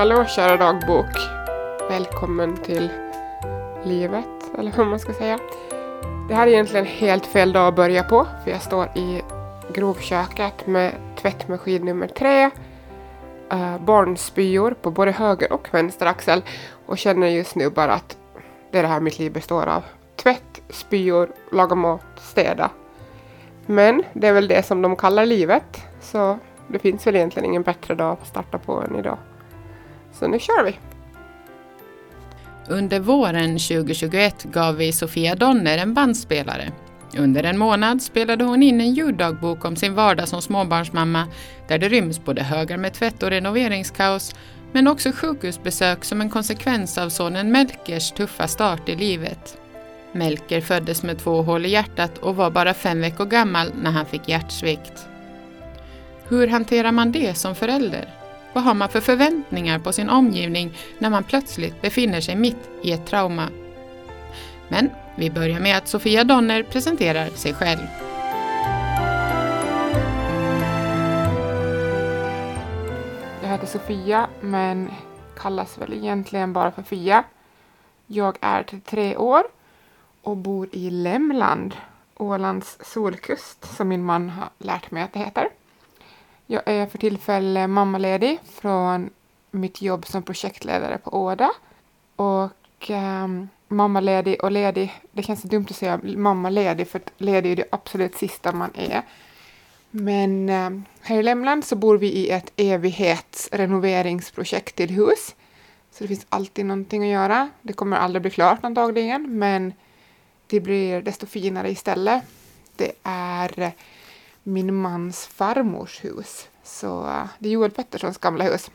Hallå 0.00 0.24
kära 0.24 0.56
dagbok! 0.56 1.16
Välkommen 1.88 2.56
till 2.56 2.90
livet, 3.84 4.26
eller 4.58 4.70
hur 4.70 4.84
man 4.84 5.00
ska 5.00 5.12
säga. 5.12 5.38
Det 6.28 6.34
här 6.34 6.46
är 6.46 6.50
egentligen 6.50 6.86
helt 6.86 7.26
fel 7.26 7.52
dag 7.52 7.68
att 7.68 7.76
börja 7.76 8.02
på, 8.02 8.26
för 8.44 8.50
jag 8.50 8.62
står 8.62 8.88
i 8.94 9.22
grovköket 9.74 10.66
med 10.66 10.92
tvättmaskin 11.16 11.84
nummer 11.84 12.06
tre, 12.06 12.50
äh, 13.50 13.78
barnspyor 13.78 14.74
på 14.82 14.90
både 14.90 15.10
höger 15.10 15.52
och 15.52 15.68
vänster 15.74 16.06
axel 16.06 16.42
och 16.86 16.98
känner 16.98 17.28
just 17.28 17.54
nu 17.54 17.70
bara 17.70 17.92
att 17.92 18.16
det 18.70 18.78
är 18.78 18.82
det 18.82 18.88
här 18.88 19.00
mitt 19.00 19.18
liv 19.18 19.32
består 19.32 19.66
av. 19.66 19.82
Tvätt, 20.16 20.62
spyor, 20.68 21.30
laga 21.52 21.74
mat, 21.74 22.04
städa. 22.16 22.70
Men 23.66 24.02
det 24.12 24.28
är 24.28 24.32
väl 24.32 24.48
det 24.48 24.66
som 24.66 24.82
de 24.82 24.96
kallar 24.96 25.26
livet, 25.26 25.82
så 26.00 26.38
det 26.68 26.78
finns 26.78 27.06
väl 27.06 27.16
egentligen 27.16 27.46
ingen 27.46 27.62
bättre 27.62 27.94
dag 27.94 28.12
att 28.12 28.26
starta 28.26 28.58
på 28.58 28.80
än 28.80 28.96
idag. 28.96 29.18
Så 30.12 30.28
nu 30.28 30.38
kör 30.38 30.64
vi! 30.64 30.78
Under 32.68 33.00
våren 33.00 33.58
2021 33.58 34.44
gav 34.44 34.76
vi 34.76 34.92
Sofia 34.92 35.34
Donner 35.34 35.78
en 35.78 35.94
bandspelare. 35.94 36.72
Under 37.18 37.44
en 37.44 37.58
månad 37.58 38.02
spelade 38.02 38.44
hon 38.44 38.62
in 38.62 38.80
en 38.80 38.94
ljuddagbok 38.94 39.64
om 39.64 39.76
sin 39.76 39.94
vardag 39.94 40.28
som 40.28 40.42
småbarnsmamma 40.42 41.26
där 41.68 41.78
det 41.78 41.88
ryms 41.88 42.24
både 42.24 42.42
högar 42.42 42.76
med 42.76 42.92
tvätt 42.92 43.22
och 43.22 43.30
renoveringskaos 43.30 44.34
men 44.72 44.86
också 44.86 45.12
sjukhusbesök 45.12 46.04
som 46.04 46.20
en 46.20 46.30
konsekvens 46.30 46.98
av 46.98 47.08
sonen 47.08 47.52
Melkers 47.52 48.12
tuffa 48.12 48.48
start 48.48 48.88
i 48.88 48.96
livet. 48.96 49.58
Melker 50.12 50.60
föddes 50.60 51.02
med 51.02 51.18
två 51.18 51.42
hål 51.42 51.66
i 51.66 51.68
hjärtat 51.68 52.18
och 52.18 52.36
var 52.36 52.50
bara 52.50 52.74
fem 52.74 53.00
veckor 53.00 53.24
gammal 53.24 53.72
när 53.82 53.90
han 53.90 54.06
fick 54.06 54.28
hjärtsvikt. 54.28 55.06
Hur 56.28 56.46
hanterar 56.46 56.92
man 56.92 57.12
det 57.12 57.34
som 57.34 57.54
förälder? 57.54 58.19
Vad 58.52 58.64
har 58.64 58.74
man 58.74 58.88
för 58.88 59.00
förväntningar 59.00 59.78
på 59.78 59.92
sin 59.92 60.10
omgivning 60.10 60.72
när 60.98 61.10
man 61.10 61.24
plötsligt 61.24 61.82
befinner 61.82 62.20
sig 62.20 62.36
mitt 62.36 62.70
i 62.82 62.92
ett 62.92 63.06
trauma? 63.06 63.48
Men 64.68 64.90
vi 65.16 65.30
börjar 65.30 65.60
med 65.60 65.76
att 65.76 65.88
Sofia 65.88 66.24
Donner 66.24 66.62
presenterar 66.62 67.28
sig 67.28 67.54
själv. 67.54 67.80
Jag 73.42 73.48
heter 73.48 73.66
Sofia, 73.66 74.28
men 74.40 74.90
kallas 75.36 75.78
väl 75.78 75.92
egentligen 75.92 76.52
bara 76.52 76.70
för 76.70 76.82
Fia. 76.82 77.24
Jag 78.06 78.38
är 78.40 78.62
33 78.62 79.16
år 79.16 79.42
och 80.22 80.36
bor 80.36 80.68
i 80.72 80.90
Lämland, 80.90 81.76
Ålands 82.16 82.78
solkust, 82.80 83.76
som 83.76 83.88
min 83.88 84.04
man 84.04 84.28
har 84.30 84.48
lärt 84.58 84.90
mig 84.90 85.02
att 85.02 85.12
det 85.12 85.18
heter. 85.18 85.48
Jag 86.52 86.62
är 86.64 86.86
för 86.86 86.98
tillfället 86.98 87.70
mammaledig 87.70 88.38
från 88.44 89.10
mitt 89.50 89.82
jobb 89.82 90.06
som 90.06 90.22
projektledare 90.22 90.98
på 90.98 91.10
Åda. 91.10 91.50
Och 92.16 92.90
um, 92.90 93.48
mammaledig 93.68 94.44
och 94.44 94.50
ledig, 94.50 95.00
det 95.12 95.22
känns 95.22 95.42
dumt 95.42 95.66
att 95.70 95.76
säga 95.76 96.00
mammaledig 96.02 96.88
för 96.88 97.00
ledig 97.16 97.52
är 97.52 97.56
det 97.56 97.64
absolut 97.72 98.14
sista 98.14 98.52
man 98.52 98.70
är. 98.74 99.02
Men 99.90 100.48
um, 100.48 100.84
här 101.00 101.18
i 101.18 101.22
Lämland 101.22 101.64
så 101.64 101.76
bor 101.76 101.98
vi 101.98 102.12
i 102.12 102.30
ett 102.30 102.52
evighetsrenoveringsprojekt 102.56 104.76
till 104.76 104.90
hus. 104.90 105.34
Så 105.90 106.04
det 106.04 106.08
finns 106.08 106.26
alltid 106.28 106.66
någonting 106.66 107.02
att 107.02 107.10
göra. 107.10 107.50
Det 107.62 107.72
kommer 107.72 107.96
aldrig 107.96 108.22
bli 108.22 108.30
klart 108.30 108.64
antagligen, 108.64 109.38
men 109.38 109.72
det 110.46 110.60
blir 110.60 111.02
desto 111.02 111.26
finare 111.26 111.70
istället. 111.70 112.22
Det 112.76 112.92
är 113.02 113.72
min 114.42 114.74
mans 114.74 115.26
farmors 115.26 116.04
hus. 116.04 116.48
Så 116.62 117.06
eh, 117.06 117.24
det 117.38 117.48
är 117.48 117.52
Joel 117.52 117.70
Petterssons 117.70 118.18
gamla 118.18 118.44
hus 118.44 118.70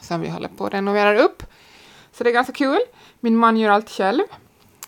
som 0.00 0.20
vi 0.20 0.28
håller 0.28 0.48
på 0.48 0.66
att 0.66 0.74
renovera 0.74 1.22
upp. 1.22 1.42
Så 2.12 2.24
det 2.24 2.30
är 2.30 2.34
ganska 2.34 2.52
kul. 2.52 2.80
Min 3.20 3.36
man 3.36 3.56
gör 3.56 3.70
allt 3.70 3.90
själv. 3.90 4.22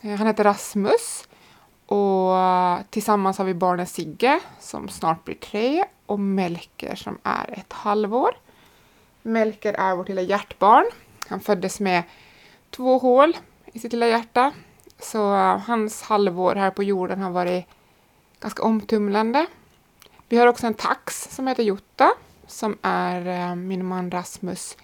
Eh, 0.03 0.15
han 0.15 0.27
heter 0.27 0.45
Rasmus 0.45 1.29
och 1.87 2.37
eh, 2.37 2.79
tillsammans 2.91 3.39
har 3.39 3.45
vi 3.45 3.55
barnen 3.55 3.87
Sigge 3.87 4.41
som 4.61 4.89
snart 4.89 5.25
blir 5.25 5.35
tre 5.35 5.85
och 6.07 6.21
Melker 6.21 6.95
som 6.95 7.19
är 7.23 7.59
ett 7.59 7.73
halvår. 7.73 8.37
Melker 9.23 9.73
är 9.73 9.97
vårt 9.97 10.09
lilla 10.09 10.23
hjärtbarn. 10.23 10.85
Han 11.29 11.41
föddes 11.41 11.81
med 11.81 12.03
två 12.71 12.99
hål 12.99 13.37
i 13.65 13.79
sitt 13.79 13.93
lilla 13.93 14.07
hjärta. 14.07 14.53
Så 14.99 15.33
hans 15.67 16.03
halvår 16.03 16.55
här 16.55 16.71
på 16.71 16.83
jorden 16.83 17.21
har 17.21 17.31
varit 17.31 17.67
ganska 18.41 18.63
omtumlande. 18.63 19.47
Vi 20.31 20.37
har 20.37 20.47
också 20.47 20.67
en 20.67 20.75
tax 20.75 21.29
som 21.31 21.47
heter 21.47 21.63
Jutta 21.63 22.13
som 22.47 22.79
är 22.83 23.27
eh, 23.27 23.55
min 23.55 23.87
man 23.87 24.11
Rasmus 24.11 24.77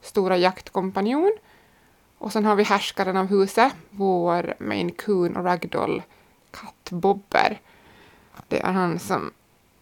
stora 0.00 0.36
jaktkompanjon. 0.36 1.32
Och 2.18 2.32
sen 2.32 2.44
har 2.44 2.56
vi 2.56 2.62
härskaren 2.62 3.16
av 3.16 3.26
huset, 3.26 3.72
vår 3.90 4.54
main 4.58 4.92
coon 4.92 5.36
och 5.36 5.44
ragdoll 5.44 6.02
katt 6.50 6.90
Bobber. 6.90 7.60
Det 8.48 8.60
är 8.60 8.72
han 8.72 8.98
som 8.98 9.30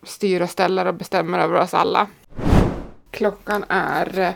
styr 0.02 0.40
och 0.40 0.50
ställer 0.50 0.86
och 0.86 0.94
bestämmer 0.94 1.38
över 1.38 1.54
oss 1.54 1.74
alla. 1.74 2.06
Klockan 3.10 3.64
är, 3.68 4.18
eh, 4.18 4.34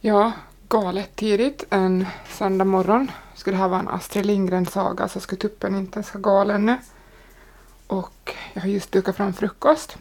ja, 0.00 0.32
galet 0.68 1.16
tidigt 1.16 1.64
en 1.70 2.06
söndag 2.28 2.64
morgon. 2.64 3.10
Skulle 3.34 3.56
det 3.56 3.60
här 3.62 3.68
vara 3.68 3.80
en 3.80 3.88
Astrid 3.88 4.26
Lindgren-saga 4.26 5.08
så 5.08 5.20
skulle 5.20 5.40
tuppen 5.40 5.74
inte 5.74 5.96
ens 5.96 6.14
vara 6.14 6.22
galen 6.22 6.66
nu. 6.66 6.78
Och 7.86 8.34
jag 8.52 8.62
har 8.62 8.68
just 8.68 8.92
dukat 8.92 9.16
fram 9.16 9.32
frukost. 9.32 9.98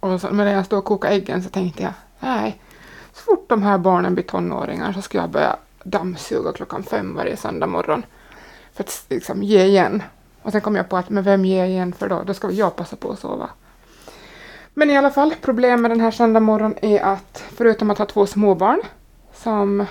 Och 0.00 0.20
så, 0.20 0.30
medan 0.30 0.52
jag 0.52 0.66
stod 0.66 0.78
och 0.78 0.84
kokade 0.84 1.14
äggen 1.14 1.42
så 1.42 1.48
tänkte 1.48 1.82
jag, 1.82 1.92
nej, 2.20 2.60
så 3.12 3.22
fort 3.22 3.48
de 3.48 3.62
här 3.62 3.78
barnen 3.78 4.14
blir 4.14 4.24
tonåringar 4.24 4.92
så 4.92 5.02
ska 5.02 5.18
jag 5.18 5.30
börja 5.30 5.56
dammsuga 5.82 6.52
klockan 6.52 6.82
fem 6.82 7.14
varje 7.14 7.36
söndag 7.36 7.66
morgon. 7.66 8.02
För 8.74 8.84
att 8.84 9.04
liksom 9.08 9.42
ge 9.42 9.64
igen. 9.64 10.02
Och 10.42 10.52
sen 10.52 10.60
kom 10.60 10.76
jag 10.76 10.88
på 10.88 10.96
att, 10.96 11.10
men 11.10 11.24
vem 11.24 11.44
ger 11.44 11.64
igen 11.64 11.92
för 11.92 12.08
då? 12.08 12.22
Då 12.22 12.34
ska 12.34 12.50
jag 12.50 12.76
passa 12.76 12.96
på 12.96 13.10
att 13.10 13.18
sova. 13.18 13.50
Men 14.74 14.90
i 14.90 14.96
alla 14.96 15.10
fall, 15.10 15.34
problemet 15.40 15.80
med 15.80 15.90
den 15.90 16.00
här 16.00 16.10
söndag 16.10 16.40
morgon 16.40 16.74
är 16.82 17.00
att 17.00 17.44
förutom 17.56 17.90
att 17.90 17.98
ha 17.98 18.06
två 18.06 18.26
småbarn 18.26 18.80
som 19.34 19.86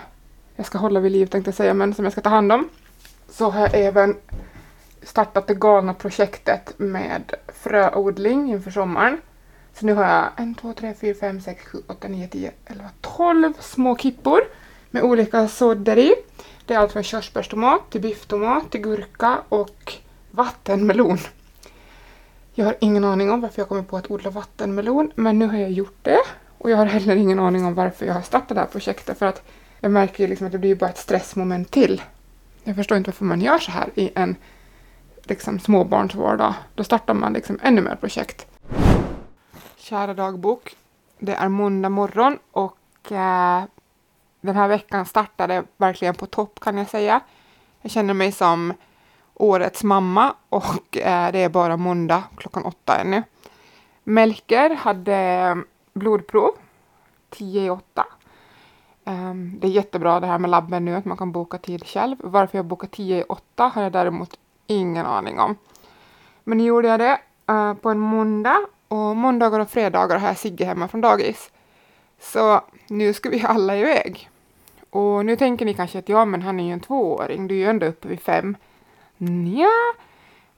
jag 0.56 0.66
ska 0.66 0.78
hålla 0.78 1.00
vid 1.00 1.12
liv 1.12 1.26
tänkte 1.26 1.48
jag 1.48 1.56
säga, 1.56 1.74
men 1.74 1.94
som 1.94 2.06
jag 2.06 2.12
ska 2.12 2.22
ta 2.22 2.30
hand 2.30 2.52
om, 2.52 2.70
så 3.30 3.50
har 3.50 3.62
jag 3.62 3.76
även 3.76 4.16
startat 5.04 5.48
det 5.48 5.56
galna 5.56 5.94
projektet 5.94 6.74
med 6.78 7.34
fröodling 7.48 8.52
inför 8.52 8.72
sommaren. 8.72 9.18
Så 9.80 9.86
nu 9.86 9.94
har 9.94 10.04
jag 10.04 10.30
en, 10.36 10.56
två, 10.56 10.74
tre, 10.74 10.94
fyra, 10.94 11.16
fem, 11.20 11.42
sex, 11.42 11.66
sju, 11.66 11.78
åtta, 11.88 12.08
nio, 12.08 12.28
tio, 12.28 12.52
elva, 12.66 12.90
tolv 13.02 13.54
små 13.60 13.98
kippor 13.98 14.42
med 14.92 15.04
olika 15.04 15.48
sådder 15.48 15.98
i. 15.98 16.16
Det 16.66 16.74
är 16.74 16.80
allt 16.80 16.92
från 16.92 17.04
körsbärstomat 17.04 17.82
till 17.90 18.02
bifftomat 18.02 18.72
till 18.72 18.82
gurka 18.82 19.38
och 19.50 19.94
vattenmelon. 20.32 21.18
Jag 22.54 22.66
har 22.66 22.76
ingen 22.80 23.04
aning 23.04 23.32
om 23.32 23.42
varför 23.42 23.62
jag 23.62 23.70
kommer 23.70 23.84
på 23.84 23.98
att 23.98 24.12
odla 24.12 24.30
vattenmelon, 24.30 25.12
men 25.16 25.40
nu 25.40 25.48
har 25.48 25.58
jag 25.58 25.72
gjort 25.72 25.98
det. 26.02 26.20
Och 26.58 26.70
jag 26.72 26.78
har 26.78 26.86
heller 26.86 27.16
ingen 27.16 27.40
aning 27.40 27.66
om 27.66 27.74
varför 27.74 28.06
jag 28.06 28.14
har 28.14 28.22
startat 28.22 28.56
det 28.56 28.60
här 28.60 28.68
projektet, 28.68 29.18
för 29.18 29.26
att 29.26 29.44
jag 29.80 29.92
märker 29.92 30.24
ju 30.24 30.28
liksom 30.28 30.48
att 30.48 30.54
det 30.54 30.60
blir 30.60 30.76
bara 30.76 30.90
ett 30.90 30.98
stressmoment 30.98 31.72
till. 31.72 32.02
Jag 32.64 32.76
förstår 32.76 32.98
inte 32.98 33.10
varför 33.10 33.26
man 33.26 33.42
gör 33.42 33.60
så 33.60 33.72
här 33.72 33.90
i 33.96 34.12
en 34.16 34.36
liksom, 35.24 35.60
småbarnsvardag. 35.60 36.54
Då 36.76 36.84
startar 36.84 37.14
man 37.14 37.34
liksom 37.34 37.60
ännu 37.64 37.82
mer 37.82 37.96
projekt. 37.96 38.48
Kära 39.90 40.14
dagbok. 40.14 40.76
Det 41.20 41.34
är 41.34 41.50
måndag 41.50 41.90
morgon 41.90 42.40
och 42.52 43.12
eh, 43.12 43.64
den 44.42 44.56
här 44.56 44.68
veckan 44.68 45.06
startade 45.06 45.64
verkligen 45.78 46.16
på 46.16 46.26
topp 46.26 46.60
kan 46.60 46.78
jag 46.78 46.90
säga. 46.90 47.22
Jag 47.82 47.92
känner 47.92 48.14
mig 48.14 48.32
som 48.32 48.74
årets 49.34 49.84
mamma 49.84 50.36
och 50.50 50.98
eh, 50.98 51.32
det 51.32 51.40
är 51.40 51.50
bara 51.50 51.78
måndag 51.78 52.24
klockan 52.38 52.66
åtta 52.66 52.98
ännu. 52.98 53.24
Melker 54.04 54.70
hade 54.70 55.16
eh, 55.16 55.56
blodprov 55.94 56.52
tio 57.30 57.62
i 57.62 57.70
åtta. 57.70 58.06
Um, 59.04 59.60
det 59.60 59.68
är 59.68 59.72
jättebra 59.72 60.20
det 60.20 60.28
här 60.28 60.40
med 60.40 60.50
labben 60.50 60.86
nu, 60.86 60.96
att 60.96 61.06
man 61.06 61.18
kan 61.18 61.32
boka 61.32 61.58
tid 61.58 61.86
själv. 61.86 62.18
Varför 62.20 62.58
jag 62.58 62.66
bokade 62.66 62.92
tio 62.92 63.20
i 63.20 63.24
åtta 63.24 63.72
har 63.76 63.84
jag 63.84 63.92
däremot 63.92 64.40
ingen 64.68 65.06
aning 65.06 65.40
om. 65.40 65.56
Men 66.44 66.58
nu 66.58 66.64
gjorde 66.64 66.88
jag 66.88 67.00
det 67.00 67.20
uh, 67.52 67.74
på 67.74 67.90
en 67.90 68.00
måndag 68.00 68.58
och 68.88 69.16
måndagar 69.16 69.60
och 69.60 69.70
fredagar 69.70 70.18
har 70.18 70.28
jag 70.28 70.38
Sigge 70.38 70.66
hemma 70.66 70.88
från 70.88 71.02
dagis. 71.02 71.52
Så 72.20 72.62
nu 72.88 73.14
ska 73.14 73.30
vi 73.30 73.44
alla 73.46 73.78
iväg. 73.78 74.30
Och 74.90 75.26
nu 75.26 75.36
tänker 75.36 75.66
ni 75.66 75.74
kanske 75.74 76.00
att 76.00 76.10
ja, 76.10 76.26
men 76.26 76.42
han 76.42 76.60
är 76.60 76.64
ju 76.64 76.72
en 76.72 76.80
tvååring, 76.80 77.48
du 77.48 77.56
är 77.56 77.60
ju 77.60 77.66
ändå 77.66 77.86
uppe 77.86 78.08
vid 78.08 78.22
fem. 78.22 78.58
Nja, 79.18 79.94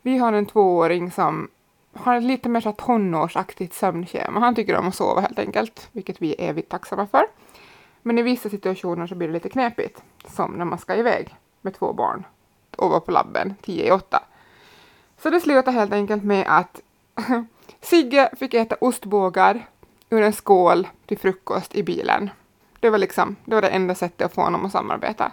vi 0.01 0.17
har 0.17 0.33
en 0.33 0.45
tvååring 0.45 1.11
som 1.11 1.49
har 1.93 2.15
ett 2.15 2.23
lite 2.23 2.49
mer 2.49 2.61
så 2.61 2.71
tonårsaktigt 2.71 3.73
sömnschema. 3.73 4.39
Han 4.39 4.55
tycker 4.55 4.75
om 4.75 4.87
att 4.87 4.95
sova 4.95 5.21
helt 5.21 5.39
enkelt, 5.39 5.89
vilket 5.91 6.21
vi 6.21 6.35
är 6.37 6.49
evigt 6.49 6.69
tacksamma 6.69 7.07
för. 7.07 7.27
Men 8.01 8.17
i 8.17 8.21
vissa 8.21 8.49
situationer 8.49 9.07
så 9.07 9.15
blir 9.15 9.27
det 9.27 9.33
lite 9.33 9.49
knepigt, 9.49 10.03
som 10.27 10.51
när 10.51 10.65
man 10.65 10.79
ska 10.79 10.95
iväg 10.95 11.35
med 11.61 11.73
två 11.73 11.93
barn 11.93 12.25
och 12.75 12.89
vara 12.89 12.99
på 12.99 13.11
labben 13.11 13.55
tio 13.61 13.87
i 13.87 13.91
åtta. 13.91 14.23
Så 15.17 15.29
det 15.29 15.39
slutar 15.39 15.71
helt 15.71 15.93
enkelt 15.93 16.23
med 16.23 16.45
att 16.47 16.81
Sigge 17.81 18.29
fick 18.39 18.53
äta 18.53 18.75
ostbågar 18.81 19.67
ur 20.09 20.21
en 20.21 20.33
skål 20.33 20.87
till 21.05 21.17
frukost 21.17 21.75
i 21.75 21.83
bilen. 21.83 22.29
Det 22.79 22.89
var 22.89 22.97
liksom, 22.97 23.35
det 23.45 23.55
var 23.55 23.61
det 23.61 23.67
enda 23.67 23.95
sättet 23.95 24.25
att 24.25 24.33
få 24.33 24.41
honom 24.41 24.65
att 24.65 24.71
samarbeta. 24.71 25.31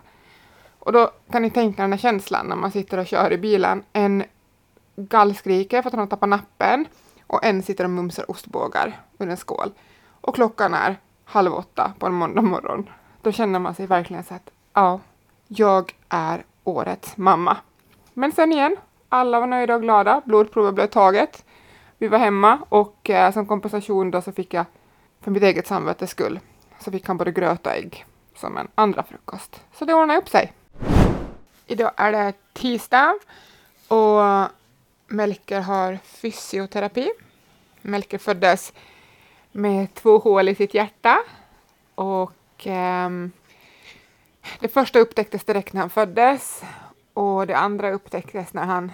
Och 0.78 0.92
då 0.92 1.10
kan 1.30 1.42
ni 1.42 1.50
tänka 1.50 1.82
den 1.82 1.92
här 1.92 1.98
känslan 1.98 2.46
när 2.46 2.56
man 2.56 2.70
sitter 2.70 2.98
och 2.98 3.06
kör 3.06 3.32
i 3.32 3.38
bilen. 3.38 3.82
En 3.92 4.24
gallskriker 4.96 5.82
för 5.82 5.88
att 5.88 5.92
han 5.92 6.00
har 6.00 6.06
tappat 6.06 6.28
nappen 6.28 6.86
och 7.26 7.44
en 7.44 7.62
sitter 7.62 7.84
och 7.84 7.90
mumsar 7.90 8.30
ostbågar 8.30 9.00
ur 9.18 9.28
en 9.28 9.36
skål. 9.36 9.72
Och 10.20 10.34
klockan 10.34 10.74
är 10.74 10.96
halv 11.24 11.54
åtta 11.54 11.92
på 11.98 12.06
en 12.06 12.12
måndag 12.12 12.42
morgon. 12.42 12.90
Då 13.22 13.32
känner 13.32 13.58
man 13.58 13.74
sig 13.74 13.86
verkligen 13.86 14.24
så 14.24 14.34
att 14.34 14.50
ja, 14.74 15.00
jag 15.48 15.94
är 16.08 16.44
årets 16.64 17.16
mamma. 17.16 17.56
Men 18.14 18.32
sen 18.32 18.52
igen, 18.52 18.76
alla 19.08 19.40
var 19.40 19.46
nöjda 19.46 19.74
och 19.74 19.82
glada. 19.82 20.22
Blodprovet 20.24 20.74
blev 20.74 20.86
taget. 20.86 21.44
Vi 21.98 22.08
var 22.08 22.18
hemma 22.18 22.58
och 22.68 23.10
eh, 23.10 23.32
som 23.32 23.46
kompensation 23.46 24.10
då 24.10 24.22
så 24.22 24.32
fick 24.32 24.54
jag 24.54 24.64
för 25.20 25.30
mitt 25.30 25.42
eget 25.42 25.66
samvetes 25.66 26.10
skull 26.10 26.40
så 26.78 26.90
fick 26.90 27.06
han 27.06 27.16
både 27.16 27.32
gröt 27.32 27.66
och 27.66 27.72
ägg 27.72 28.06
som 28.34 28.56
en 28.56 28.68
andra 28.74 29.02
frukost. 29.02 29.60
Så 29.72 29.84
det 29.84 29.94
ordnade 29.94 30.18
upp 30.18 30.28
sig. 30.28 30.52
Idag 31.66 31.90
är 31.96 32.12
det 32.12 32.32
tisdag 32.52 33.18
och 33.88 34.50
Melker 35.08 35.60
har 35.60 35.98
fysioterapi. 36.04 37.10
Melker 37.82 38.18
föddes 38.18 38.72
med 39.52 39.94
två 39.94 40.18
hål 40.18 40.48
i 40.48 40.54
sitt 40.54 40.74
hjärta 40.74 41.18
och 41.94 42.66
eh, 42.66 43.10
det 44.60 44.68
första 44.68 44.98
upptäcktes 44.98 45.44
direkt 45.44 45.72
när 45.72 45.80
han 45.80 45.90
föddes 45.90 46.62
och 47.14 47.46
det 47.46 47.56
andra 47.56 47.90
upptäcktes 47.90 48.54
när 48.54 48.64
han 48.64 48.92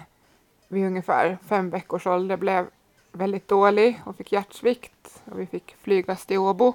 vid 0.67 0.85
ungefär 0.85 1.37
fem 1.47 1.69
veckors 1.69 2.07
ålder 2.07 2.37
blev 2.37 2.67
väldigt 3.13 3.47
dålig 3.47 4.01
och 4.05 4.15
fick 4.15 4.31
hjärtsvikt 4.31 5.21
och 5.25 5.39
vi 5.39 5.45
fick 5.45 5.75
flygas 5.81 6.25
till 6.25 6.37
Åbo 6.37 6.73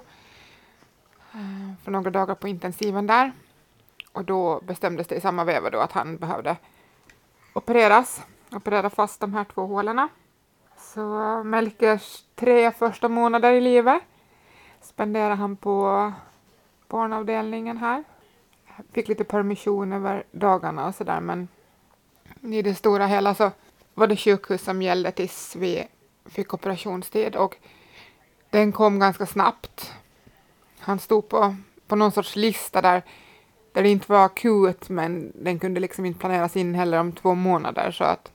eh, 1.33 1.85
för 1.85 1.91
några 1.91 2.11
dagar 2.11 2.35
på 2.35 2.49
intensiven 2.49 3.07
där. 3.07 3.33
Och 4.13 4.25
då 4.25 4.61
bestämdes 4.61 5.07
det 5.07 5.15
i 5.15 5.21
samma 5.21 5.45
veva 5.45 5.71
då 5.71 5.79
att 5.79 5.93
han 5.93 6.17
behövde 6.17 6.57
opereras, 7.53 8.23
operera 8.51 8.91
fast 8.91 9.21
de 9.21 9.35
här 9.35 9.45
två 9.45 9.67
hålen. 9.67 10.09
Så 10.77 11.23
eh, 11.23 11.45
Melkers 11.45 12.25
tre 12.35 12.71
första 12.73 13.09
månader 13.09 13.53
i 13.53 13.61
livet 13.61 14.03
spenderade 14.81 15.35
han 15.35 15.57
på 15.57 16.13
barnavdelningen 16.89 17.77
här. 17.77 18.05
Fick 18.93 19.09
lite 19.09 19.25
permission 19.25 19.93
över 19.93 20.25
dagarna 20.31 20.87
och 20.87 20.95
sådär 20.95 21.21
men 21.21 21.49
i 22.41 22.63
det 22.63 22.75
stora 22.75 23.07
hela 23.07 23.35
så 23.35 23.51
var 23.95 24.07
det 24.07 24.17
sjukhus 24.17 24.63
som 24.63 24.83
gällde 24.83 25.11
tills 25.11 25.57
vi 25.57 25.89
fick 26.31 26.55
operationstid 26.55 27.37
och 27.37 27.57
den 28.51 28.73
kom 28.73 28.99
ganska 28.99 29.27
snabbt. 29.27 29.93
Han 30.79 30.99
stod 30.99 31.29
på, 31.29 31.57
på 31.87 31.97
någon 31.97 32.13
sorts 32.13 32.37
lista 32.37 32.83
där, 32.83 33.03
där 33.73 33.83
det 33.83 33.89
inte 33.89 34.13
var 34.13 34.25
akut 34.25 34.89
men 34.89 35.33
den 35.35 35.59
kunde 35.59 35.81
liksom 35.81 36.05
inte 36.05 36.21
planeras 36.21 36.57
in 36.57 36.75
heller 36.75 37.01
om 37.01 37.13
två 37.13 37.35
månader 37.35 37.91
så 37.91 38.05
att 38.05 38.33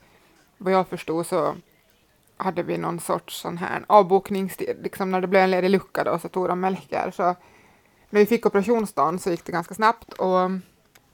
vad 0.58 0.74
jag 0.74 0.88
förstod 0.88 1.26
så 1.26 1.56
hade 2.38 2.64
vi 2.64 2.78
någon 2.78 3.00
sorts 3.00 3.42
sån 3.42 3.58
här 3.58 3.86
avbokningstid, 3.88 4.78
liksom 4.84 5.12
när 5.12 5.22
det 5.22 5.28
blev 5.28 5.42
en 5.42 5.52
ledig 5.52 5.70
lucka 5.70 6.04
då 6.04 6.20
så 6.20 6.30
tog 6.30 6.48
de 6.48 6.60
Melker. 6.60 7.12
Så 7.12 7.36
när 8.10 8.20
vi 8.20 8.26
fick 8.26 8.46
operationsdagen 8.46 9.20
så 9.20 9.32
gick 9.32 9.46
det 9.46 9.52
ganska 9.52 9.76
snabbt 9.76 10.14
och 10.14 10.52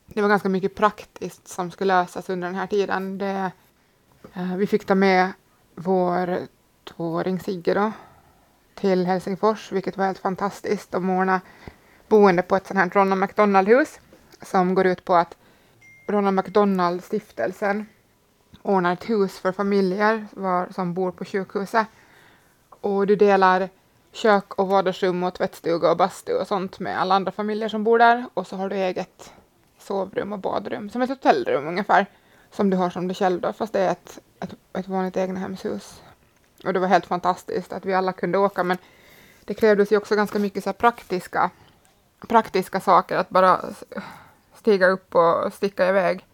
det 0.05 0.21
var 0.21 0.29
ganska 0.29 0.49
mycket 0.49 0.75
praktiskt 0.75 1.47
som 1.47 1.71
skulle 1.71 2.01
lösas 2.01 2.29
under 2.29 2.47
den 2.47 2.55
här 2.55 2.67
tiden. 2.67 3.17
Det, 3.17 3.51
eh, 4.33 4.55
vi 4.55 4.67
fick 4.67 4.85
ta 4.85 4.95
med 4.95 5.31
vår 5.75 6.39
tvååring 6.89 7.39
Sigge 7.39 7.73
då 7.73 7.91
till 8.75 9.05
Helsingfors, 9.05 9.71
vilket 9.71 9.97
var 9.97 10.05
helt 10.05 10.19
fantastiskt. 10.19 10.91
De 10.91 11.09
ordnade 11.09 11.41
boende 12.07 12.41
på 12.41 12.55
ett 12.55 12.67
sånt 12.67 12.79
här 12.79 12.89
Ronald 12.89 13.21
McDonald-hus 13.21 13.99
som 14.41 14.75
går 14.75 14.87
ut 14.87 15.05
på 15.05 15.15
att 15.15 15.37
Ronald 16.07 16.35
McDonald-stiftelsen 16.35 17.85
ordnar 18.61 18.93
ett 18.93 19.09
hus 19.09 19.39
för 19.39 19.51
familjer 19.51 20.27
var, 20.31 20.67
som 20.71 20.93
bor 20.93 21.11
på 21.11 21.25
sjukhuset. 21.25 21.87
Och 22.69 23.07
du 23.07 23.15
delar 23.15 23.69
kök 24.11 24.53
och 24.53 24.67
vardagsrum 24.67 25.23
och 25.23 25.33
tvättstuga 25.33 25.91
och 25.91 25.97
bastu 25.97 26.33
och 26.33 26.47
sånt 26.47 26.79
med 26.79 27.01
alla 27.01 27.15
andra 27.15 27.31
familjer 27.31 27.69
som 27.69 27.83
bor 27.83 27.99
där. 27.99 28.25
Och 28.33 28.47
så 28.47 28.55
har 28.55 28.69
du 28.69 28.75
eget 28.75 29.33
sovrum 29.79 30.33
och 30.33 30.39
badrum, 30.39 30.89
som 30.89 31.01
ett 31.01 31.09
hotellrum 31.09 31.67
ungefär, 31.67 32.05
som 32.51 32.69
du 32.69 32.77
har 32.77 32.89
som 32.89 33.07
dig 33.07 33.15
själv 33.15 33.41
då, 33.41 33.53
fast 33.53 33.73
det 33.73 33.79
är 33.79 33.91
ett, 33.91 34.19
ett, 34.39 34.55
ett 34.73 34.87
vanligt 34.87 35.17
egnahemshus. 35.17 36.01
Och 36.63 36.73
det 36.73 36.79
var 36.79 36.87
helt 36.87 37.05
fantastiskt 37.05 37.73
att 37.73 37.85
vi 37.85 37.93
alla 37.93 38.13
kunde 38.13 38.37
åka, 38.37 38.63
men 38.63 38.77
det 39.45 39.53
krävdes 39.53 39.91
ju 39.91 39.97
också 39.97 40.15
ganska 40.15 40.39
mycket 40.39 40.63
så 40.63 40.73
praktiska, 40.73 41.49
praktiska 42.27 42.79
saker, 42.79 43.17
att 43.17 43.29
bara 43.29 43.61
stiga 44.55 44.87
upp 44.87 45.15
och 45.15 45.53
sticka 45.53 45.89
iväg. 45.89 46.25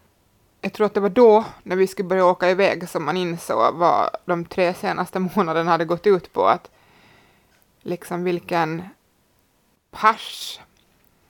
Jag 0.61 0.73
tror 0.73 0.85
att 0.85 0.93
det 0.93 0.99
var 0.99 1.09
då, 1.09 1.45
när 1.63 1.75
vi 1.75 1.87
skulle 1.87 2.09
börja 2.09 2.25
åka 2.25 2.49
iväg, 2.49 2.89
som 2.89 3.05
man 3.05 3.17
insåg 3.17 3.75
vad 3.75 4.09
de 4.25 4.45
tre 4.45 4.73
senaste 4.73 5.19
månaderna 5.35 5.71
hade 5.71 5.85
gått 5.85 6.07
ut 6.07 6.33
på. 6.33 6.47
Att 6.47 6.71
liksom 7.81 8.23
vilken 8.23 8.83
pers 9.91 10.59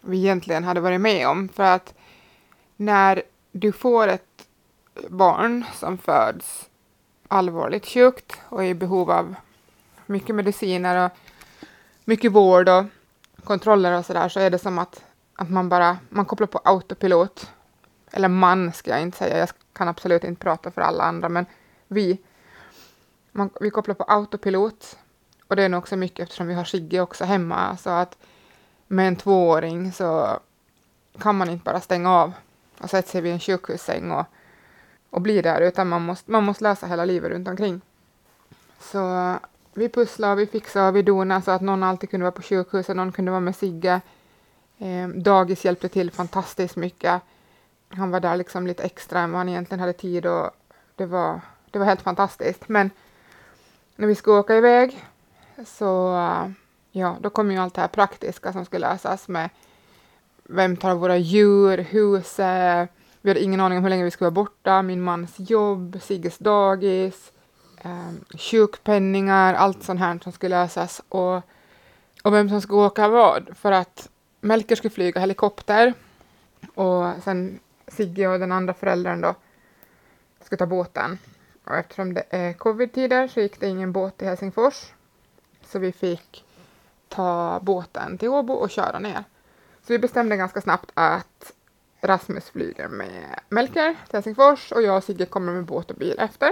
vi 0.02 0.18
egentligen 0.18 0.64
hade 0.64 0.80
varit 0.80 1.02
med 1.02 1.28
om. 1.28 1.50
För 1.50 1.64
att 1.64 1.94
när 2.76 3.24
du 3.52 3.72
får 3.72 4.08
ett 4.08 4.48
barn 5.10 5.66
som 5.74 5.98
föds 5.98 6.70
allvarligt 7.28 7.86
sjukt 7.86 8.34
och 8.50 8.64
är 8.64 8.68
i 8.68 8.74
behov 8.74 9.12
av 9.12 9.36
mycket 10.06 10.36
mediciner 10.36 11.06
och 11.06 11.12
mycket 12.06 12.32
vård 12.32 12.70
och 12.70 12.86
kontroller 13.44 13.98
och 13.98 14.06
sådär 14.06 14.30
så 14.30 14.40
är 14.40 14.50
det 14.50 14.60
som 14.60 14.80
att, 14.80 15.04
att 15.36 15.50
man 15.50 15.70
bara 15.70 15.98
man 16.10 16.26
kopplar 16.26 16.48
på 16.48 16.62
autopilot. 16.64 17.50
Eller 18.12 18.28
man 18.28 18.74
ska 18.74 18.92
jag 18.92 19.02
inte 19.02 19.18
säga, 19.18 19.38
jag 19.38 19.50
kan 19.74 19.88
absolut 19.88 20.24
inte 20.24 20.42
prata 20.42 20.72
för 20.72 20.82
alla 20.82 21.04
andra 21.04 21.30
men 21.30 21.46
vi. 21.88 22.18
Man, 23.32 23.50
vi 23.62 23.70
kopplar 23.70 23.96
på 23.96 24.04
autopilot 24.04 24.98
och 25.48 25.56
det 25.56 25.64
är 25.64 25.70
nog 25.70 25.78
också 25.78 25.96
mycket 25.96 26.24
eftersom 26.24 26.48
vi 26.48 26.54
har 26.54 26.64
Sigge 26.64 27.00
också 27.00 27.24
hemma 27.24 27.78
så 27.78 27.90
att 27.90 28.18
med 28.88 29.08
en 29.08 29.16
tvååring 29.16 29.92
så 29.92 30.40
kan 31.20 31.36
man 31.36 31.50
inte 31.50 31.64
bara 31.64 31.82
stänga 31.82 32.12
av 32.12 32.34
och 32.80 32.90
sätta 32.90 33.08
sig 33.08 33.22
vid 33.22 33.34
en 33.34 33.40
sjukhussäng 33.40 34.12
och 34.12 34.26
och 35.16 35.22
bli 35.22 35.42
där, 35.42 35.62
utan 35.62 35.88
man 35.88 36.02
måste, 36.02 36.32
man 36.32 36.44
måste 36.44 36.64
lösa 36.64 36.88
hela 36.88 37.06
livet 37.06 37.32
runt 37.32 37.48
omkring. 37.48 37.82
Så 38.80 39.36
vi 39.74 39.90
pusslade 39.90 40.34
och 40.34 40.40
vi 40.40 40.46
fixade 40.46 40.88
och 40.88 40.96
vi 40.96 41.02
donade 41.02 41.42
så 41.42 41.52
att 41.52 41.62
någon 41.62 41.84
alltid 41.84 42.10
kunde 42.10 42.24
vara 42.24 42.32
på 42.32 42.42
sjukhuset, 42.42 42.96
någon 42.96 43.12
kunde 43.12 43.32
vara 43.32 43.42
med 43.42 43.56
Sigge. 43.56 44.02
Eh, 44.78 45.08
dagis 45.08 45.66
hjälpte 45.66 45.90
till 45.90 46.12
fantastiskt 46.12 46.76
mycket. 46.76 47.22
Han 47.90 48.12
var 48.12 48.20
där 48.20 48.38
liksom 48.38 48.68
lite 48.68 48.84
extra 48.84 49.20
än 49.20 49.32
vad 49.32 49.40
han 49.40 49.50
egentligen 49.50 49.80
hade 49.80 49.94
tid 49.94 50.26
och 50.26 50.52
det 50.96 51.06
var, 51.06 51.42
det 51.72 51.80
var 51.80 51.86
helt 51.86 52.02
fantastiskt. 52.02 52.70
Men 52.70 52.90
när 53.96 54.08
vi 54.08 54.16
skulle 54.16 54.38
åka 54.38 54.56
iväg 54.56 55.06
så 55.66 56.16
ja, 56.92 57.18
då 57.22 57.30
kom 57.30 57.52
ju 57.52 57.58
allt 57.58 57.74
det 57.74 57.82
här 57.82 57.88
praktiska 57.88 58.54
som 58.54 58.66
skulle 58.66 58.90
lösas 58.90 59.28
med 59.28 59.50
vem 60.44 60.78
tar 60.78 60.96
våra 60.96 61.18
djur, 61.18 61.78
huset, 61.78 62.90
vi 63.26 63.30
hade 63.30 63.44
ingen 63.44 63.60
aning 63.60 63.78
om 63.78 63.84
hur 63.84 63.90
länge 63.90 64.04
vi 64.04 64.12
skulle 64.12 64.30
vara 64.30 64.46
borta, 64.46 64.82
min 64.82 65.02
mans 65.02 65.36
jobb, 65.38 66.00
Sigges 66.02 66.38
dagis, 66.38 67.32
eh, 67.84 68.38
sjukpenningar, 68.38 69.54
allt 69.54 69.84
sånt 69.84 70.00
här 70.00 70.20
som 70.24 70.32
skulle 70.32 70.62
lösas 70.62 71.02
och, 71.10 71.36
och 72.24 72.34
vem 72.34 72.50
som 72.50 72.62
skulle 72.62 72.82
åka 72.82 73.08
vad. 73.08 73.58
För 73.58 73.72
att 73.72 74.10
Melker 74.42 74.76
skulle 74.76 74.92
flyga 74.92 75.22
helikopter 75.22 75.94
och 76.76 77.14
sen 77.24 77.60
Sigge 77.88 78.28
och 78.28 78.40
den 78.40 78.52
andra 78.52 78.74
föräldern 78.74 79.22
då 79.22 79.36
skulle 80.42 80.58
ta 80.58 80.66
båten. 80.66 81.18
Och 81.64 81.76
eftersom 81.76 82.14
det 82.14 82.24
är 82.30 82.54
covid-tider 82.54 83.28
så 83.28 83.40
gick 83.40 83.60
det 83.60 83.68
ingen 83.68 83.92
båt 83.92 84.18
till 84.18 84.28
Helsingfors. 84.28 84.94
Så 85.64 85.80
vi 85.80 85.92
fick 85.92 86.46
ta 87.10 87.60
båten 87.62 88.18
till 88.18 88.30
Åbo 88.30 88.54
och 88.54 88.70
köra 88.70 89.00
ner. 89.00 89.24
Så 89.88 89.94
vi 89.94 90.00
bestämde 90.00 90.38
ganska 90.38 90.62
snabbt 90.62 90.92
att 90.94 91.54
Rasmus 92.08 92.50
flyger 92.50 92.88
med 92.88 93.40
Melker 93.50 93.96
till 94.08 94.14
Helsingfors 94.18 94.72
och 94.72 94.82
jag 94.82 94.98
och 94.98 95.04
Sigge 95.04 95.26
kommer 95.26 95.54
med 95.54 95.66
båt 95.66 95.92
och 95.92 95.98
bil 95.98 96.20
efter. 96.20 96.50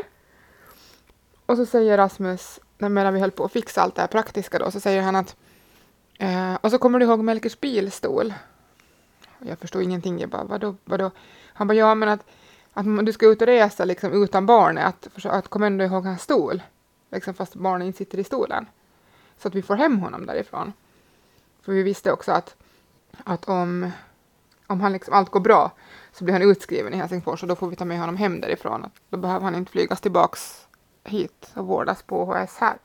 Och 1.46 1.58
så 1.58 1.66
säger 1.66 1.98
Rasmus, 1.98 2.60
medan 2.78 3.14
vi 3.14 3.20
höll 3.20 3.32
på 3.32 3.46
att 3.46 3.52
fixa 3.52 3.82
allt 3.82 3.96
det 3.96 4.02
här 4.02 4.08
praktiska 4.08 4.60
då, 4.60 4.72
så 4.72 4.80
säger 4.80 5.02
han 5.02 5.16
att 5.16 5.36
eh, 6.20 6.56
och 6.56 6.72
så 6.72 6.78
kommer 6.78 7.00
du 7.00 7.06
ihåg 7.06 7.20
Melkers 7.20 7.60
bilstol? 7.60 8.34
Jag 9.40 9.60
förstod 9.60 9.84
ingenting, 9.84 10.20
jag 10.20 10.30
bara 10.30 10.44
vadå, 10.44 10.76
vadå? 10.86 11.12
Han 11.54 11.68
bara 11.68 11.74
ja 11.74 11.96
men 11.96 12.10
att, 12.10 12.26
att 12.74 13.06
du 13.06 13.14
ska 13.14 13.26
ut 13.26 13.42
och 13.42 13.48
resa 13.48 13.86
liksom 13.86 14.24
utan 14.24 14.46
barnet, 14.46 14.86
att, 14.86 15.26
att 15.26 15.48
kom 15.48 15.64
ändå 15.64 15.86
ihåg 15.86 16.06
hans 16.06 16.22
stol, 16.22 16.62
liksom 17.12 17.34
fast 17.34 17.56
barnet 17.56 17.86
inte 17.86 17.98
sitter 17.98 18.20
i 18.20 18.24
stolen. 18.24 18.66
Så 19.38 19.48
att 19.48 19.56
vi 19.56 19.62
får 19.62 19.76
hem 19.76 20.00
honom 20.00 20.26
därifrån. 20.26 20.74
För 21.62 21.72
vi 21.72 21.84
visste 21.84 22.12
också 22.12 22.32
att, 22.32 22.56
att 23.24 23.50
om 23.50 23.92
om 24.68 24.82
han 24.82 24.94
liksom, 24.94 25.14
allt 25.14 25.30
går 25.30 25.40
bra 25.40 25.72
så 26.12 26.24
blir 26.24 26.34
han 26.34 26.42
utskriven 26.42 26.94
i 26.94 26.98
Helsingfors 26.98 27.44
och 27.44 27.50
då 27.50 27.56
får 27.56 27.68
vi 27.68 27.76
ta 27.76 27.86
med 27.86 28.00
honom 28.00 28.18
hem 28.18 28.42
därifrån. 28.42 28.90
Då 29.10 29.18
behöver 29.18 29.46
han 29.46 29.56
inte 29.56 29.72
flygas 29.72 30.02
tillbaks 30.02 30.68
hit 31.04 31.52
och 31.54 31.68
vårdas 31.68 32.04
på 32.04 32.26
HS 32.26 32.58
här. 32.58 32.78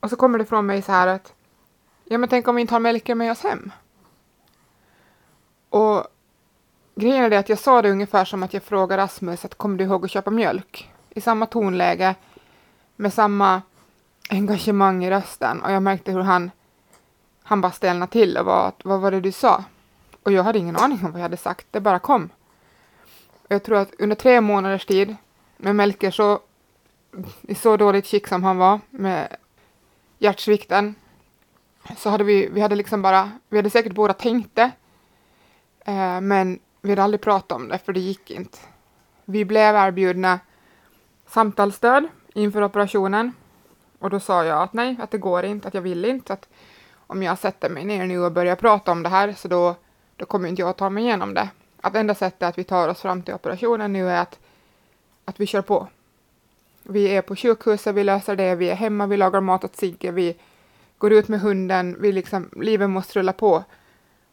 Och 0.00 0.10
så 0.10 0.16
kommer 0.16 0.38
det 0.38 0.44
från 0.44 0.66
mig 0.66 0.82
så 0.82 0.92
här 0.92 1.06
att 1.06 1.32
ja 2.04 2.18
men 2.18 2.28
tänk 2.28 2.48
om 2.48 2.54
vi 2.54 2.60
inte 2.60 2.74
har 2.74 2.80
Melker 2.80 3.14
med 3.14 3.32
oss 3.32 3.42
hem? 3.42 3.70
Och 5.68 6.06
grejen 6.94 7.24
är 7.24 7.30
det 7.30 7.38
att 7.38 7.48
jag 7.48 7.58
sa 7.58 7.82
det 7.82 7.90
ungefär 7.90 8.24
som 8.24 8.42
att 8.42 8.54
jag 8.54 8.62
frågade 8.62 9.02
Rasmus 9.02 9.44
att 9.44 9.54
kommer 9.54 9.78
du 9.78 9.84
ihåg 9.84 10.04
att 10.04 10.10
köpa 10.10 10.30
mjölk? 10.30 10.92
I 11.10 11.20
samma 11.20 11.46
tonläge, 11.46 12.14
med 12.96 13.12
samma 13.12 13.62
engagemang 14.30 15.04
i 15.04 15.10
rösten 15.10 15.62
och 15.62 15.72
jag 15.72 15.82
märkte 15.82 16.12
hur 16.12 16.20
han, 16.20 16.50
han 17.42 17.60
bara 17.60 17.72
stelnade 17.72 18.12
till 18.12 18.36
och 18.36 18.46
var 18.46 18.72
vad 18.84 19.00
var 19.00 19.10
det 19.10 19.20
du 19.20 19.32
sa? 19.32 19.64
Och 20.22 20.32
jag 20.32 20.42
hade 20.42 20.58
ingen 20.58 20.76
aning 20.76 20.98
om 21.04 21.12
vad 21.12 21.20
jag 21.20 21.22
hade 21.22 21.36
sagt, 21.36 21.66
det 21.70 21.80
bara 21.80 21.98
kom. 21.98 22.30
Och 23.42 23.52
jag 23.54 23.62
tror 23.62 23.76
att 23.76 23.94
under 23.98 24.16
tre 24.16 24.40
månaders 24.40 24.86
tid 24.86 25.16
med 25.56 25.76
Melker 25.76 26.10
så 26.10 26.40
i 27.42 27.54
så 27.54 27.76
dåligt 27.76 28.06
skick 28.06 28.26
som 28.26 28.44
han 28.44 28.58
var 28.58 28.80
med 28.90 29.36
hjärtsvikten 30.18 30.94
så 31.96 32.10
hade 32.10 32.24
vi, 32.24 32.48
vi 32.52 32.60
hade 32.60 32.74
liksom 32.74 33.02
bara, 33.02 33.30
vi 33.48 33.56
hade 33.56 33.70
säkert 33.70 33.92
båda 33.92 34.14
tänkt 34.14 34.56
det, 34.56 34.70
eh, 35.84 36.20
men 36.20 36.58
vi 36.80 36.90
hade 36.90 37.02
aldrig 37.02 37.20
pratat 37.20 37.52
om 37.52 37.68
det 37.68 37.78
för 37.78 37.92
det 37.92 38.00
gick 38.00 38.30
inte. 38.30 38.58
Vi 39.24 39.44
blev 39.44 39.74
erbjudna 39.74 40.40
samtalsstöd 41.26 42.08
inför 42.34 42.62
operationen 42.62 43.32
och 43.98 44.10
då 44.10 44.20
sa 44.20 44.44
jag 44.44 44.62
att 44.62 44.72
nej, 44.72 44.96
att 45.00 45.10
det 45.10 45.18
går 45.18 45.44
inte, 45.44 45.68
att 45.68 45.74
jag 45.74 45.82
vill 45.82 46.04
inte, 46.04 46.32
att 46.32 46.48
om 47.06 47.22
jag 47.22 47.38
sätter 47.38 47.70
mig 47.70 47.84
ner 47.84 48.06
nu 48.06 48.20
och 48.20 48.32
börjar 48.32 48.56
prata 48.56 48.92
om 48.92 49.02
det 49.02 49.08
här 49.08 49.32
så 49.32 49.48
då, 49.48 49.76
då 50.18 50.26
kommer 50.26 50.48
inte 50.48 50.62
jag 50.62 50.68
att 50.68 50.76
ta 50.76 50.90
mig 50.90 51.04
igenom 51.04 51.34
det. 51.34 51.48
Att 51.80 51.94
enda 51.94 52.14
sättet 52.14 52.42
att 52.42 52.58
vi 52.58 52.64
tar 52.64 52.88
oss 52.88 53.00
fram 53.00 53.22
till 53.22 53.34
operationen 53.34 53.92
nu 53.92 54.08
är 54.08 54.20
att, 54.20 54.38
att 55.24 55.40
vi 55.40 55.46
kör 55.46 55.62
på. 55.62 55.88
Vi 56.82 57.16
är 57.16 57.22
på 57.22 57.36
sjukhuset, 57.36 57.94
vi 57.94 58.04
löser 58.04 58.36
det, 58.36 58.54
vi 58.54 58.70
är 58.70 58.74
hemma, 58.74 59.06
vi 59.06 59.16
lagar 59.16 59.40
mat 59.40 59.64
åt 59.64 59.76
Sigge, 59.76 60.10
vi 60.10 60.36
går 60.98 61.12
ut 61.12 61.28
med 61.28 61.40
hunden, 61.40 61.96
vi 62.00 62.12
liksom, 62.12 62.50
livet 62.56 62.90
måste 62.90 63.18
rulla 63.18 63.32
på. 63.32 63.64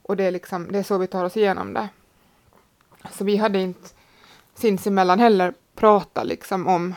Och 0.02 0.18
det 0.18 0.24
är, 0.24 0.32
liksom, 0.32 0.72
det 0.72 0.80
är 0.80 0.84
så 0.84 0.98
vi 0.98 1.08
tar 1.08 1.26
oss 1.26 1.38
igenom 1.38 1.74
det. 1.74 1.90
Så 3.12 3.24
vi 3.24 3.38
hade 3.38 3.60
inte 3.60 3.90
sinsemellan 4.56 5.20
heller 5.20 5.54
pratat 5.76 6.26
liksom 6.26 6.68
om 6.68 6.96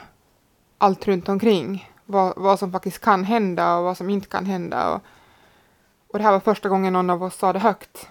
allt 0.78 1.06
runt 1.06 1.28
omkring. 1.28 1.92
Vad, 2.04 2.32
vad 2.36 2.58
som 2.58 2.72
faktiskt 2.72 2.98
kan 2.98 3.24
hända 3.24 3.76
och 3.76 3.84
vad 3.84 3.96
som 3.96 4.10
inte 4.10 4.28
kan 4.28 4.46
hända. 4.46 4.94
Och, 4.94 5.00
och 6.08 6.18
det 6.18 6.24
här 6.24 6.32
var 6.32 6.40
första 6.40 6.68
gången 6.68 6.92
någon 6.92 7.10
av 7.10 7.22
oss 7.22 7.36
sa 7.36 7.52
det 7.52 7.58
högt. 7.58 8.08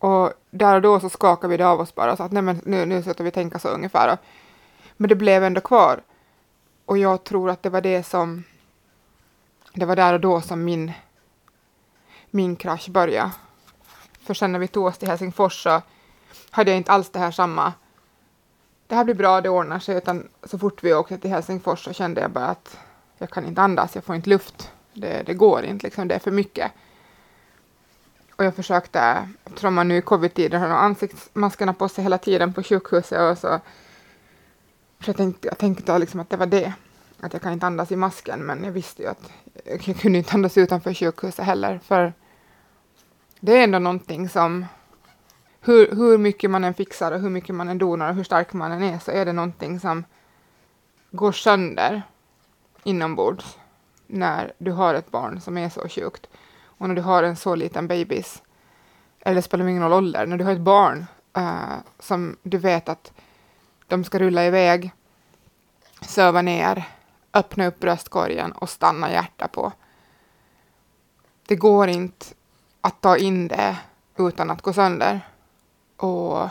Och 0.00 0.32
där 0.50 0.74
och 0.74 0.82
då 0.82 1.00
så 1.00 1.10
skakade 1.10 1.50
vi 1.50 1.56
det 1.56 1.66
av 1.66 1.80
oss 1.80 1.94
bara 1.94 2.12
och 2.12 2.18
sa 2.18 2.24
att 2.24 2.32
nej 2.32 2.42
men 2.42 2.60
nu, 2.64 2.86
nu 2.86 3.02
slutar 3.02 3.24
vi 3.24 3.30
tänka 3.30 3.58
så 3.58 3.68
ungefär. 3.68 4.18
Men 4.96 5.08
det 5.08 5.14
blev 5.14 5.44
ändå 5.44 5.60
kvar. 5.60 6.00
Och 6.84 6.98
jag 6.98 7.24
tror 7.24 7.50
att 7.50 7.62
det 7.62 7.70
var 7.70 7.80
det 7.80 8.02
som, 8.02 8.44
det 9.74 9.84
var 9.84 9.96
där 9.96 10.14
och 10.14 10.20
då 10.20 10.40
som 10.40 10.64
min, 10.64 10.92
min 12.30 12.56
krasch 12.56 12.88
började. 12.88 13.30
För 14.20 14.34
sen 14.34 14.52
när 14.52 14.58
vi 14.58 14.68
tog 14.68 14.86
oss 14.86 14.98
till 14.98 15.08
Helsingfors 15.08 15.62
så 15.62 15.82
hade 16.50 16.70
jag 16.70 16.78
inte 16.78 16.92
alls 16.92 17.10
det 17.10 17.18
här 17.18 17.30
samma, 17.30 17.72
det 18.86 18.94
här 18.94 19.04
blir 19.04 19.14
bra, 19.14 19.40
det 19.40 19.48
ordnar 19.48 19.78
sig, 19.78 19.96
utan 19.96 20.28
så 20.42 20.58
fort 20.58 20.82
vi 20.82 20.94
åkte 20.94 21.18
till 21.18 21.30
Helsingfors 21.30 21.84
så 21.84 21.92
kände 21.92 22.20
jag 22.20 22.30
bara 22.30 22.46
att 22.46 22.78
jag 23.18 23.30
kan 23.30 23.46
inte 23.46 23.62
andas, 23.62 23.94
jag 23.94 24.04
får 24.04 24.16
inte 24.16 24.30
luft, 24.30 24.72
det, 24.92 25.22
det 25.26 25.34
går 25.34 25.64
inte, 25.64 25.86
liksom, 25.86 26.08
det 26.08 26.14
är 26.14 26.18
för 26.18 26.30
mycket. 26.30 26.72
Och 28.40 28.46
jag 28.46 28.54
försökte, 28.54 29.28
eftersom 29.44 29.74
man 29.74 29.88
nu 29.88 29.96
i 29.96 30.02
covid-tider 30.02 30.58
har 30.58 30.68
ansiktsmaskerna 30.68 31.74
på 31.74 31.88
sig 31.88 32.04
hela 32.04 32.18
tiden 32.18 32.52
på 32.52 32.62
sjukhuset 32.62 33.20
och 33.20 33.38
så. 33.38 33.60
För 35.00 35.08
jag 35.08 35.16
tänkte, 35.16 35.48
jag 35.48 35.58
tänkte 35.58 35.98
liksom 35.98 36.20
att 36.20 36.30
det 36.30 36.36
var 36.36 36.46
det, 36.46 36.72
att 37.20 37.32
jag 37.32 37.42
kan 37.42 37.52
inte 37.52 37.66
andas 37.66 37.92
i 37.92 37.96
masken, 37.96 38.40
men 38.40 38.64
jag 38.64 38.72
visste 38.72 39.02
ju 39.02 39.08
att 39.08 39.30
jag 39.64 39.96
kunde 39.96 40.18
inte 40.18 40.34
andas 40.34 40.58
utanför 40.58 40.94
sjukhuset 40.94 41.44
heller, 41.44 41.78
för 41.78 42.12
det 43.40 43.56
är 43.56 43.64
ändå 43.64 43.78
någonting 43.78 44.28
som, 44.28 44.66
hur, 45.60 45.94
hur 45.94 46.18
mycket 46.18 46.50
man 46.50 46.64
än 46.64 46.74
fixar 46.74 47.12
och 47.12 47.20
hur 47.20 47.30
mycket 47.30 47.54
man 47.54 47.68
än 47.68 47.78
donar 47.78 48.08
och 48.08 48.14
hur 48.14 48.24
stark 48.24 48.52
man 48.52 48.72
än 48.72 48.82
är, 48.82 48.98
så 48.98 49.10
är 49.10 49.24
det 49.24 49.32
någonting 49.32 49.80
som 49.80 50.04
går 51.10 51.32
sönder 51.32 52.02
inombords 52.84 53.58
när 54.06 54.52
du 54.58 54.72
har 54.72 54.94
ett 54.94 55.10
barn 55.10 55.40
som 55.40 55.58
är 55.58 55.68
så 55.68 55.88
sjukt 55.88 56.26
och 56.80 56.88
när 56.88 56.94
du 56.94 57.02
har 57.02 57.22
en 57.22 57.36
så 57.36 57.54
liten 57.54 57.88
bebis, 57.88 58.42
eller 59.20 59.40
spelar 59.40 59.66
ingen 59.66 59.82
roll 59.82 59.92
ålder, 59.92 60.26
när 60.26 60.36
du 60.38 60.44
har 60.44 60.52
ett 60.52 60.60
barn 60.60 61.06
uh, 61.38 61.78
som 61.98 62.36
du 62.42 62.58
vet 62.58 62.88
att 62.88 63.12
de 63.86 64.04
ska 64.04 64.18
rulla 64.18 64.46
iväg, 64.46 64.92
söva 66.00 66.42
ner, 66.42 66.88
öppna 67.34 67.66
upp 67.66 67.80
bröstkorgen 67.80 68.52
och 68.52 68.70
stanna 68.70 69.12
hjärta 69.12 69.48
på. 69.48 69.72
Det 71.46 71.56
går 71.56 71.88
inte 71.88 72.26
att 72.80 73.00
ta 73.00 73.16
in 73.16 73.48
det 73.48 73.76
utan 74.16 74.50
att 74.50 74.62
gå 74.62 74.72
sönder. 74.72 75.20
Och 75.96 76.48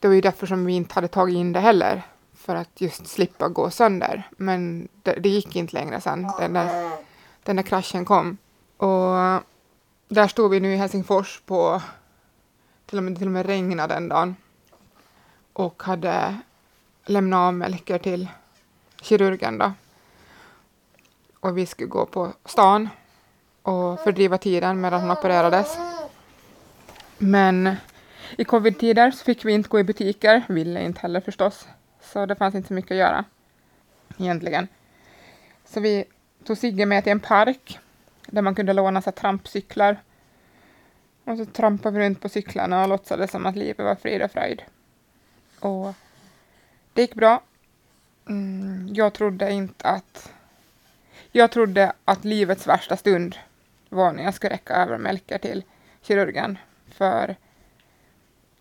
det 0.00 0.08
var 0.08 0.14
ju 0.14 0.20
därför 0.20 0.46
som 0.46 0.64
vi 0.64 0.72
inte 0.72 0.94
hade 0.94 1.08
tagit 1.08 1.36
in 1.36 1.52
det 1.52 1.60
heller, 1.60 2.02
för 2.34 2.56
att 2.56 2.80
just 2.80 3.06
slippa 3.06 3.48
gå 3.48 3.70
sönder. 3.70 4.28
Men 4.36 4.88
det, 5.02 5.12
det 5.12 5.28
gick 5.28 5.56
inte 5.56 5.74
längre 5.74 6.00
sen, 6.00 6.30
den 6.38 6.52
där, 6.52 6.90
den 7.42 7.56
där 7.56 7.62
kraschen 7.62 8.04
kom. 8.04 8.38
Och 8.82 9.42
där 10.08 10.28
stod 10.28 10.50
vi 10.50 10.60
nu 10.60 10.72
i 10.72 10.76
Helsingfors 10.76 11.40
på, 11.46 11.82
till 12.86 12.98
och 12.98 13.04
med, 13.04 13.18
till 13.18 13.26
och 13.26 13.32
med 13.32 13.46
regnade 13.46 13.94
den 13.94 14.08
dagen 14.08 14.36
och 15.52 15.82
hade 15.82 16.38
lämnat 17.04 17.38
av 17.38 17.54
Melker 17.54 17.98
till 17.98 18.28
kirurgen 19.02 19.58
då. 19.58 19.72
Och 21.40 21.58
vi 21.58 21.66
skulle 21.66 21.88
gå 21.88 22.06
på 22.06 22.32
stan 22.44 22.88
och 23.62 24.00
fördriva 24.00 24.38
tiden 24.38 24.80
medan 24.80 25.00
hon 25.00 25.10
opererades. 25.10 25.78
Men 27.18 27.76
i 28.36 28.44
covid-tider 28.44 29.10
så 29.10 29.24
fick 29.24 29.44
vi 29.44 29.52
inte 29.52 29.68
gå 29.68 29.80
i 29.80 29.84
butiker, 29.84 30.42
ville 30.48 30.82
inte 30.82 31.00
heller 31.00 31.20
förstås, 31.20 31.68
så 32.00 32.26
det 32.26 32.36
fanns 32.36 32.54
inte 32.54 32.68
så 32.68 32.74
mycket 32.74 32.90
att 32.90 32.96
göra 32.96 33.24
egentligen. 34.18 34.68
Så 35.64 35.80
vi 35.80 36.04
tog 36.44 36.58
Sigge 36.58 36.86
med 36.86 37.02
till 37.02 37.12
en 37.12 37.20
park 37.20 37.78
där 38.26 38.42
man 38.42 38.54
kunde 38.54 38.72
låna 38.72 39.02
sig 39.02 39.12
trampcyklar. 39.12 39.96
Och 41.24 41.36
så 41.36 41.44
trampade 41.44 41.98
vi 41.98 42.04
runt 42.04 42.20
på 42.20 42.28
cyklarna 42.28 42.82
och 42.82 42.88
låtsades 42.88 43.30
som 43.30 43.46
att 43.46 43.56
livet 43.56 43.84
var 43.84 43.94
frid 43.94 44.22
och 44.22 44.30
fröjd. 44.30 44.62
Och 45.60 45.94
det 46.92 47.00
gick 47.00 47.14
bra. 47.14 47.42
Mm, 48.28 48.88
jag 48.94 49.12
trodde 49.12 49.52
inte 49.52 49.88
att... 49.88 50.32
Jag 51.32 51.50
trodde 51.50 51.92
att 52.04 52.24
livets 52.24 52.66
värsta 52.66 52.96
stund 52.96 53.36
var 53.88 54.12
när 54.12 54.24
jag 54.24 54.34
skulle 54.34 54.54
räcka 54.54 54.74
över 54.74 54.98
Melker 54.98 55.38
till 55.38 55.64
kirurgen. 56.02 56.58
För 56.88 57.36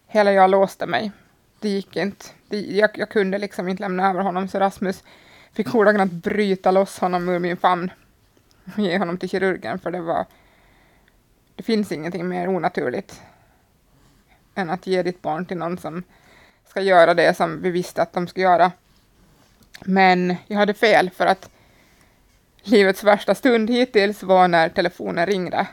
hela 0.08 0.32
jag 0.32 0.50
låste 0.50 0.86
mig. 0.86 1.12
Det 1.60 1.70
gick 1.70 1.96
inte. 1.96 2.26
Det, 2.48 2.62
jag, 2.62 2.90
jag, 2.94 3.10
kunde 3.10 3.38
liksom 3.38 3.68
inte 3.68 3.84
lämna 3.84 4.10
över 4.10 4.22
honom 4.22 4.48
så 4.48 4.60
Rasmus 4.60 5.04
fick 5.54 5.76
ordagrant 5.76 6.12
bryta 6.12 6.72
loss 6.72 7.00
honom 7.00 7.30
ur 7.30 7.40
min 7.40 7.58
famn 7.58 7.92
ge 8.78 8.98
honom 8.98 9.18
till 9.18 9.30
kirurgen 9.30 9.80
för 9.80 9.92
det 9.92 10.02
var... 10.02 10.26
Det 11.56 11.64
finns 11.64 11.92
ingenting 11.92 12.28
mer 12.28 12.48
onaturligt 12.48 13.22
än 14.56 14.70
att 14.70 14.88
ge 14.88 15.04
ditt 15.04 15.22
barn 15.22 15.46
till 15.46 15.58
någon 15.58 15.78
som 15.78 16.04
ska 16.68 16.82
göra 16.82 17.14
det 17.14 17.38
som 17.38 17.62
vi 17.62 17.72
visste 17.72 18.02
att 18.02 18.14
de 18.14 18.28
skulle 18.28 18.44
göra. 18.44 18.72
Men 19.86 20.36
jag 20.48 20.58
hade 20.58 20.74
fel 20.74 21.10
för 21.10 21.26
att 21.26 21.50
livets 22.62 23.04
värsta 23.04 23.36
stund 23.36 23.70
hittills 23.70 24.24
var 24.24 24.48
när 24.48 24.70
telefonen 24.70 25.26
ringde 25.26 25.68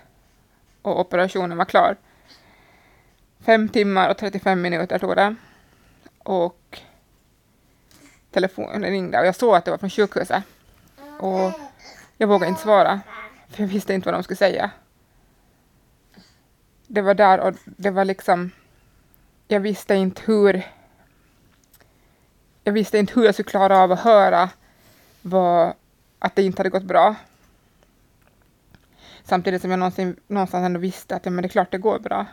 och 0.82 1.00
operationen 1.00 1.58
var 1.58 1.64
klar. 1.64 1.96
Fem 3.40 3.68
timmar 3.68 4.10
och 4.10 4.18
35 4.18 4.60
minuter 4.60 4.98
tog 4.98 5.16
det. 5.16 5.34
Och 6.18 6.78
telefonen 8.30 8.82
ringde 8.82 9.20
och 9.20 9.26
jag 9.26 9.36
såg 9.36 9.54
att 9.54 9.64
det 9.64 9.70
var 9.70 9.78
från 9.78 9.90
sjukhuset. 9.90 10.42
Och 11.20 11.52
jag 12.18 12.28
vågade 12.28 12.48
inte 12.48 12.62
svara, 12.62 13.00
för 13.48 13.62
jag 13.62 13.68
visste 13.68 13.94
inte 13.94 14.06
vad 14.06 14.14
de 14.14 14.22
skulle 14.22 14.36
säga. 14.36 14.70
Det 16.86 17.02
var 17.02 17.14
där 17.14 17.40
och 17.40 17.54
det 17.64 17.90
var 17.90 18.04
liksom, 18.04 18.50
jag 19.48 19.60
visste 19.60 19.94
inte 19.94 20.22
hur 20.24 20.66
jag 22.64 22.72
visste 22.72 22.98
inte 22.98 23.12
hur 23.14 23.24
jag 23.24 23.34
skulle 23.34 23.50
klara 23.50 23.78
av 23.78 23.92
att 23.92 24.00
höra 24.00 24.50
vad, 25.22 25.72
att 26.18 26.36
det 26.36 26.42
inte 26.42 26.60
hade 26.60 26.70
gått 26.70 26.82
bra. 26.82 27.14
Samtidigt 29.24 29.62
som 29.62 29.70
jag 29.70 29.78
någonsin, 29.78 30.16
någonstans 30.26 30.64
ändå 30.64 30.80
visste 30.80 31.16
att 31.16 31.24
ja, 31.24 31.30
men 31.30 31.42
det 31.42 31.46
är 31.46 31.50
klart 31.50 31.70
det 31.70 31.78
går 31.78 31.98
bra. 31.98 32.26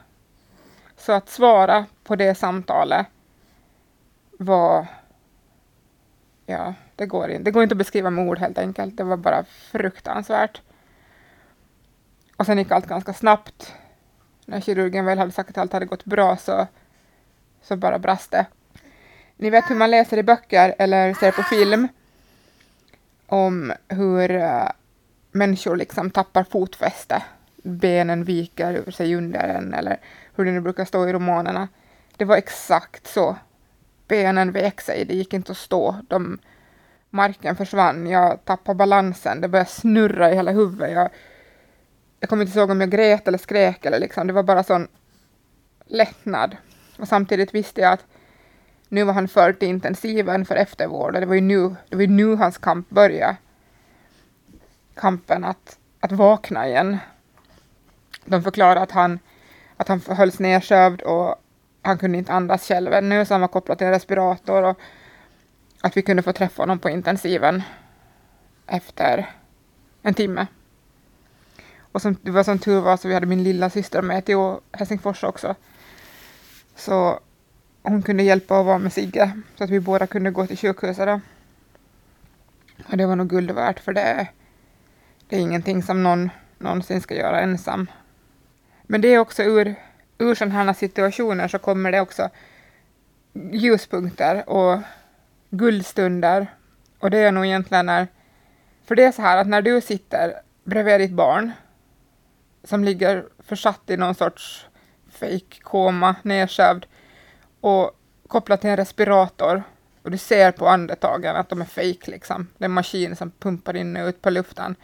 Så 0.98 1.12
att 1.12 1.30
svara 1.30 1.86
på 2.04 2.16
det 2.16 2.36
samtalet 2.36 3.08
var... 4.38 4.88
Ja, 6.46 6.74
det 6.96 7.06
går 7.06 7.30
inte. 7.30 7.44
Det 7.44 7.52
går 7.52 7.64
inte 7.64 7.74
att 7.74 7.78
beskriva 7.78 8.10
med 8.10 8.28
ord 8.28 8.40
helt 8.40 8.58
enkelt. 8.58 8.98
Det 8.98 9.04
var 9.04 9.18
bara 9.18 9.44
fruktansvärt. 9.44 10.62
Och 12.38 12.46
sen 12.46 12.58
gick 12.58 12.72
allt 12.72 12.88
ganska 12.88 13.14
snabbt. 13.14 13.74
När 14.46 14.62
kirurgen 14.62 15.06
väl 15.06 15.18
hade 15.18 15.32
sagt 15.32 15.50
att 15.50 15.58
allt 15.58 15.74
hade 15.74 15.86
gått 15.86 16.06
bra 16.06 16.38
så, 16.38 16.68
så 17.62 17.76
bara 17.76 18.00
brast 18.00 18.32
det. 18.32 18.46
Ni 19.38 19.50
vet 19.50 19.70
hur 19.70 19.76
man 19.76 19.92
läser 19.92 20.18
i 20.18 20.24
böcker 20.24 20.76
eller 20.80 21.14
ser 21.14 21.32
på 21.32 21.44
film 21.44 21.88
om 23.28 23.74
hur 23.88 24.32
uh, 24.32 24.70
människor 25.32 25.76
liksom 25.76 26.12
tappar 26.12 26.44
fotfäste. 26.44 27.24
Benen 27.64 28.24
viker 28.24 28.92
sig 28.92 29.16
under 29.16 29.48
en 29.48 29.74
eller 29.74 29.98
hur 30.36 30.46
det 30.46 30.52
nu 30.52 30.62
brukar 30.62 30.86
stå 30.86 31.08
i 31.08 31.14
romanerna. 31.14 31.68
Det 32.18 32.26
var 32.26 32.38
exakt 32.38 33.08
så. 33.08 33.36
Benen 34.08 34.52
vek 34.52 34.82
sig, 34.82 35.06
det 35.06 35.16
gick 35.16 35.34
inte 35.34 35.52
att 35.52 35.58
stå. 35.58 35.96
De, 36.08 36.40
marken 37.16 37.56
försvann, 37.56 38.08
jag 38.08 38.46
tappade 38.46 38.78
balansen, 38.78 39.42
det 39.42 39.48
började 39.48 39.70
snurra 39.70 40.32
i 40.32 40.36
hela 40.36 40.52
huvudet. 40.52 40.92
Jag, 40.92 41.10
jag 42.20 42.30
kommer 42.30 42.46
inte 42.46 42.60
ihåg 42.60 42.70
om 42.70 42.82
jag 42.82 42.90
grät 42.90 43.28
eller 43.28 43.38
skrek 43.38 43.86
eller 43.86 44.00
liksom, 44.00 44.28
det 44.28 44.34
var 44.34 44.44
bara 44.44 44.64
sån 44.64 44.88
lättnad. 45.86 46.58
Och 47.00 47.08
samtidigt 47.08 47.54
visste 47.54 47.82
jag 47.82 47.94
att 47.94 48.06
nu 48.90 49.04
var 49.04 49.14
han 49.14 49.28
förd 49.28 49.60
till 49.60 49.68
intensiven 49.68 50.46
för 50.46 50.56
eftervård 50.56 51.16
och 51.16 51.22
det 51.22 51.26
var 51.26 51.36
ju 51.36 51.42
nu, 51.42 51.76
det 51.90 51.96
var 51.96 52.02
ju 52.02 52.08
nu 52.08 52.36
hans 52.36 52.58
kamp 52.58 52.90
började. 52.90 53.36
Kampen 54.96 55.44
att, 55.44 55.78
att 56.00 56.12
vakna 56.12 56.68
igen. 56.68 56.98
De 58.26 58.44
förklarade 58.44 58.82
att 58.82 58.92
han, 58.92 59.20
att 59.78 59.88
han 59.88 60.02
hölls 60.08 60.40
nedsövd 60.40 61.02
och 61.02 61.36
han 61.82 61.98
kunde 61.98 62.18
inte 62.18 62.34
andas 62.34 62.68
själv 62.68 62.94
ännu 62.94 63.26
så 63.26 63.34
han 63.34 63.42
var 63.42 63.48
kopplad 63.48 63.78
till 63.78 63.88
en 63.88 63.94
respirator 63.94 64.64
och 64.64 64.80
att 65.86 65.98
vi 65.98 66.02
kunde 66.02 66.24
få 66.24 66.34
träffa 66.34 66.62
honom 66.62 66.80
på 66.80 66.90
intensiven 66.90 67.64
efter 68.68 69.30
en 70.02 70.14
timme. 70.14 70.48
Och 71.80 72.02
som, 72.02 72.18
det 72.22 72.32
var 72.32 72.44
som 72.44 72.60
tur 72.60 72.82
var 72.82 72.98
så 72.98 73.08
vi 73.08 73.14
hade 73.14 73.26
min 73.26 73.44
lilla 73.44 73.70
syster 73.70 74.02
med 74.02 74.26
till 74.26 74.56
Helsingfors 74.72 75.24
också. 75.24 75.56
Så 76.76 77.20
hon 77.84 78.02
kunde 78.02 78.24
hjälpa 78.24 78.60
och 78.60 78.66
vara 78.66 78.78
med 78.78 78.94
Sigge 78.94 79.32
så 79.56 79.64
att 79.64 79.70
vi 79.70 79.80
båda 79.80 80.08
kunde 80.08 80.32
gå 80.32 80.48
till 80.48 80.58
sjukhuset. 80.58 81.08
Då. 81.08 81.22
Och 82.92 82.98
det 82.98 83.06
var 83.06 83.16
nog 83.16 83.30
guld 83.30 83.52
värt 83.52 83.80
för 83.80 83.94
det, 83.94 84.28
det 85.28 85.36
är 85.36 85.40
ingenting 85.40 85.84
som 85.84 86.04
någon 86.04 86.30
någonsin 86.58 87.02
ska 87.02 87.16
göra 87.16 87.42
ensam. 87.42 87.90
Men 88.84 89.02
det 89.02 89.08
är 89.08 89.20
också 89.20 89.44
ur, 89.44 89.76
ur 90.18 90.36
sådana 90.36 90.64
här 90.64 90.74
situationer 90.74 91.48
så 91.48 91.60
kommer 91.60 91.92
det 91.92 92.02
också 92.02 92.30
ljuspunkter 93.34 94.50
och 94.50 94.80
guldstunder. 95.58 96.48
Och 97.00 97.12
det 97.12 97.18
är 97.18 97.32
nog 97.32 97.46
egentligen 97.46 97.86
när, 97.86 98.08
för 98.86 98.96
det 98.96 99.04
är 99.04 99.12
så 99.12 99.22
här 99.22 99.38
att 99.38 99.48
när 99.48 99.62
du 99.62 99.82
sitter 99.82 100.34
bredvid 100.64 101.00
ditt 101.00 101.12
barn 101.12 101.52
som 102.64 102.84
ligger 102.84 103.26
försatt 103.40 103.82
i 103.90 103.98
någon 103.98 104.16
sorts 104.16 104.66
fake 105.10 105.62
koma, 105.62 106.16
nedsövd 106.24 106.86
och 107.62 107.92
kopplat 108.28 108.62
till 108.62 108.70
en 108.70 108.78
respirator 108.78 109.64
och 110.06 110.12
du 110.12 110.18
ser 110.18 110.52
på 110.52 110.68
andetagen 110.68 111.36
att 111.36 111.50
de 111.50 111.62
är 111.62 111.66
fake 111.66 112.12
liksom. 112.12 112.48
Det 112.58 112.64
är 112.64 112.66
en 112.66 112.72
maskin 112.72 113.16
som 113.16 113.32
pumpar 113.32 113.76
in 113.76 113.98
och 113.98 114.08
ut 114.08 114.22
på 114.22 114.30
luften. 114.30 114.76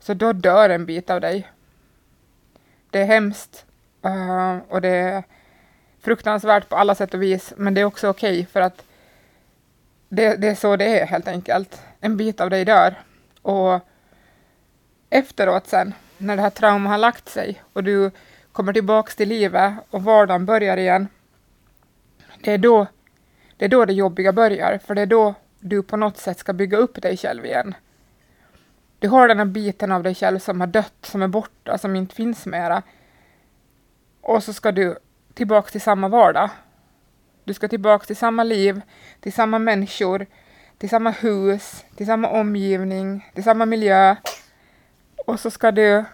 Så 0.00 0.14
då 0.14 0.32
dör 0.32 0.70
en 0.70 0.86
bit 0.86 1.10
av 1.10 1.20
dig. 1.20 1.50
Det 2.90 3.00
är 3.00 3.04
hemskt 3.04 3.66
uh, 4.06 4.58
och 4.68 4.80
det 4.80 4.88
är 4.88 5.22
fruktansvärt 6.00 6.68
på 6.68 6.76
alla 6.76 6.94
sätt 6.94 7.14
och 7.14 7.22
vis, 7.22 7.52
men 7.56 7.74
det 7.74 7.80
är 7.80 7.84
också 7.84 8.08
okej 8.08 8.32
okay 8.32 8.46
för 8.46 8.60
att 8.60 8.84
det, 10.08 10.36
det, 10.36 10.48
är 10.48 10.54
så 10.54 10.76
det 10.76 11.00
är 11.00 11.06
helt 11.06 11.28
enkelt. 11.28 11.82
En 12.00 12.16
bit 12.16 12.40
av 12.40 12.50
dig 12.50 12.64
dör. 12.64 12.94
Och 13.42 13.80
efteråt 15.10 15.66
sen, 15.66 15.94
när 16.18 16.36
det 16.36 16.42
här 16.42 16.50
traumat 16.50 16.90
har 16.90 16.98
lagt 16.98 17.28
sig 17.28 17.62
och 17.72 17.84
du 17.84 18.10
kommer 18.52 18.72
tillbaks 18.72 19.16
till 19.16 19.28
livet 19.28 19.74
och 19.90 20.02
vardagen 20.02 20.46
börjar 20.46 20.76
igen, 20.76 21.08
det 22.40 22.52
är 22.52 22.58
då 22.58 22.86
det, 23.56 23.64
är 23.64 23.68
då 23.68 23.84
det 23.84 23.92
jobbiga 23.92 24.32
börjar, 24.32 24.78
för 24.78 24.94
det 24.94 25.02
är 25.02 25.06
då 25.06 25.34
du 25.60 25.82
på 25.82 25.96
något 25.96 26.16
sätt 26.16 26.38
ska 26.38 26.52
bygga 26.52 26.78
upp 26.78 27.02
dig 27.02 27.16
själv 27.16 27.44
igen. 27.44 27.74
Du 28.98 29.08
har 29.08 29.28
den 29.28 29.38
här 29.38 29.44
biten 29.44 29.92
av 29.92 30.02
dig 30.02 30.14
själv 30.14 30.38
som 30.38 30.60
har 30.60 30.66
dött, 30.66 30.94
som 31.02 31.22
är 31.22 31.28
borta, 31.28 31.78
som 31.78 31.96
inte 31.96 32.14
finns 32.14 32.46
mera. 32.46 32.82
Och 34.20 34.42
så 34.42 34.52
ska 34.52 34.72
du 34.72 34.98
tillbaka 35.34 35.70
till 35.70 35.80
samma 35.80 36.08
vardag. 36.08 36.50
Du 37.48 37.54
ska 37.54 37.68
tillbaka 37.68 38.06
till 38.06 38.16
samma 38.16 38.42
liv, 38.42 38.80
till 39.20 39.32
samma 39.32 39.58
människor, 39.58 40.26
till 40.78 40.88
samma 40.88 41.10
hus, 41.10 41.84
till 41.96 42.06
samma 42.06 42.28
omgivning, 42.28 43.30
till 43.34 43.44
samma 43.44 43.66
miljö. 43.66 44.16
Och 45.26 45.40
så 45.40 45.50
ska 45.50 45.70
du, 45.70 46.04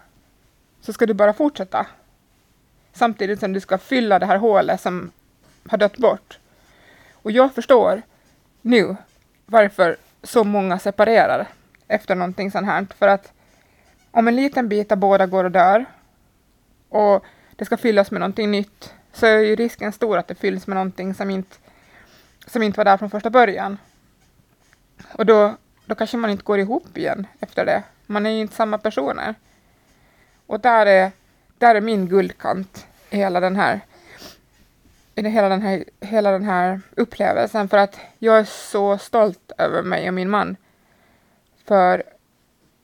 så 0.81 0.93
ska 0.93 1.07
du 1.07 1.15
bara 1.15 1.33
fortsätta. 1.33 1.87
Samtidigt 2.93 3.41
som 3.41 3.53
du 3.53 3.61
ska 3.61 3.79
fylla 3.79 4.19
det 4.19 4.27
här 4.27 4.37
hålet 4.37 4.81
som 4.81 5.11
har 5.69 5.79
dött 5.79 5.97
bort. 5.97 6.39
Och 7.13 7.31
jag 7.31 7.55
förstår 7.55 8.03
nu 8.63 8.97
varför 9.47 9.97
så 10.23 10.45
många 10.45 10.79
separerar 10.79 11.49
efter 11.89 12.15
någonting 12.15 12.51
sånt 12.51 12.67
här. 12.67 12.87
För 12.99 13.09
att 13.09 13.33
om 14.11 14.29
en 14.29 14.37
liten 14.37 14.69
bit 14.69 14.93
av 14.93 14.99
båda 14.99 15.27
går 15.27 15.45
och 15.45 15.51
dör 15.51 15.85
och 16.89 17.25
det 17.57 17.65
ska 17.65 17.77
fyllas 17.77 18.11
med 18.11 18.21
någonting 18.21 18.51
nytt 18.51 18.95
så 19.15 19.27
är 19.27 19.39
ju 19.39 19.57
risken 19.57 19.93
stor 19.93 20.19
att 20.19 20.29
det 20.29 20.35
fylls 20.35 20.67
med 20.67 20.75
någonting 20.75 21.15
som 21.15 21.31
inte, 21.31 21.57
som 22.47 22.63
inte 22.63 22.77
var 22.77 22.85
där 22.85 22.97
från 22.97 23.11
första 23.11 23.31
början. 23.31 23.79
Och 25.13 25.27
då, 25.27 25.55
då 25.87 25.95
kanske 25.95 26.17
man 26.17 26.31
inte 26.31 26.45
går 26.45 26.59
ihop 26.59 26.99
igen 26.99 27.27
efter 27.41 27.65
det. 27.65 27.83
Man 28.07 28.27
är 28.27 28.31
ju 28.31 28.41
inte 28.41 28.55
samma 28.55 28.79
personer. 28.79 29.35
Och 30.47 30.61
där 30.61 30.87
är, 30.87 31.11
där 31.59 31.75
är 31.75 31.81
min 31.81 32.09
guldkant 32.09 32.87
i 33.11 33.17
hela 33.17 33.41
den 33.41 33.57
här 33.57 33.81
i 35.15 35.29
hela 35.29 35.49
den, 35.49 35.63
här, 35.63 35.85
hela 36.01 36.31
den 36.31 36.45
här 36.45 36.81
upplevelsen 36.97 37.69
för 37.69 37.79
att 37.79 37.99
jag 38.19 38.39
är 38.39 38.45
så 38.45 38.99
stolt 38.99 39.53
över 39.59 39.83
mig 39.83 40.09
och 40.09 40.15
min 40.15 40.31
man 40.31 40.57
för 41.65 42.03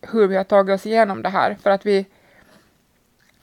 hur 0.01 0.27
vi 0.27 0.37
har 0.37 0.45
tagit 0.45 0.75
oss 0.75 0.87
igenom 0.87 1.23
det 1.23 1.29
här, 1.29 1.57
för 1.63 1.71
att 1.71 1.87
vi 1.87 2.07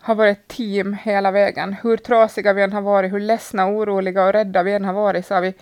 har 0.07 0.15
varit 0.15 0.37
ett 0.37 0.47
team 0.47 0.93
hela 0.93 1.31
vägen. 1.31 1.73
Hur 1.73 1.97
trasiga 1.97 2.53
vi 2.53 2.61
än 2.61 2.73
har 2.73 2.81
varit, 2.81 3.13
hur 3.13 3.19
ledsna, 3.19 3.67
oroliga 3.67 4.25
och 4.25 4.33
rädda 4.33 4.63
vi 4.63 4.73
än 4.73 4.85
har 4.85 4.93
varit, 4.93 5.25
så 5.25 5.33
har 5.33 5.41
vi 5.41 5.53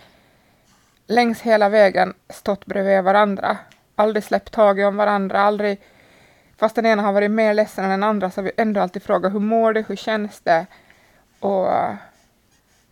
längs 1.06 1.40
hela 1.40 1.68
vägen 1.68 2.14
stått 2.28 2.66
bredvid 2.66 3.04
varandra. 3.04 3.58
Aldrig 3.94 4.24
släppt 4.24 4.52
taget 4.52 4.86
om 4.86 4.96
varandra, 4.96 5.40
aldrig... 5.40 5.80
Fast 6.56 6.74
den 6.74 6.86
ena 6.86 7.02
har 7.02 7.12
varit 7.12 7.30
mer 7.30 7.54
ledsen 7.54 7.84
än 7.84 7.90
den 7.90 8.02
andra 8.02 8.30
så 8.30 8.40
har 8.40 8.44
vi 8.44 8.52
ändå 8.56 8.80
alltid 8.80 9.02
frågat 9.02 9.34
hur 9.34 9.40
mår 9.40 9.72
du, 9.72 9.84
hur 9.88 9.96
känns 9.96 10.40
det? 10.40 10.66
Och 11.40 11.68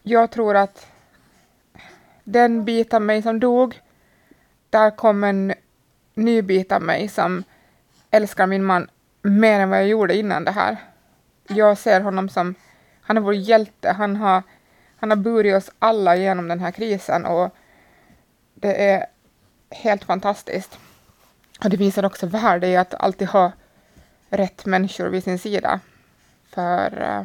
jag 0.03 0.31
tror 0.31 0.57
att 0.57 0.87
den 2.25 2.65
bit 2.65 2.95
av 2.95 3.03
mig 3.03 3.23
som 3.23 3.41
dog, 3.41 3.81
där 4.71 4.91
kom 4.91 5.25
en 5.25 5.55
ny 6.15 6.43
bit 6.43 6.73
av 6.73 6.83
mig 6.83 7.09
som 7.09 7.45
älskar 8.11 8.47
min 8.47 8.65
man 8.65 8.89
mer 9.23 9.61
än 9.61 9.71
vad 9.71 9.79
jag 9.79 9.89
gjorde 9.89 10.17
innan 10.17 10.45
det 10.45 10.51
här. 10.51 10.77
Jag 11.49 11.79
ser 11.79 12.01
honom 12.01 12.29
som, 12.29 12.55
han 13.01 13.17
är 13.17 13.21
vår 13.21 13.35
hjälte, 13.35 13.93
han 13.93 14.17
har, 14.17 14.43
han 14.97 15.11
har 15.11 15.17
burit 15.17 15.55
oss 15.55 15.71
alla 15.79 16.17
genom 16.17 16.49
den 16.49 16.61
här 16.61 16.71
krisen 16.71 17.27
och 17.27 17.55
det 18.55 18.91
är 18.91 19.07
helt 19.71 20.05
fantastiskt. 20.05 20.79
Och 21.65 21.71
det 21.71 21.77
visar 21.77 22.05
också 22.05 22.27
värde 22.27 22.67
i 22.67 22.77
att 22.77 22.95
alltid 22.95 23.29
ha 23.29 23.53
rätt 24.29 24.67
människor 24.67 25.07
vid 25.07 25.25
sin 25.25 25.39
sida. 25.39 25.81
För 26.51 27.03
eh, 27.03 27.25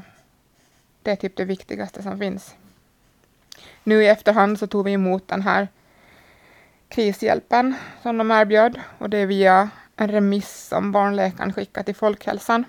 det 1.01 1.11
är 1.11 1.15
typ 1.15 1.35
det 1.35 1.45
viktigaste 1.45 2.03
som 2.03 2.19
finns. 2.19 2.55
Nu 3.83 4.03
i 4.03 4.07
efterhand 4.07 4.59
så 4.59 4.67
tog 4.67 4.85
vi 4.85 4.91
emot 4.91 5.27
den 5.27 5.41
här 5.41 5.67
krishjälpen 6.89 7.75
som 8.01 8.17
de 8.17 8.31
erbjöd 8.31 8.79
och 8.97 9.09
det 9.09 9.17
är 9.17 9.25
via 9.25 9.69
en 9.95 10.11
remiss 10.11 10.67
som 10.67 10.91
barnläkaren 10.91 11.53
skickat 11.53 11.85
till 11.85 11.95
Folkhälsan 11.95 12.63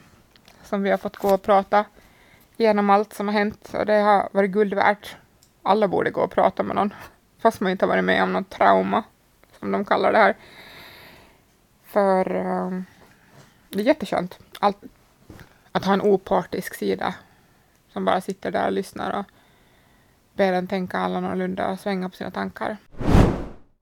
som 0.70 0.82
vi 0.82 0.90
har 0.90 0.98
fått 0.98 1.16
gå 1.16 1.34
och 1.34 1.42
prata 1.42 1.84
igenom 2.56 2.90
allt 2.90 3.12
som 3.12 3.28
har 3.28 3.34
hänt 3.34 3.74
och 3.74 3.86
det 3.86 4.00
har 4.00 4.28
varit 4.32 4.50
guld 4.50 4.74
värt. 4.74 5.16
Alla 5.62 5.88
borde 5.88 6.10
gå 6.10 6.20
och 6.20 6.30
prata 6.30 6.62
med 6.62 6.76
någon 6.76 6.94
fast 7.38 7.60
man 7.60 7.72
inte 7.72 7.84
har 7.84 7.90
varit 7.90 8.04
med 8.04 8.22
om 8.22 8.32
något 8.32 8.50
trauma 8.50 9.02
som 9.58 9.72
de 9.72 9.84
kallar 9.84 10.12
det 10.12 10.18
här. 10.18 10.36
För 11.84 12.36
um, 12.36 12.84
det 13.68 13.80
är 13.80 13.84
jätteskönt 13.84 14.38
allt, 14.60 14.76
att 15.72 15.84
ha 15.84 15.92
en 15.92 16.02
opartisk 16.02 16.74
sida 16.74 17.14
som 17.92 18.04
bara 18.04 18.20
sitter 18.20 18.50
där 18.50 18.66
och 18.66 18.72
lyssnar 18.72 19.18
och 19.18 19.24
ber 20.34 20.52
en 20.52 20.66
tänka 20.66 20.98
annorlunda 20.98 21.68
och 21.68 21.80
svänga 21.80 22.08
på 22.08 22.16
sina 22.16 22.30
tankar. 22.30 22.76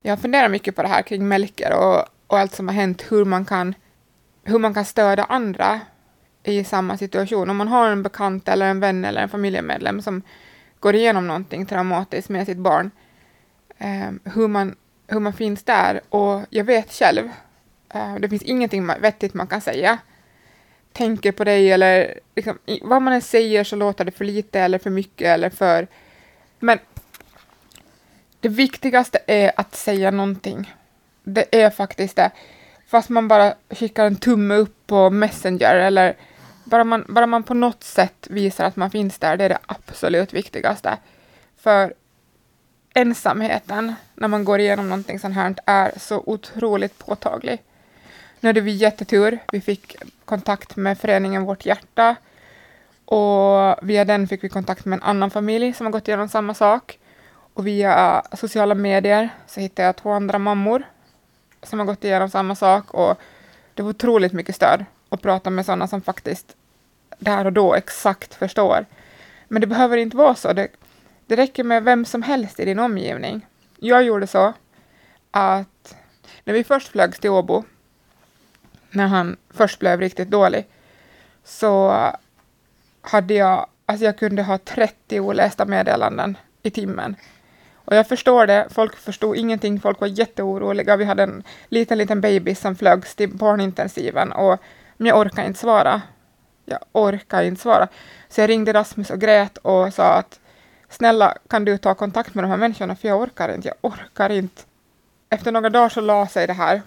Jag 0.02 0.18
funderar 0.18 0.48
mycket 0.48 0.76
på 0.76 0.82
det 0.82 0.88
här 0.88 1.02
kring 1.02 1.28
Melker 1.28 1.72
och, 1.76 2.04
och 2.26 2.38
allt 2.38 2.54
som 2.54 2.68
har 2.68 2.74
hänt, 2.74 3.12
hur 3.12 3.24
man 3.24 3.44
kan, 3.44 3.74
hur 4.42 4.58
man 4.58 4.74
kan 4.74 4.84
stödja 4.84 5.24
andra 5.24 5.80
i 6.48 6.64
samma 6.64 6.96
situation. 6.96 7.50
Om 7.50 7.56
man 7.56 7.68
har 7.68 7.90
en 7.90 8.02
bekant 8.02 8.48
eller 8.48 8.66
en 8.66 8.80
vän 8.80 9.04
eller 9.04 9.22
en 9.22 9.28
familjemedlem 9.28 10.02
som 10.02 10.22
går 10.80 10.94
igenom 10.94 11.26
någonting 11.26 11.66
traumatiskt 11.66 12.28
med 12.28 12.46
sitt 12.46 12.58
barn, 12.58 12.90
eh, 13.78 14.32
hur, 14.34 14.48
man, 14.48 14.76
hur 15.06 15.20
man 15.20 15.32
finns 15.32 15.62
där. 15.62 16.00
Och 16.08 16.40
jag 16.50 16.64
vet 16.64 16.92
själv, 16.92 17.30
eh, 17.94 18.14
det 18.14 18.28
finns 18.28 18.42
ingenting 18.42 18.86
vettigt 18.86 19.34
man 19.34 19.46
kan 19.46 19.60
säga. 19.60 19.98
Tänker 20.92 21.32
på 21.32 21.44
dig 21.44 21.72
eller 21.72 22.20
liksom, 22.36 22.58
vad 22.82 23.02
man 23.02 23.12
än 23.12 23.22
säger 23.22 23.64
så 23.64 23.76
låter 23.76 24.04
det 24.04 24.10
för 24.10 24.24
lite 24.24 24.60
eller 24.60 24.78
för 24.78 24.90
mycket 24.90 25.26
eller 25.26 25.50
för 25.50 25.86
men 26.58 26.78
det 28.40 28.48
viktigaste 28.48 29.18
är 29.26 29.52
att 29.56 29.74
säga 29.74 30.10
någonting. 30.10 30.74
Det 31.22 31.62
är 31.62 31.70
faktiskt 31.70 32.16
det. 32.16 32.30
fast 32.86 33.08
man 33.08 33.28
bara 33.28 33.54
skickar 33.70 34.06
en 34.06 34.16
tumme 34.16 34.54
upp 34.54 34.86
på 34.86 35.10
Messenger 35.10 35.74
eller 35.74 36.16
bara 36.68 36.84
man, 36.84 37.04
bara 37.08 37.26
man 37.26 37.42
på 37.42 37.54
något 37.54 37.84
sätt 37.84 38.26
visar 38.30 38.64
att 38.64 38.76
man 38.76 38.90
finns 38.90 39.18
där, 39.18 39.36
det 39.36 39.44
är 39.44 39.48
det 39.48 39.58
absolut 39.66 40.32
viktigaste. 40.32 40.96
För 41.56 41.94
ensamheten 42.94 43.94
när 44.14 44.28
man 44.28 44.44
går 44.44 44.60
igenom 44.60 44.88
någonting 44.88 45.18
sånt 45.18 45.34
här 45.34 45.54
är 45.66 45.92
så 45.98 46.22
otroligt 46.26 46.98
påtaglig. 46.98 47.62
Nu 48.40 48.48
hade 48.48 48.60
vi 48.60 48.70
jättetur. 48.70 49.38
Vi 49.52 49.60
fick 49.60 49.96
kontakt 50.24 50.76
med 50.76 50.98
föreningen 50.98 51.44
Vårt 51.44 51.66
Hjärta 51.66 52.16
och 53.04 53.76
via 53.82 54.04
den 54.04 54.28
fick 54.28 54.44
vi 54.44 54.48
kontakt 54.48 54.84
med 54.84 54.96
en 54.96 55.02
annan 55.02 55.30
familj 55.30 55.72
som 55.72 55.86
har 55.86 55.92
gått 55.92 56.08
igenom 56.08 56.28
samma 56.28 56.54
sak. 56.54 56.98
Och 57.54 57.66
via 57.66 58.22
sociala 58.32 58.74
medier 58.74 59.28
så 59.46 59.60
hittade 59.60 59.86
jag 59.86 59.96
två 59.96 60.10
andra 60.10 60.38
mammor 60.38 60.82
som 61.62 61.78
har 61.78 61.86
gått 61.86 62.04
igenom 62.04 62.30
samma 62.30 62.54
sak 62.54 62.94
och 62.94 63.18
det 63.74 63.82
var 63.82 63.90
otroligt 63.90 64.32
mycket 64.32 64.54
stöd 64.54 64.84
och 65.08 65.22
prata 65.22 65.50
med 65.50 65.66
sådana 65.66 65.88
som 65.88 66.00
faktiskt 66.02 66.56
där 67.18 67.44
och 67.44 67.52
då 67.52 67.74
exakt 67.74 68.34
förstår. 68.34 68.86
Men 69.48 69.60
det 69.60 69.66
behöver 69.66 69.96
inte 69.96 70.16
vara 70.16 70.34
så. 70.34 70.52
Det, 70.52 70.68
det 71.26 71.36
räcker 71.36 71.64
med 71.64 71.84
vem 71.84 72.04
som 72.04 72.22
helst 72.22 72.60
i 72.60 72.64
din 72.64 72.78
omgivning. 72.78 73.46
Jag 73.76 74.02
gjorde 74.04 74.26
så 74.26 74.52
att 75.30 75.96
när 76.44 76.54
vi 76.54 76.64
först 76.64 76.88
flögs 76.88 77.18
till 77.18 77.30
Åbo, 77.30 77.64
när 78.90 79.06
han 79.06 79.36
först 79.50 79.78
blev 79.78 80.00
riktigt 80.00 80.30
dålig, 80.30 80.66
så 81.44 81.94
hade 83.00 83.34
jag, 83.34 83.66
alltså 83.86 84.04
jag 84.04 84.18
kunde 84.18 84.42
ha 84.42 84.58
30 84.58 85.20
olästa 85.20 85.64
meddelanden 85.64 86.36
i 86.62 86.70
timmen. 86.70 87.16
Och 87.74 87.96
jag 87.96 88.08
förstår 88.08 88.46
det, 88.46 88.66
folk 88.70 88.96
förstod 88.96 89.36
ingenting, 89.36 89.80
folk 89.80 90.00
var 90.00 90.08
jätteoroliga. 90.08 90.96
Vi 90.96 91.04
hade 91.04 91.22
en 91.22 91.42
liten, 91.68 91.98
liten 91.98 92.20
baby 92.20 92.54
som 92.54 92.76
flögs 92.76 93.14
till 93.14 93.36
barnintensiven 93.36 94.32
och 94.32 94.60
men 94.98 95.06
jag 95.06 95.18
orkar 95.18 95.44
inte 95.44 95.58
svara. 95.58 96.02
Jag 96.64 96.78
orkar 96.92 97.42
inte 97.42 97.60
svara. 97.60 97.88
Så 98.28 98.40
jag 98.40 98.50
ringde 98.50 98.72
Rasmus 98.72 99.10
och 99.10 99.20
grät 99.20 99.58
och 99.58 99.94
sa 99.94 100.12
att 100.12 100.40
snälla, 100.88 101.34
kan 101.48 101.64
du 101.64 101.78
ta 101.78 101.94
kontakt 101.94 102.34
med 102.34 102.44
de 102.44 102.48
här 102.48 102.56
människorna, 102.56 102.96
för 102.96 103.08
jag 103.08 103.20
orkar 103.20 103.54
inte, 103.54 103.68
jag 103.68 103.76
orkar 103.80 104.30
inte. 104.30 104.62
Efter 105.30 105.52
några 105.52 105.70
dagar 105.70 105.88
så 105.88 106.00
la 106.00 106.26
sig 106.26 106.46
det 106.46 106.52
här 106.52 106.82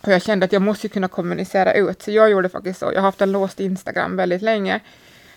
och 0.00 0.12
jag 0.12 0.22
kände 0.22 0.44
att 0.44 0.52
jag 0.52 0.62
måste 0.62 0.88
kunna 0.88 1.08
kommunicera 1.08 1.74
ut, 1.74 2.02
så 2.02 2.10
jag 2.10 2.30
gjorde 2.30 2.48
faktiskt 2.48 2.80
så. 2.80 2.86
Jag 2.86 3.00
har 3.00 3.08
haft 3.08 3.20
en 3.20 3.32
låst 3.32 3.60
Instagram 3.60 4.16
väldigt 4.16 4.42
länge, 4.42 4.80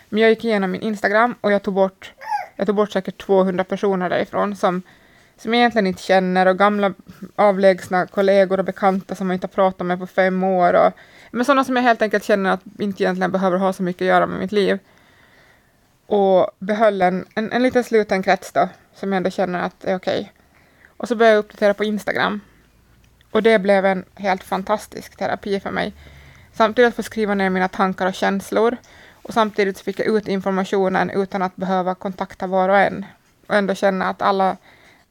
men 0.10 0.22
jag 0.22 0.30
gick 0.30 0.46
igenom 0.46 0.72
min 0.72 0.82
Instagram 0.82 1.36
och 1.42 1.52
jag 1.52 1.64
tog 1.64 1.74
bort, 1.74 2.14
jag 2.56 2.68
tog 2.68 2.76
bort 2.76 2.92
säkert 2.92 3.18
200 3.18 3.64
personer 3.64 4.10
därifrån 4.10 4.56
som, 4.56 4.82
som 5.38 5.54
jag 5.54 5.60
egentligen 5.60 5.88
inte 5.88 6.04
känner 6.04 6.46
och 6.46 6.58
gamla 6.58 6.94
avlägsna 7.36 8.08
kollegor 8.08 8.60
och 8.60 8.66
bekanta 8.66 9.16
som 9.16 9.30
jag 9.30 9.36
inte 9.36 9.48
har 9.48 9.54
pratat 9.54 9.88
med 9.88 10.00
på 10.00 10.08
fem 10.08 10.44
år. 10.44 10.74
Och, 10.74 10.94
men 11.32 11.46
sådana 11.46 11.64
som 11.64 11.76
jag 11.76 11.84
helt 11.84 12.02
enkelt 12.02 12.24
känner 12.24 12.52
att 12.52 12.62
inte 12.80 13.04
egentligen 13.04 13.32
behöver 13.32 13.58
ha 13.58 13.74
så 13.74 13.84
mycket 13.84 14.02
att 14.02 14.08
göra 14.08 14.28
med 14.28 14.40
mitt 14.40 14.52
liv 14.52 14.80
och 16.08 16.52
behöll 16.60 17.02
en, 17.02 17.26
en, 17.36 17.52
en 17.52 17.64
liten 17.64 17.84
sluten 17.84 18.24
krets 18.24 18.52
då, 18.52 18.70
som 18.96 19.12
jag 19.12 19.18
ändå 19.18 19.30
känner 19.30 19.60
att 19.60 19.84
är 19.84 19.96
okej. 19.96 20.20
Okay. 20.20 20.32
Och 20.98 21.08
så 21.08 21.16
började 21.16 21.36
jag 21.36 21.40
uppdatera 21.40 21.74
på 21.74 21.84
Instagram. 21.84 22.42
Och 23.32 23.44
det 23.44 23.60
blev 23.60 23.86
en 23.86 24.06
helt 24.16 24.44
fantastisk 24.44 25.18
terapi 25.18 25.60
för 25.60 25.72
mig. 25.72 25.94
Samtidigt 26.54 26.96
få 26.96 27.04
skriva 27.04 27.36
ner 27.36 27.50
mina 27.50 27.68
tankar 27.68 28.08
och 28.08 28.14
känslor 28.14 28.78
och 29.28 29.34
samtidigt 29.34 29.80
fick 29.80 30.00
jag 30.00 30.08
ut 30.08 30.28
informationen 30.28 31.10
utan 31.10 31.42
att 31.42 31.56
behöva 31.56 31.96
kontakta 31.96 32.48
var 32.48 32.70
och 32.70 32.78
en 32.78 33.06
och 33.48 33.56
ändå 33.56 33.76
känna 33.76 34.06
att 34.06 34.22
alla, 34.22 34.58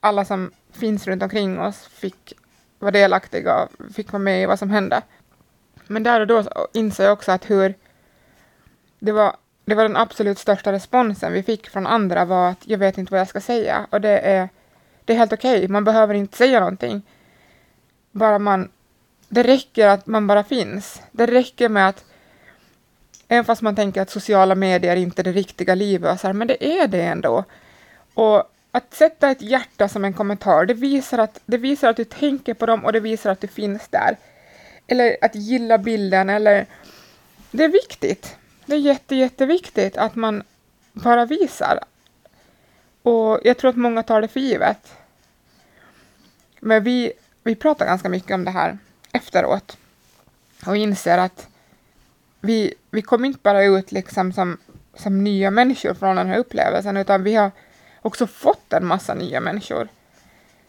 alla 0.06 0.24
som 0.24 0.50
finns 0.72 1.06
runt 1.06 1.22
omkring 1.22 1.60
oss 1.60 1.86
fick 1.86 2.32
vara 2.78 2.90
delaktiga 2.90 3.62
och 3.62 3.94
fick 3.94 4.12
vara 4.12 4.22
med 4.22 4.42
i 4.42 4.46
vad 4.46 4.58
som 4.58 4.70
hände. 4.70 5.02
Men 5.86 6.02
där 6.02 6.20
och 6.20 6.26
då 6.26 6.44
insåg 6.72 7.06
jag 7.06 7.12
också 7.12 7.32
att 7.32 7.50
hur 7.50 7.74
det 8.98 9.12
var 9.12 9.36
det 9.64 9.74
var 9.74 9.82
den 9.82 9.96
absolut 9.96 10.38
största 10.38 10.72
responsen 10.72 11.32
vi 11.32 11.42
fick 11.42 11.70
från 11.70 11.86
andra 11.86 12.24
var 12.24 12.48
att 12.48 12.66
jag 12.66 12.78
vet 12.78 12.98
inte 12.98 13.12
vad 13.12 13.20
jag 13.20 13.28
ska 13.28 13.40
säga 13.40 13.86
och 13.90 14.00
det 14.00 14.18
är, 14.18 14.48
det 15.04 15.12
är 15.12 15.16
helt 15.16 15.32
okej, 15.32 15.56
okay. 15.56 15.68
man 15.68 15.84
behöver 15.84 16.14
inte 16.14 16.36
säga 16.36 16.60
någonting. 16.60 17.02
Bara 18.10 18.38
man, 18.38 18.70
det 19.28 19.42
räcker 19.42 19.88
att 19.88 20.06
man 20.06 20.26
bara 20.26 20.44
finns. 20.44 21.02
Det 21.12 21.26
räcker 21.26 21.68
med 21.68 21.88
att, 21.88 22.04
även 23.28 23.44
fast 23.44 23.62
man 23.62 23.76
tänker 23.76 24.02
att 24.02 24.10
sociala 24.10 24.54
medier 24.54 24.96
inte 24.96 25.22
är 25.22 25.24
det 25.24 25.32
riktiga 25.32 25.74
livet, 25.74 26.20
så 26.20 26.26
här, 26.26 26.34
men 26.34 26.48
det 26.48 26.80
är 26.80 26.88
det 26.88 27.02
ändå. 27.02 27.44
Och 28.14 28.44
att 28.76 28.94
sätta 28.94 29.30
ett 29.30 29.42
hjärta 29.42 29.88
som 29.88 30.04
en 30.04 30.12
kommentar, 30.12 30.66
det 30.66 30.74
visar, 30.74 31.18
att, 31.18 31.40
det 31.46 31.58
visar 31.58 31.90
att 31.90 31.96
du 31.96 32.04
tänker 32.04 32.54
på 32.54 32.66
dem 32.66 32.84
och 32.84 32.92
det 32.92 33.00
visar 33.00 33.30
att 33.30 33.40
du 33.40 33.46
finns 33.46 33.88
där. 33.88 34.16
Eller 34.86 35.16
att 35.20 35.34
gilla 35.34 35.78
bilden 35.78 36.30
eller... 36.30 36.66
Det 37.50 37.64
är 37.64 37.68
viktigt. 37.68 38.36
Det 38.66 38.74
är 38.74 38.78
jätte, 38.78 39.16
jätteviktigt 39.16 39.96
att 39.96 40.14
man 40.14 40.42
bara 40.92 41.24
visar. 41.24 41.80
Och 43.02 43.40
jag 43.44 43.58
tror 43.58 43.70
att 43.70 43.76
många 43.76 44.02
tar 44.02 44.20
det 44.20 44.28
för 44.28 44.40
givet. 44.40 44.94
Men 46.60 46.84
vi, 46.84 47.12
vi 47.42 47.54
pratar 47.54 47.86
ganska 47.86 48.08
mycket 48.08 48.34
om 48.34 48.44
det 48.44 48.50
här 48.50 48.78
efteråt 49.12 49.76
och 50.66 50.76
inser 50.76 51.18
att 51.18 51.48
vi, 52.40 52.74
vi 52.90 53.02
kommer 53.02 53.26
inte 53.26 53.40
bara 53.42 53.64
ut 53.64 53.92
liksom 53.92 54.32
som, 54.32 54.58
som 54.94 55.24
nya 55.24 55.50
människor 55.50 55.94
från 55.94 56.16
den 56.16 56.26
här 56.26 56.38
upplevelsen, 56.38 56.96
utan 56.96 57.22
vi 57.22 57.34
har 57.34 57.50
också 58.06 58.26
fått 58.26 58.72
en 58.72 58.86
massa 58.86 59.14
nya 59.14 59.40
människor. 59.40 59.88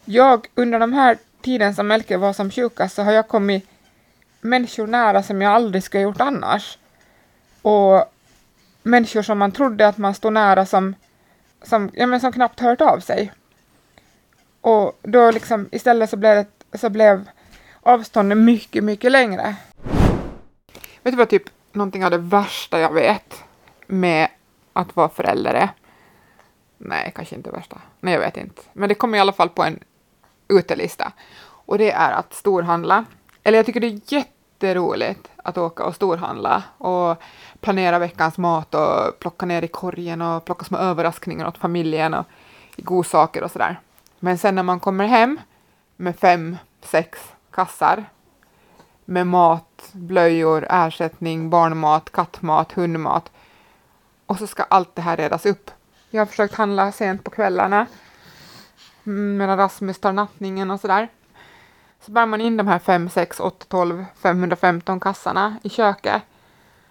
Jag, 0.06 0.48
under 0.56 0.80
de 0.80 0.94
här 0.94 1.18
tiden 1.42 1.76
som 1.76 1.88
Melker 1.88 2.18
var 2.18 2.34
som 2.34 2.52
sjukast, 2.52 2.96
så 2.96 3.04
har 3.04 3.12
jag 3.12 3.28
kommit 3.28 3.70
människor 4.42 4.88
nära 4.88 5.24
som 5.24 5.42
jag 5.42 5.54
aldrig 5.54 5.84
skulle 5.84 6.04
ha 6.04 6.10
gjort 6.10 6.22
annars 6.22 6.78
och 7.62 8.14
människor 8.84 9.22
som 9.22 9.38
man 9.38 9.52
trodde 9.52 9.88
att 9.88 9.98
man 9.98 10.14
stod 10.14 10.34
nära 10.34 10.66
som, 10.66 10.96
som, 11.64 11.92
ja, 11.94 12.08
men 12.08 12.20
som 12.20 12.32
knappt 12.32 12.60
hört 12.60 12.82
av 12.82 13.00
sig. 13.00 13.32
Och 14.62 15.00
då 15.02 15.32
liksom 15.32 15.70
istället 15.72 16.10
så 16.10 16.18
blev, 16.18 16.36
det, 16.36 16.78
så 16.78 16.90
blev 16.90 17.30
avstånden 17.82 18.46
mycket, 18.46 18.84
mycket 18.84 19.12
längre. 19.12 19.56
Vet 21.04 21.14
du 21.14 21.16
vad 21.16 21.30
typ 21.30 21.50
någonting 21.72 22.06
av 22.06 22.12
det 22.12 22.18
värsta 22.18 22.80
jag 22.80 22.94
vet 22.94 23.44
med 23.88 24.28
att 24.74 24.96
vara 24.96 25.10
förälder 25.10 25.54
är? 25.54 25.70
Nej, 26.78 27.12
kanske 27.16 27.36
inte 27.36 27.52
värsta. 27.52 27.82
Nej, 28.00 28.14
jag 28.14 28.22
vet 28.22 28.38
inte. 28.38 28.62
Men 28.74 28.90
det 28.90 28.96
kommer 28.96 29.18
i 29.18 29.22
alla 29.22 29.34
fall 29.34 29.50
på 29.50 29.64
en 29.64 29.80
utelista. 30.48 31.12
Och 31.42 31.78
det 31.78 31.92
är 31.92 32.12
att 32.12 32.34
storhandla. 32.34 33.06
Eller 33.44 33.58
jag 33.58 33.66
tycker 33.66 33.80
det 33.80 33.88
är 33.88 34.14
jätteroligt 34.14 35.32
att 35.36 35.58
åka 35.58 35.84
och 35.84 35.96
storhandla 35.96 36.64
och 36.78 37.18
planera 37.60 38.00
veckans 38.00 38.38
mat 38.38 38.76
och 38.76 39.20
plocka 39.20 39.46
ner 39.46 39.62
i 39.62 39.68
korgen 39.68 40.22
och 40.22 40.46
plocka 40.46 40.66
små 40.66 40.78
överraskningar 40.78 41.48
åt 41.48 41.58
familjen 41.58 42.14
och 42.14 42.26
godsaker 42.78 43.44
och 43.44 43.52
sådär. 43.52 43.80
Men 44.20 44.38
sen 44.38 44.56
när 44.56 44.64
man 44.64 44.80
kommer 44.80 45.06
hem 45.06 45.40
med 45.96 46.20
fem, 46.20 46.58
sex 46.82 47.20
kassar 47.52 48.06
med 49.06 49.28
mat, 49.28 49.90
blöjor, 49.92 50.68
ersättning, 50.70 51.50
barnmat, 51.50 52.12
kattmat, 52.12 52.72
hundmat 52.72 53.32
och 54.26 54.38
så 54.38 54.48
ska 54.48 54.64
allt 54.64 54.96
det 54.96 55.02
här 55.02 55.18
redas 55.18 55.46
upp. 55.46 55.72
Jag 56.10 56.22
har 56.22 56.26
försökt 56.26 56.56
handla 56.56 56.92
sent 56.92 57.24
på 57.24 57.32
kvällarna. 57.32 57.86
Mm, 59.06 59.38
Medan 59.38 59.58
Rasmus 59.58 60.00
tar 60.00 60.14
nattningen 60.14 60.72
och 60.72 60.80
sådär. 60.80 61.08
Så 62.02 62.12
bär 62.12 62.26
man 62.26 62.42
in 62.42 62.58
de 62.58 62.68
här 62.68 62.80
5, 62.80 63.10
6, 63.10 63.40
8, 63.40 63.66
12, 63.70 64.06
515 64.16 65.00
kassarna 65.00 65.60
i 65.64 65.70
köket, 65.70 66.22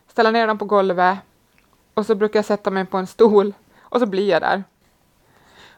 ställer 0.08 0.32
ner 0.32 0.46
dem 0.46 0.58
på 0.58 0.64
golvet. 0.64 1.18
Och 1.94 2.06
så 2.06 2.14
brukar 2.14 2.38
jag 2.38 2.44
sätta 2.44 2.70
mig 2.70 2.84
på 2.84 2.96
en 2.96 3.06
stol. 3.06 3.54
Och 3.78 4.00
så 4.00 4.06
blir 4.06 4.28
jag 4.28 4.42
där. 4.42 4.64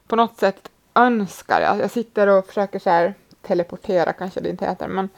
På 0.07 0.15
något 0.15 0.37
sätt 0.37 0.69
önskar 0.93 1.61
jag, 1.61 1.79
jag 1.79 1.91
sitter 1.91 2.27
och 2.27 2.45
försöker 2.45 2.79
så 2.79 2.89
här 2.89 3.13
teleportera 3.41 4.13
kanske 4.13 4.39
det 4.41 4.49
inte 4.49 4.65
heter, 4.65 4.87
men 4.87 5.09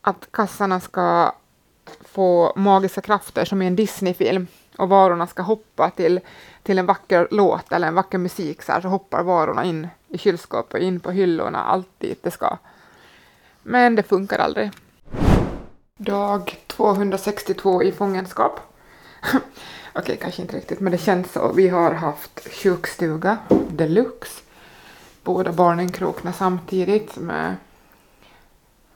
att 0.00 0.28
kassarna 0.30 0.80
ska 0.80 1.32
få 2.00 2.52
magiska 2.56 3.00
krafter 3.00 3.44
som 3.44 3.62
i 3.62 3.66
en 3.66 3.76
Disney-film 3.76 4.46
och 4.80 4.88
varorna 4.88 5.26
ska 5.26 5.42
hoppa 5.42 5.90
till, 5.90 6.20
till 6.62 6.78
en 6.78 6.86
vacker 6.86 7.28
låt 7.30 7.72
eller 7.72 7.88
en 7.88 7.94
vacker 7.94 8.18
musik 8.18 8.62
så 8.62 8.72
här, 8.72 8.80
så 8.80 8.88
hoppar 8.88 9.22
varorna 9.22 9.64
in 9.64 9.88
i 10.08 10.18
kylskåpet 10.18 10.74
och 10.74 10.80
in 10.80 11.00
på 11.00 11.10
hyllorna, 11.10 11.58
allt 11.58 11.88
dit 11.98 12.22
det 12.22 12.30
ska. 12.30 12.58
Men 13.62 13.94
det 13.94 14.02
funkar 14.02 14.38
aldrig. 14.38 14.70
Dag 15.96 16.58
262 16.66 17.82
i 17.82 17.92
fångenskap. 17.92 18.60
Okej, 19.32 19.42
okay, 19.94 20.16
kanske 20.16 20.42
inte 20.42 20.56
riktigt, 20.56 20.80
men 20.80 20.92
det 20.92 20.98
känns 20.98 21.32
så. 21.32 21.52
Vi 21.52 21.68
har 21.68 21.92
haft 21.92 22.48
sjukstuga 22.62 23.38
deluxe. 23.68 24.42
Båda 25.22 25.52
barnen 25.52 25.92
krokna 25.92 26.32
samtidigt 26.32 27.16
med 27.16 27.56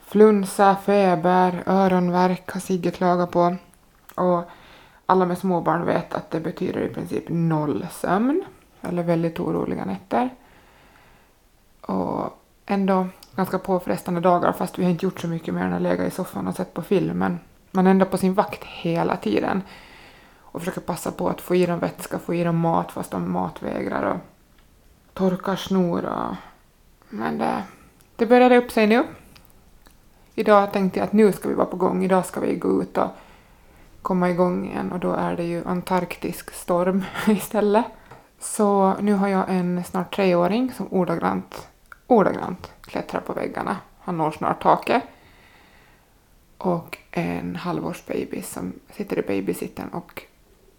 flunsa, 0.07 0.77
feber, 0.77 1.63
öronvärk 1.67 2.51
har 2.51 2.61
Sigge 2.61 2.91
klagat 2.91 3.31
på. 3.31 3.57
Och 4.15 4.51
alla 5.07 5.27
med 5.27 5.39
småbarn 5.39 5.87
vet 5.87 6.15
att 6.15 6.31
det 6.31 6.41
betyder 6.41 6.81
i 6.81 6.95
princip 6.95 7.25
noll 7.29 7.87
sömn 7.93 8.45
eller 8.81 9.03
väldigt 9.03 9.41
oroliga 9.41 9.85
nätter. 9.85 10.31
Och 11.81 12.41
ändå 12.67 13.07
ganska 13.37 13.59
påfrestande 13.59 14.21
dagar 14.21 14.53
fast 14.53 14.79
vi 14.79 14.85
har 14.85 14.91
inte 14.91 15.07
gjort 15.07 15.21
så 15.21 15.29
mycket 15.29 15.55
mer 15.55 15.65
än 15.65 15.73
att 15.73 15.83
lägga 15.83 16.07
i 16.07 16.11
soffan 16.11 16.47
och 16.47 16.55
sett 16.55 16.75
på 16.75 16.83
film. 16.83 17.19
Men 17.19 17.41
man 17.71 17.87
är 17.87 17.91
ändå 17.91 18.07
på 18.07 18.19
sin 18.19 18.35
vakt 18.35 18.65
hela 18.65 19.17
tiden 19.17 19.63
och 20.39 20.61
försöker 20.61 20.81
passa 20.81 21.13
på 21.13 21.29
att 21.29 21.41
få 21.41 21.55
i 21.55 21.67
dem 21.67 21.79
vätska, 21.79 22.19
få 22.19 22.35
i 22.35 22.45
dem 22.45 22.59
mat 22.59 22.93
fast 22.93 23.11
de 23.11 23.33
matvägrar 23.33 24.03
och 24.03 24.21
torkar 25.15 25.57
snor 25.57 26.05
och... 26.05 26.35
Men 27.09 27.39
det, 27.39 27.63
det 28.17 28.27
började 28.27 28.57
upp 28.57 28.71
sig 28.71 28.87
nu. 28.87 29.05
Idag 30.35 30.73
tänkte 30.73 30.99
jag 30.99 31.07
att 31.07 31.13
nu 31.13 31.33
ska 31.33 31.49
vi 31.49 31.55
vara 31.55 31.67
på 31.67 31.77
gång, 31.77 32.05
idag 32.05 32.27
ska 32.27 32.41
vi 32.41 32.55
gå 32.55 32.83
ut 32.83 32.99
och 32.99 33.11
komma 34.05 34.31
igång 34.31 34.67
igen 34.67 34.93
och 34.93 35.01
då 35.01 35.13
är 35.13 35.37
det 35.37 35.45
ju 35.45 35.65
antarktisk 35.65 36.51
storm 36.55 37.05
istället. 37.29 37.85
Så 38.39 38.95
nu 39.01 39.13
har 39.13 39.29
jag 39.29 39.45
en 39.49 39.85
snart 39.85 40.17
treåring 40.17 40.73
som 40.73 40.87
ordagrant, 40.91 41.69
ordagrant 42.07 42.73
klättrar 42.81 43.21
på 43.21 43.33
väggarna. 43.33 43.77
Han 44.01 44.17
når 44.17 44.31
snart 44.31 44.63
taket. 44.63 45.03
Och 46.59 46.99
en 47.11 47.57
halvårsbaby 47.57 48.43
som 48.43 48.73
sitter 48.93 49.19
i 49.19 49.23
babysitten 49.23 49.89
och 49.89 50.23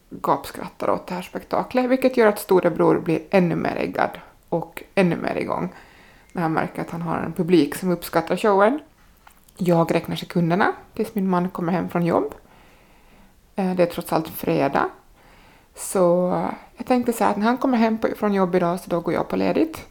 gapskrattar 0.09 0.89
åt 0.89 1.07
det 1.07 1.13
här 1.13 1.21
spektaklet, 1.21 1.89
vilket 1.89 2.17
gör 2.17 2.27
att 2.27 2.39
storebror 2.39 2.99
blir 2.99 3.21
ännu 3.29 3.55
mer 3.55 3.75
äggad 3.75 4.19
och 4.49 4.83
ännu 4.95 5.15
mer 5.15 5.35
igång 5.35 5.73
när 6.31 6.41
han 6.41 6.53
märker 6.53 6.81
att 6.81 6.89
han 6.89 7.01
har 7.01 7.17
en 7.17 7.33
publik 7.33 7.75
som 7.75 7.91
uppskattar 7.91 8.37
showen. 8.37 8.79
Jag 9.57 9.95
räknar 9.95 10.15
sekunderna 10.15 10.73
tills 10.93 11.15
min 11.15 11.29
man 11.29 11.49
kommer 11.49 11.73
hem 11.73 11.89
från 11.89 12.05
jobb. 12.05 12.33
Eh, 13.55 13.75
det 13.75 13.83
är 13.83 13.87
trots 13.87 14.13
allt 14.13 14.27
fredag. 14.27 14.89
Så 15.75 16.33
eh, 16.33 16.49
jag 16.77 16.85
tänkte 16.87 17.13
säga 17.13 17.29
att 17.29 17.37
när 17.37 17.45
han 17.45 17.57
kommer 17.57 17.77
hem 17.77 17.97
från 18.15 18.33
jobb 18.33 18.55
idag 18.55 18.79
så 18.79 18.89
då 18.89 18.99
går 18.99 19.13
jag 19.13 19.27
på 19.27 19.35
ledigt. 19.35 19.85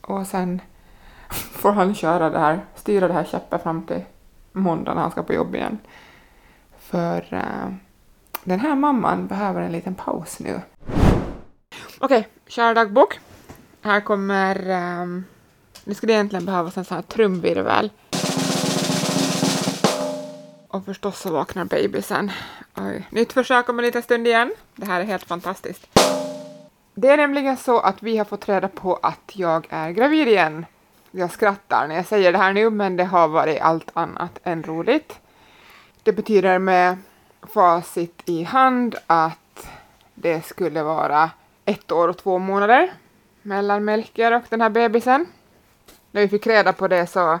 Och 0.00 0.26
sen 0.26 0.60
får 1.30 1.72
han 1.72 1.94
köra 1.94 2.30
det 2.30 2.38
här, 2.38 2.64
styra 2.74 3.08
det 3.08 3.14
här 3.14 3.24
käppet 3.24 3.62
fram 3.62 3.86
till 3.86 4.02
måndag 4.52 4.94
när 4.94 5.02
han 5.02 5.10
ska 5.10 5.22
på 5.22 5.34
jobb 5.34 5.54
igen. 5.54 5.78
För 6.78 7.34
uh, 7.34 7.74
den 8.44 8.60
här 8.60 8.74
mamman 8.74 9.26
behöver 9.26 9.60
en 9.60 9.72
liten 9.72 9.94
paus 9.94 10.40
nu. 10.40 10.60
Okej, 12.00 12.18
okay, 12.18 12.24
kära 12.46 12.74
dagbok. 12.74 13.20
Här 13.82 14.00
kommer... 14.00 14.70
Um, 15.02 15.24
nu 15.84 15.94
skulle 15.94 16.12
egentligen 16.12 16.44
behövas 16.44 16.76
en 16.76 16.84
sån 16.84 16.94
här 16.94 17.02
trumvirvel. 17.02 17.90
Och 20.74 20.84
förstås 20.84 21.20
så 21.20 21.32
vaknar 21.32 21.64
bebisen. 21.64 22.30
Oj. 22.76 23.08
Nytt 23.10 23.32
försök 23.32 23.68
om 23.68 23.78
en 23.78 23.84
liten 23.84 24.02
stund 24.02 24.26
igen. 24.26 24.52
Det 24.76 24.86
här 24.86 25.00
är 25.00 25.04
helt 25.04 25.24
fantastiskt. 25.24 25.98
Det 26.94 27.08
är 27.08 27.16
nämligen 27.16 27.56
så 27.56 27.80
att 27.80 28.02
vi 28.02 28.18
har 28.18 28.24
fått 28.24 28.48
reda 28.48 28.68
på 28.68 28.98
att 29.02 29.32
jag 29.32 29.66
är 29.70 29.90
gravid 29.90 30.28
igen. 30.28 30.66
Jag 31.10 31.30
skrattar 31.30 31.88
när 31.88 31.94
jag 31.94 32.06
säger 32.06 32.32
det 32.32 32.38
här 32.38 32.52
nu, 32.52 32.70
men 32.70 32.96
det 32.96 33.04
har 33.04 33.28
varit 33.28 33.60
allt 33.60 33.90
annat 33.92 34.38
än 34.42 34.62
roligt. 34.62 35.20
Det 36.02 36.12
betyder 36.12 36.58
med 36.58 36.96
facit 37.42 38.22
i 38.24 38.42
hand 38.42 38.94
att 39.06 39.66
det 40.14 40.46
skulle 40.46 40.82
vara 40.82 41.30
ett 41.64 41.92
år 41.92 42.08
och 42.08 42.18
två 42.18 42.38
månader 42.38 42.92
mellan 43.42 43.84
Melker 43.84 44.32
och 44.32 44.42
den 44.48 44.60
här 44.60 44.70
bebisen. 44.70 45.26
När 46.10 46.20
vi 46.20 46.28
fick 46.28 46.46
reda 46.46 46.72
på 46.72 46.88
det 46.88 47.06
så 47.06 47.38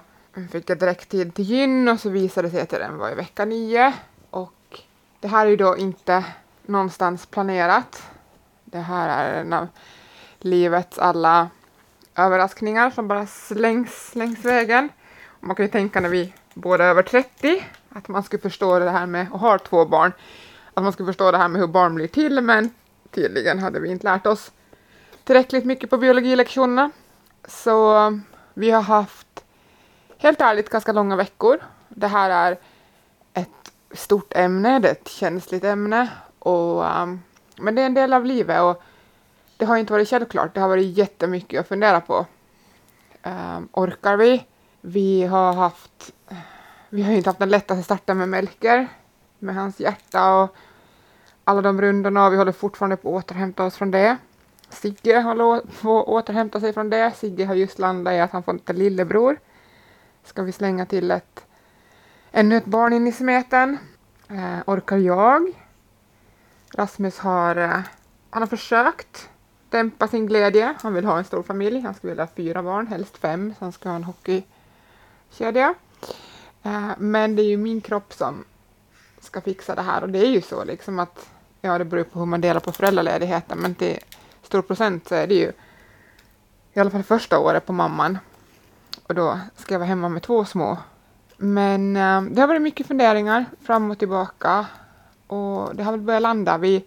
fick 0.52 0.70
jag 0.70 0.78
direkt 0.78 1.08
tid 1.08 1.34
till 1.34 1.44
gyn 1.44 1.88
och 1.88 2.00
så 2.00 2.10
visade 2.10 2.48
det 2.48 2.52
sig 2.52 2.60
att 2.60 2.70
den 2.70 2.98
var 2.98 3.10
i 3.10 3.14
vecka 3.14 3.44
nio. 3.44 3.92
Och 4.30 4.80
det 5.20 5.28
här 5.28 5.46
är 5.46 5.50
ju 5.50 5.56
då 5.56 5.76
inte 5.76 6.24
någonstans 6.62 7.26
planerat. 7.26 8.02
Det 8.64 8.78
här 8.78 9.08
är 9.08 9.40
en 9.40 9.52
av 9.52 9.68
livets 10.38 10.98
alla 10.98 11.48
överraskningar 12.16 12.90
som 12.90 13.08
bara 13.08 13.26
slängs 13.26 14.14
längs 14.14 14.44
vägen. 14.44 14.88
Och 15.26 15.44
man 15.46 15.56
kan 15.56 15.64
ju 15.64 15.70
tänka 15.70 16.00
när 16.00 16.08
vi 16.08 16.32
båda 16.54 16.84
är 16.84 16.88
över 16.88 17.02
30 17.02 17.64
att 17.88 18.08
man 18.08 18.22
skulle 18.22 18.42
förstå 18.42 18.78
det 18.78 18.90
här 18.90 19.06
med 19.06 19.26
att 19.32 19.40
ha 19.40 19.58
två 19.58 19.84
barn. 19.84 20.12
Att 20.74 20.82
man 20.82 20.92
skulle 20.92 21.06
förstå 21.06 21.30
det 21.30 21.38
här 21.38 21.48
med 21.48 21.60
hur 21.60 21.68
barn 21.68 21.94
blir 21.94 22.08
till 22.08 22.40
men 22.40 22.70
tydligen 23.10 23.58
hade 23.58 23.80
vi 23.80 23.90
inte 23.90 24.04
lärt 24.04 24.26
oss 24.26 24.52
tillräckligt 25.24 25.64
mycket 25.64 25.90
på 25.90 25.96
biologilektionerna. 25.96 26.90
Så 27.48 28.20
vi 28.54 28.70
har 28.70 28.82
haft 28.82 29.43
helt 30.24 30.40
ärligt 30.40 30.70
ganska 30.70 30.92
långa 30.92 31.16
veckor. 31.16 31.58
Det 31.88 32.06
här 32.06 32.30
är 32.30 32.58
ett 33.34 33.72
stort 33.92 34.32
ämne, 34.36 34.78
det 34.78 34.88
är 34.88 34.92
ett 34.92 35.08
känsligt 35.08 35.64
ämne 35.64 36.08
och 36.38 36.84
um, 36.84 37.22
men 37.56 37.74
det 37.74 37.82
är 37.82 37.86
en 37.86 37.94
del 37.94 38.12
av 38.12 38.24
livet 38.24 38.62
och 38.62 38.82
det 39.56 39.64
har 39.64 39.76
inte 39.76 39.92
varit 39.92 40.08
självklart. 40.08 40.54
Det 40.54 40.60
har 40.60 40.68
varit 40.68 40.96
jättemycket 40.98 41.60
att 41.60 41.68
fundera 41.68 42.00
på. 42.00 42.26
Um, 43.22 43.68
orkar 43.72 44.16
vi? 44.16 44.46
Vi 44.80 45.22
har 45.24 45.52
haft 45.52 46.12
vi 46.88 47.02
har 47.02 47.12
inte 47.12 47.28
haft 47.28 47.38
den 47.38 47.48
lättaste 47.48 47.82
starten 47.82 48.18
med 48.18 48.28
Melker, 48.28 48.88
med 49.38 49.54
hans 49.54 49.80
hjärta 49.80 50.34
och 50.34 50.56
alla 51.44 51.62
de 51.62 51.80
rundorna 51.80 52.26
och 52.26 52.32
vi 52.32 52.36
håller 52.36 52.52
fortfarande 52.52 52.96
på 52.96 53.16
att 53.18 53.24
återhämta 53.24 53.64
oss 53.64 53.76
från 53.76 53.90
det. 53.90 54.16
Sigge 54.68 55.20
håller 55.20 55.60
på 55.82 56.00
att 56.00 56.08
återhämta 56.08 56.60
sig 56.60 56.72
från 56.72 56.90
det. 56.90 57.12
Sigge 57.16 57.44
har 57.44 57.54
just 57.54 57.78
landat 57.78 58.12
i 58.12 58.20
att 58.20 58.30
han 58.30 58.42
får 58.42 58.58
en 58.66 58.76
lillebror. 58.76 59.38
Ska 60.24 60.42
vi 60.42 60.52
slänga 60.52 60.86
till 60.86 61.10
ett 61.10 61.44
ännu 62.32 62.56
ett 62.56 62.64
barn 62.64 62.92
in 62.92 63.06
i 63.06 63.12
smeten. 63.12 63.78
Eh, 64.28 64.58
orkar 64.66 64.96
jag? 64.96 65.52
Rasmus 66.74 67.18
har, 67.18 67.56
eh, 67.56 67.80
han 68.30 68.42
har 68.42 68.46
försökt 68.46 69.28
dämpa 69.70 70.08
sin 70.08 70.26
glädje. 70.26 70.74
Han 70.82 70.94
vill 70.94 71.04
ha 71.04 71.18
en 71.18 71.24
stor 71.24 71.42
familj. 71.42 71.80
Han 71.80 71.94
skulle 71.94 72.10
vilja 72.10 72.24
ha 72.24 72.30
fyra 72.36 72.62
barn, 72.62 72.86
helst 72.86 73.16
fem, 73.16 73.54
så 73.58 73.64
han 73.64 73.72
ska 73.72 73.88
ha 73.88 73.96
en 73.96 74.04
hockeykedja. 74.04 75.74
Eh, 76.62 76.90
men 76.98 77.36
det 77.36 77.42
är 77.42 77.48
ju 77.48 77.56
min 77.56 77.80
kropp 77.80 78.12
som 78.12 78.44
ska 79.20 79.40
fixa 79.40 79.74
det 79.74 79.82
här 79.82 80.02
och 80.02 80.08
det 80.08 80.18
är 80.18 80.30
ju 80.30 80.42
så 80.42 80.64
liksom 80.64 80.98
att 80.98 81.30
ja, 81.60 81.78
det 81.78 81.84
beror 81.84 82.04
på 82.04 82.18
hur 82.18 82.26
man 82.26 82.40
delar 82.40 82.60
på 82.60 82.72
föräldraledigheten, 82.72 83.58
men 83.58 83.74
till 83.74 83.98
stor 84.42 84.62
procent 84.62 85.08
så 85.08 85.14
är 85.14 85.26
det 85.26 85.34
ju 85.34 85.52
i 86.72 86.80
alla 86.80 86.90
fall 86.90 87.02
första 87.02 87.38
året 87.38 87.66
på 87.66 87.72
mamman 87.72 88.18
och 89.08 89.14
då 89.14 89.38
ska 89.56 89.74
jag 89.74 89.78
vara 89.78 89.88
hemma 89.88 90.08
med 90.08 90.22
två 90.22 90.44
små. 90.44 90.78
Men 91.36 91.96
eh, 91.96 92.22
det 92.22 92.40
har 92.40 92.48
varit 92.48 92.62
mycket 92.62 92.86
funderingar 92.86 93.44
fram 93.62 93.90
och 93.90 93.98
tillbaka 93.98 94.66
och 95.26 95.76
det 95.76 95.82
har 95.82 95.92
väl 95.92 96.00
börjat 96.00 96.22
landa. 96.22 96.58
Vi, 96.58 96.84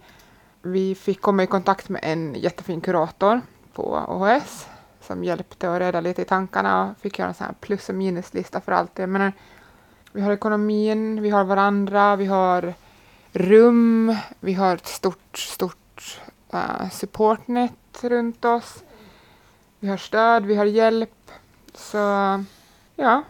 vi 0.62 0.94
fick 0.94 1.20
komma 1.20 1.42
i 1.42 1.46
kontakt 1.46 1.88
med 1.88 2.00
en 2.04 2.34
jättefin 2.34 2.80
kurator 2.80 3.40
på 3.72 4.04
OHS 4.08 4.66
som 5.00 5.24
hjälpte 5.24 5.68
och 5.68 5.78
reda 5.78 6.00
lite 6.00 6.22
i 6.22 6.24
tankarna 6.24 6.90
och 6.90 6.98
fick 6.98 7.18
göra 7.18 7.28
en 7.28 7.34
sån 7.34 7.46
här 7.46 7.54
plus 7.60 7.88
och 7.88 7.94
minuslista 7.94 8.60
för 8.60 8.72
allt. 8.72 8.98
Jag 8.98 9.08
menar, 9.08 9.32
vi 10.12 10.20
har 10.20 10.32
ekonomin, 10.32 11.22
vi 11.22 11.30
har 11.30 11.44
varandra, 11.44 12.16
vi 12.16 12.26
har 12.26 12.74
rum, 13.32 14.16
vi 14.40 14.54
har 14.54 14.74
ett 14.74 14.86
stort, 14.86 15.38
stort 15.38 16.20
uh, 16.54 16.90
supportnät 16.90 17.72
runt 18.02 18.44
oss. 18.44 18.84
Vi 19.80 19.88
har 19.88 19.96
stöd, 19.96 20.46
vi 20.46 20.54
har 20.54 20.64
hjälp. 20.64 21.17
Så 21.78 21.98
ja, 22.96 23.22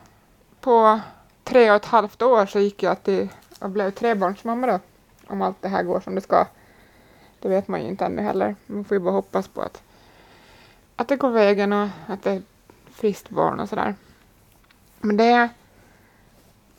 på 0.61 1.01
tre 1.45 1.71
och 1.71 1.77
ett 1.77 1.85
halvt 1.85 2.23
år 2.23 2.47
så 2.47 2.59
gick 2.59 2.83
jag 2.83 3.03
till 3.03 3.29
och 3.59 3.71
blev 3.71 3.91
trebarnsmamma 3.91 4.67
då. 4.67 4.81
Om 5.27 5.43
allt 5.43 5.63
det 5.63 5.69
här 5.69 5.83
går 5.83 6.01
som 6.01 6.15
det 6.15 6.21
ska. 6.21 6.47
Det 7.41 7.49
vet 7.49 7.69
man 7.69 7.83
ju 7.83 7.89
inte 7.89 8.05
ännu 8.05 8.23
heller. 8.23 8.57
Man 8.67 8.85
får 8.85 8.95
ju 8.95 8.99
bara 8.99 9.15
hoppas 9.15 9.49
på 9.49 9.61
att, 9.61 9.83
att 10.97 11.09
det 11.09 11.17
går 11.17 11.31
vägen 11.31 11.73
och 11.73 11.89
att 12.07 12.23
det 12.23 12.31
är 12.31 12.37
ett 12.37 12.45
friskt 12.91 13.31
barn 13.31 13.61
och 13.61 13.69
sådär. 13.69 13.95
Men 15.01 15.17
det, 15.17 15.49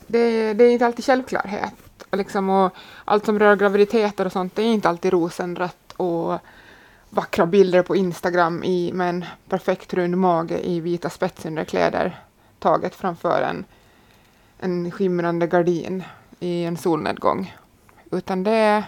det, 0.06 0.54
det 0.54 0.64
är 0.64 0.70
inte 0.70 0.86
alltid 0.86 1.04
självklarhet. 1.04 1.74
Och 2.10 2.18
liksom, 2.18 2.50
och 2.50 2.74
allt 3.04 3.24
som 3.24 3.38
rör 3.38 3.56
graviditeter 3.56 4.24
och 4.24 4.32
sånt, 4.32 4.56
det 4.56 4.62
är 4.62 4.66
inte 4.66 4.88
alltid 4.88 5.12
rosenrött 5.12 5.92
och 5.96 6.38
vackra 7.10 7.46
bilder 7.46 7.82
på 7.82 7.96
Instagram 7.96 8.64
i, 8.64 8.92
med 8.92 9.08
en 9.08 9.24
perfekt 9.48 9.94
rund 9.94 10.18
mage 10.18 10.66
i 10.66 10.80
vita 10.80 11.10
spetsunderkläder 11.10 12.20
taget 12.58 12.94
framför 12.94 13.42
en, 13.42 13.64
en 14.58 14.90
skimrande 14.90 15.46
gardin 15.46 16.04
i 16.40 16.64
en 16.64 16.76
solnedgång. 16.76 17.56
Utan 18.10 18.44
det 18.44 18.50
är, 18.50 18.84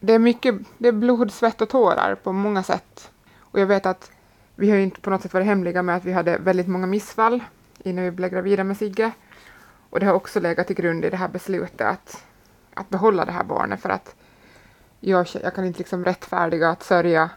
det 0.00 0.12
är 0.12 0.18
mycket 0.18 0.54
det 0.78 0.88
är 0.88 0.92
blod, 0.92 1.32
svett 1.32 1.60
och 1.60 1.68
tårar 1.68 2.14
på 2.14 2.32
många 2.32 2.62
sätt. 2.62 3.10
Och 3.38 3.60
jag 3.60 3.66
vet 3.66 3.86
att 3.86 4.10
vi 4.54 4.70
har 4.70 4.76
inte 4.76 5.00
på 5.00 5.10
något 5.10 5.22
sätt 5.22 5.34
varit 5.34 5.46
hemliga 5.46 5.82
med 5.82 5.96
att 5.96 6.04
vi 6.04 6.12
hade 6.12 6.38
väldigt 6.38 6.68
många 6.68 6.86
missfall 6.86 7.40
innan 7.78 8.04
vi 8.04 8.10
blev 8.10 8.30
gravida 8.30 8.64
med 8.64 8.76
Sigge. 8.76 9.12
Och 9.90 10.00
det 10.00 10.06
har 10.06 10.14
också 10.14 10.40
legat 10.40 10.66
till 10.66 10.76
grund 10.76 11.04
i 11.04 11.10
det 11.10 11.16
här 11.16 11.28
beslutet 11.28 11.80
att, 11.80 12.24
att 12.74 12.88
behålla 12.88 13.24
det 13.24 13.32
här 13.32 13.44
barnet 13.44 13.80
för 13.80 13.88
att 13.88 14.14
jag, 15.04 15.26
jag 15.42 15.54
kan 15.54 15.64
inte 15.64 15.78
liksom 15.78 16.04
rättfärdiga 16.04 16.70
att 16.70 16.82
sörja, 16.82 17.30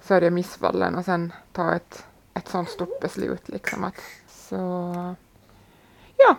sörja 0.00 0.30
missfallen 0.30 0.94
och 0.94 1.04
sen 1.04 1.32
ta 1.52 1.74
ett, 1.74 2.04
ett 2.34 2.48
sånt 2.48 2.68
stort 2.68 3.00
beslut. 3.00 3.48
Liksom 3.48 3.84
att, 3.84 4.00
så 4.28 4.56
ja, 6.16 6.36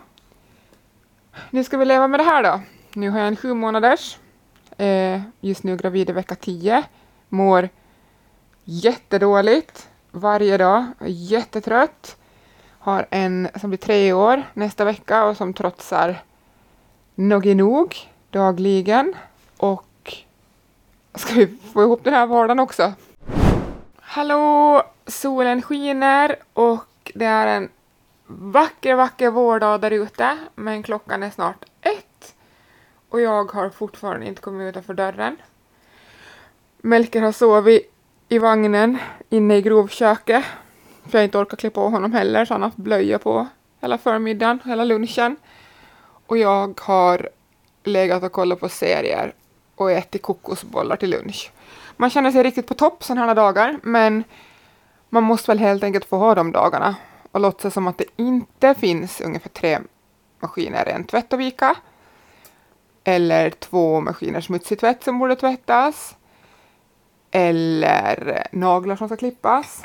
nu 1.50 1.64
ska 1.64 1.76
vi 1.76 1.84
leva 1.84 2.08
med 2.08 2.20
det 2.20 2.24
här 2.24 2.42
då. 2.42 2.60
Nu 2.92 3.10
har 3.10 3.18
jag 3.18 3.28
en 3.28 3.36
sju 3.36 3.54
månaders, 3.54 4.18
eh, 4.76 5.22
just 5.40 5.62
nu 5.62 5.76
gravid 5.76 6.10
i 6.10 6.12
vecka 6.12 6.34
10. 6.34 6.82
mår 7.28 7.68
jättedåligt 8.64 9.88
varje 10.10 10.56
dag, 10.56 10.86
jättetrött 11.06 12.16
Har 12.78 13.06
en 13.10 13.48
som 13.60 13.70
blir 13.70 13.78
tre 13.78 14.12
år 14.12 14.42
nästa 14.54 14.84
vecka 14.84 15.24
och 15.24 15.36
som 15.36 15.54
trotsar 15.54 16.22
nog 17.14 17.46
nog 17.46 17.96
dagligen. 18.30 19.14
Och 19.56 19.84
ska 21.14 21.34
vi 21.34 21.46
få 21.72 21.82
ihop 21.82 22.04
den 22.04 22.14
här 22.14 22.26
vardagen 22.26 22.60
också? 22.60 22.92
Hallå! 24.00 24.82
Solen 25.06 25.62
skiner 25.62 26.36
och 26.52 27.12
det 27.14 27.24
är 27.24 27.46
en 27.46 27.68
vacker, 28.26 28.94
vacker 28.94 29.30
vårdag 29.30 29.80
där 29.80 29.90
ute, 29.90 30.38
men 30.54 30.82
klockan 30.82 31.22
är 31.22 31.30
snart 31.30 31.64
ett 31.80 32.34
och 33.08 33.20
jag 33.20 33.52
har 33.52 33.70
fortfarande 33.70 34.26
inte 34.26 34.42
kommit 34.42 34.68
utanför 34.68 34.94
dörren. 34.94 35.36
Melker 36.78 37.22
har 37.22 37.32
sovit 37.32 37.92
i 38.28 38.38
vagnen 38.38 38.98
inne 39.28 39.56
i 39.56 39.62
grovköket, 39.62 40.44
för 41.08 41.18
jag 41.18 41.24
inte 41.24 41.38
orkar 41.38 41.56
klä 41.56 41.70
på 41.70 41.88
honom 41.88 42.12
heller, 42.12 42.44
så 42.44 42.54
han 42.54 42.62
har 42.62 42.68
haft 42.68 42.78
blöja 42.78 43.18
på 43.18 43.46
hela 43.80 43.98
förmiddagen, 43.98 44.60
hela 44.64 44.84
lunchen. 44.84 45.36
Och 46.26 46.38
jag 46.38 46.80
har 46.80 47.28
legat 47.84 48.22
och 48.22 48.32
kollat 48.32 48.60
på 48.60 48.68
serier 48.68 49.34
och 49.74 49.92
ätit 49.92 50.22
kokosbollar 50.22 50.96
till 50.96 51.10
lunch. 51.10 51.52
Man 51.96 52.10
känner 52.10 52.30
sig 52.30 52.42
riktigt 52.42 52.66
på 52.66 52.74
topp 52.74 53.04
sådana 53.04 53.26
här 53.26 53.34
dagar, 53.34 53.78
men 53.82 54.24
man 55.08 55.22
måste 55.22 55.50
väl 55.50 55.58
helt 55.58 55.84
enkelt 55.84 56.04
få 56.04 56.16
ha 56.16 56.34
de 56.34 56.52
dagarna 56.52 56.96
och 57.32 57.40
låtsas 57.40 57.74
som 57.74 57.86
att 57.86 57.98
det 57.98 58.04
inte 58.16 58.74
finns 58.74 59.20
ungefär 59.20 59.48
tre 59.48 59.78
maskiner 60.40 60.84
rent 60.84 61.08
tvätt 61.08 61.32
att 61.32 61.40
vika. 61.40 61.76
Eller 63.04 63.50
två 63.50 64.00
maskiner 64.00 64.40
smutsig 64.40 64.78
tvätt 64.80 65.04
som 65.04 65.18
borde 65.18 65.36
tvättas. 65.36 66.16
Eller 67.30 68.46
naglar 68.52 68.96
som 68.96 69.08
ska 69.08 69.16
klippas. 69.16 69.82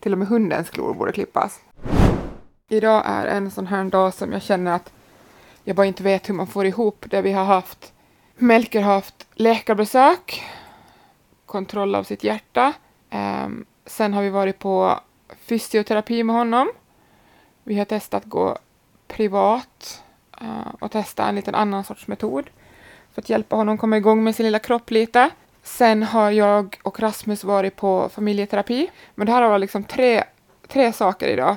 Till 0.00 0.12
och 0.12 0.18
med 0.18 0.28
hundens 0.28 0.70
klor 0.70 0.94
borde 0.94 1.12
klippas. 1.12 1.60
Idag 2.68 3.02
är 3.06 3.26
en 3.26 3.50
sån 3.50 3.66
här 3.66 3.84
dag 3.84 4.14
som 4.14 4.32
jag 4.32 4.42
känner 4.42 4.72
att 4.72 4.92
jag 5.64 5.76
bara 5.76 5.86
inte 5.86 6.02
vet 6.02 6.28
hur 6.28 6.34
man 6.34 6.46
får 6.46 6.66
ihop 6.66 7.04
det. 7.08 7.22
Vi 7.22 7.32
har 7.32 7.44
haft 7.44 7.92
Melker 8.42 8.82
har 8.82 8.94
haft 8.94 9.26
läkarbesök, 9.34 10.42
kontroll 11.46 11.94
av 11.94 12.04
sitt 12.04 12.24
hjärta. 12.24 12.72
Um, 13.10 13.66
sen 13.86 14.14
har 14.14 14.22
vi 14.22 14.30
varit 14.30 14.58
på 14.58 15.00
fysioterapi 15.36 16.22
med 16.22 16.36
honom. 16.36 16.68
Vi 17.62 17.78
har 17.78 17.84
testat 17.84 18.22
att 18.22 18.28
gå 18.28 18.58
privat 19.08 20.02
uh, 20.42 20.74
och 20.80 20.90
testa 20.90 21.28
en 21.28 21.34
liten 21.34 21.54
annan 21.54 21.84
sorts 21.84 22.06
metod 22.06 22.50
för 23.12 23.22
att 23.22 23.30
hjälpa 23.30 23.56
honom 23.56 23.78
komma 23.78 23.96
igång 23.96 24.24
med 24.24 24.36
sin 24.36 24.46
lilla 24.46 24.58
kropp 24.58 24.90
lite. 24.90 25.30
Sen 25.62 26.02
har 26.02 26.30
jag 26.30 26.80
och 26.82 27.00
Rasmus 27.00 27.44
varit 27.44 27.76
på 27.76 28.08
familjeterapi. 28.08 28.90
Men 29.14 29.26
det 29.26 29.32
här 29.32 29.48
var 29.48 29.58
liksom 29.58 29.84
tre, 29.84 30.24
tre 30.68 30.92
saker 30.92 31.28
idag. 31.28 31.56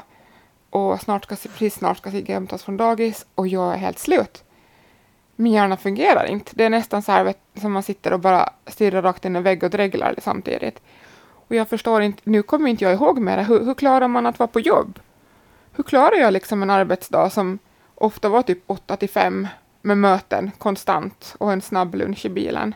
Och 0.69 1.01
snart 1.01 1.23
ska, 1.23 1.35
precis 1.35 1.73
snart 1.73 1.97
ska 1.97 2.11
Sigge 2.11 2.33
hämtas 2.33 2.63
från 2.63 2.77
dagis 2.77 3.25
och 3.35 3.47
jag 3.47 3.73
är 3.73 3.77
helt 3.77 3.99
slut. 3.99 4.44
Min 5.35 5.53
hjärna 5.53 5.77
fungerar 5.77 6.25
inte. 6.25 6.51
Det 6.55 6.63
är 6.63 6.69
nästan 6.69 7.01
så 7.01 7.11
här 7.11 7.23
vet, 7.23 7.39
som 7.61 7.71
man 7.71 7.83
sitter 7.83 8.13
och 8.13 8.19
bara 8.19 8.49
stirrar 8.67 9.01
rakt 9.01 9.25
in 9.25 9.35
i 9.35 9.37
en 9.37 9.43
vägg 9.43 9.63
och 9.63 9.69
dreglar 9.69 10.15
samtidigt. 10.17 10.81
Och 11.47 11.55
jag 11.55 11.69
förstår 11.69 12.01
inte, 12.01 12.21
nu 12.23 12.43
kommer 12.43 12.69
inte 12.69 12.83
jag 12.83 12.93
ihåg 12.93 13.19
mer, 13.19 13.43
hur, 13.43 13.65
hur 13.65 13.73
klarar 13.73 14.07
man 14.07 14.25
att 14.25 14.39
vara 14.39 14.47
på 14.47 14.59
jobb? 14.59 14.99
Hur 15.75 15.83
klarar 15.83 16.15
jag 16.15 16.33
liksom 16.33 16.63
en 16.63 16.69
arbetsdag 16.69 17.29
som 17.29 17.59
ofta 17.95 18.29
var 18.29 18.41
typ 18.41 18.63
8 18.67 18.97
till 18.97 19.09
5 19.09 19.47
med 19.81 19.97
möten 19.97 20.51
konstant 20.57 21.35
och 21.37 21.51
en 21.51 21.61
snabb 21.61 21.95
lunch 21.95 22.25
i 22.25 22.29
bilen? 22.29 22.75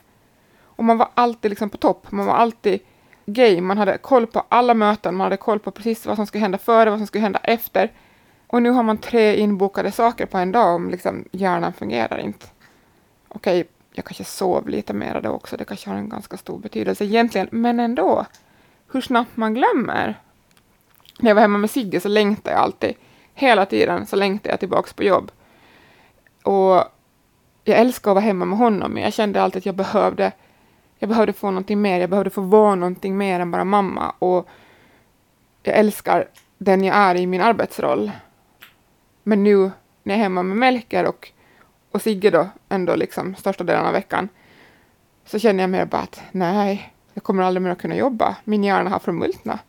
Och 0.62 0.84
man 0.84 0.98
var 0.98 1.10
alltid 1.16 1.52
liksom 1.52 1.70
på 1.70 1.78
topp, 1.78 2.12
man 2.12 2.26
var 2.26 2.34
alltid 2.34 2.80
game, 3.26 3.62
man 3.62 3.78
hade 3.78 3.98
koll 3.98 4.28
på 4.28 4.44
alla 4.50 4.74
möten, 4.74 5.16
man 5.16 5.26
hade 5.26 5.38
koll 5.38 5.60
på 5.60 5.72
precis 5.72 6.06
vad 6.06 6.16
som 6.16 6.26
skulle 6.26 6.42
hända 6.42 6.58
före, 6.58 6.90
vad 6.90 7.00
som 7.00 7.08
skulle 7.08 7.22
hända 7.22 7.40
efter. 7.44 7.92
Och 8.52 8.62
nu 8.62 8.70
har 8.70 8.84
man 8.84 8.98
tre 8.98 9.36
inbokade 9.36 9.92
saker 9.92 10.26
på 10.26 10.38
en 10.38 10.52
dag 10.52 10.76
om 10.76 10.90
liksom 10.90 11.26
hjärnan 11.32 11.74
fungerar 11.74 12.18
inte. 12.18 12.46
Okej, 13.28 13.68
jag 13.94 14.06
kanske 14.06 14.24
sov 14.24 14.70
lite 14.70 14.94
mer 14.94 15.22
då 15.22 15.30
också, 15.30 15.58
det 15.58 15.66
kanske 15.66 15.90
har 15.90 15.98
en 15.98 16.10
ganska 16.10 16.38
stor 16.38 16.60
betydelse 16.60 17.06
egentligen, 17.06 17.48
men 17.52 17.80
ändå 17.80 18.26
hur 18.92 19.02
snabbt 19.02 19.38
man 19.38 19.54
glömmer. 19.54 20.20
När 21.20 21.30
jag 21.30 21.36
var 21.36 21.42
hemma 21.42 21.58
med 21.58 21.70
Sigge 21.70 22.00
så 22.00 22.08
längtade 22.08 22.56
jag 22.56 22.64
alltid, 22.64 22.94
hela 23.34 23.66
tiden 23.66 24.06
så 24.06 24.16
längtade 24.16 24.50
jag 24.50 24.60
tillbaka 24.60 24.90
på 24.96 25.04
jobb. 25.04 25.32
Och 26.44 26.84
jag 27.64 27.80
älskar 27.80 28.12
att 28.12 28.16
vara 28.16 28.26
hemma 28.26 28.46
med 28.46 28.58
honom, 28.58 28.92
men 28.92 29.04
jag 29.04 29.14
kände 29.14 29.42
alltid 29.42 29.60
att 29.60 29.66
jag 29.66 29.76
behövde, 29.76 30.32
jag 31.00 31.10
behövde 31.10 31.34
få 31.34 31.48
någonting 31.52 31.82
mer, 31.82 32.00
jag 32.00 32.10
behövde 32.10 32.30
få 32.30 32.42
vara 32.42 32.76
någonting 32.76 33.18
mer 33.18 33.40
än 33.40 33.52
bara 33.52 33.64
mamma. 33.64 34.14
Och 34.20 34.48
jag 35.64 35.76
älskar 35.76 36.28
den 36.58 36.84
jag 36.84 36.96
är 36.96 37.16
i 37.16 37.28
min 37.28 37.42
arbetsroll. 37.42 38.12
Men 39.30 39.44
nu 39.44 39.72
när 40.04 40.14
jag 40.14 40.20
är 40.20 40.24
hemma 40.24 40.44
med 40.44 40.58
Melker 40.58 41.06
och, 41.06 41.32
och 41.92 42.02
Sigge 42.02 42.30
då, 42.30 42.48
ändå 42.70 42.96
liksom 42.96 43.36
största 43.36 43.64
delen 43.64 43.86
av 43.86 43.94
veckan, 43.94 44.30
så 45.26 45.40
känner 45.40 45.64
jag 45.64 45.70
mer 45.70 45.86
bara 45.86 46.02
att 46.02 46.22
nej, 46.32 46.94
jag 47.14 47.24
kommer 47.24 47.44
aldrig 47.44 47.62
mer 47.62 47.70
att 47.70 47.82
kunna 47.82 47.96
jobba. 47.96 48.36
Min 48.44 48.64
hjärna 48.64 48.90
har 48.90 49.00
förmultnat. 49.00 49.60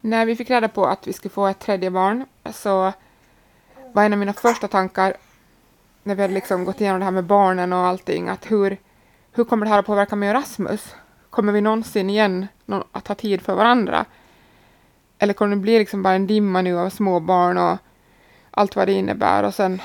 När 0.00 0.26
vi 0.26 0.36
fick 0.36 0.50
reda 0.50 0.68
på 0.68 0.86
att 0.86 1.06
vi 1.06 1.12
skulle 1.12 1.30
få 1.30 1.46
ett 1.46 1.58
tredje 1.58 1.90
barn 1.90 2.26
så 2.52 2.92
var 3.92 4.04
en 4.04 4.12
av 4.12 4.18
mina 4.18 4.32
första 4.32 4.68
tankar 4.68 5.14
när 6.02 6.14
vi 6.14 6.22
hade 6.22 6.34
liksom 6.34 6.64
gått 6.64 6.80
igenom 6.80 6.98
det 6.98 7.04
här 7.04 7.12
med 7.12 7.24
barnen 7.24 7.72
och 7.72 7.78
allting 7.78 8.28
att 8.28 8.50
hur, 8.50 8.76
hur 9.32 9.44
kommer 9.44 9.66
det 9.66 9.70
här 9.70 9.78
att 9.78 9.86
påverka 9.86 10.16
mig 10.16 10.28
och 10.28 10.34
Rasmus? 10.34 10.94
Kommer 11.30 11.52
vi 11.52 11.60
någonsin 11.60 12.10
igen 12.10 12.46
att 12.92 13.08
ha 13.08 13.14
tid 13.14 13.42
för 13.42 13.54
varandra? 13.54 14.04
Eller 15.18 15.34
kommer 15.34 15.56
det 15.56 15.62
bli 15.62 15.78
liksom 15.78 16.02
bara 16.02 16.14
en 16.14 16.26
dimma 16.26 16.62
nu 16.62 16.78
av 16.78 16.90
småbarn 16.90 17.58
och 17.58 17.78
allt 18.60 18.76
vad 18.76 18.88
det 18.88 18.92
innebär 18.92 19.42
och 19.42 19.54
sen 19.54 19.82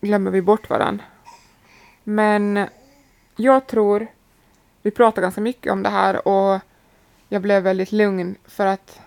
glömmer 0.00 0.30
vi 0.30 0.42
bort 0.42 0.70
varandra? 0.70 1.04
Men 2.04 2.68
jag 3.36 3.66
tror 3.66 4.06
vi 4.82 4.90
pratar 4.90 5.22
ganska 5.22 5.40
mycket 5.40 5.72
om 5.72 5.82
det 5.82 5.88
här 5.88 6.28
och 6.28 6.60
jag 7.28 7.42
blev 7.42 7.62
väldigt 7.62 7.92
lugn 7.92 8.36
för 8.44 8.66
att 8.66 9.00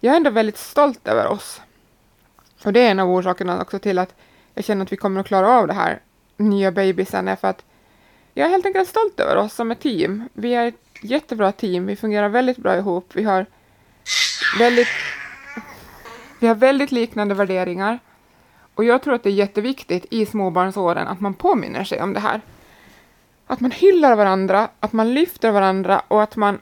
jag 0.00 0.12
är 0.12 0.16
ändå 0.16 0.30
väldigt 0.30 0.58
stolt 0.58 1.08
över 1.08 1.26
oss. 1.26 1.60
Och 2.64 2.72
det 2.72 2.80
är 2.80 2.90
en 2.90 3.00
av 3.00 3.10
orsakerna 3.10 3.62
också 3.62 3.78
till 3.78 3.98
att 3.98 4.14
jag 4.54 4.64
känner 4.64 4.82
att 4.82 4.92
vi 4.92 4.96
kommer 4.96 5.20
att 5.20 5.26
klara 5.26 5.48
av 5.48 5.66
det 5.66 5.74
här 5.74 6.00
nya 6.36 6.72
bebisen 6.72 7.28
är 7.28 7.36
för 7.36 7.48
att 7.48 7.64
jag 8.34 8.46
är 8.46 8.50
helt 8.50 8.66
enkelt 8.66 8.88
stolt 8.88 9.20
över 9.20 9.36
oss 9.36 9.54
som 9.54 9.70
ett 9.70 9.80
team. 9.80 10.28
Vi 10.32 10.54
är 10.54 10.66
ett 10.66 10.74
jättebra 11.02 11.52
team, 11.52 11.86
vi 11.86 11.96
fungerar 11.96 12.28
väldigt 12.28 12.58
bra 12.58 12.76
ihop, 12.76 13.10
vi 13.14 13.22
har 13.22 13.46
väldigt, 14.58 14.88
vi 16.42 16.46
har 16.46 16.54
väldigt 16.54 16.92
liknande 16.92 17.34
värderingar. 17.34 17.98
Och 18.74 18.84
jag 18.84 19.02
tror 19.02 19.14
att 19.14 19.22
det 19.22 19.28
är 19.30 19.34
jätteviktigt 19.34 20.06
i 20.10 20.26
småbarnsåren 20.26 21.08
att 21.08 21.20
man 21.20 21.34
påminner 21.34 21.84
sig 21.84 22.02
om 22.02 22.12
det 22.12 22.20
här 22.20 22.40
att 23.46 23.60
man 23.60 23.70
hyllar 23.70 24.16
varandra, 24.16 24.68
att 24.80 24.92
man 24.92 25.14
lyfter 25.14 25.50
varandra 25.50 26.02
och 26.08 26.22
att 26.22 26.36
man 26.36 26.58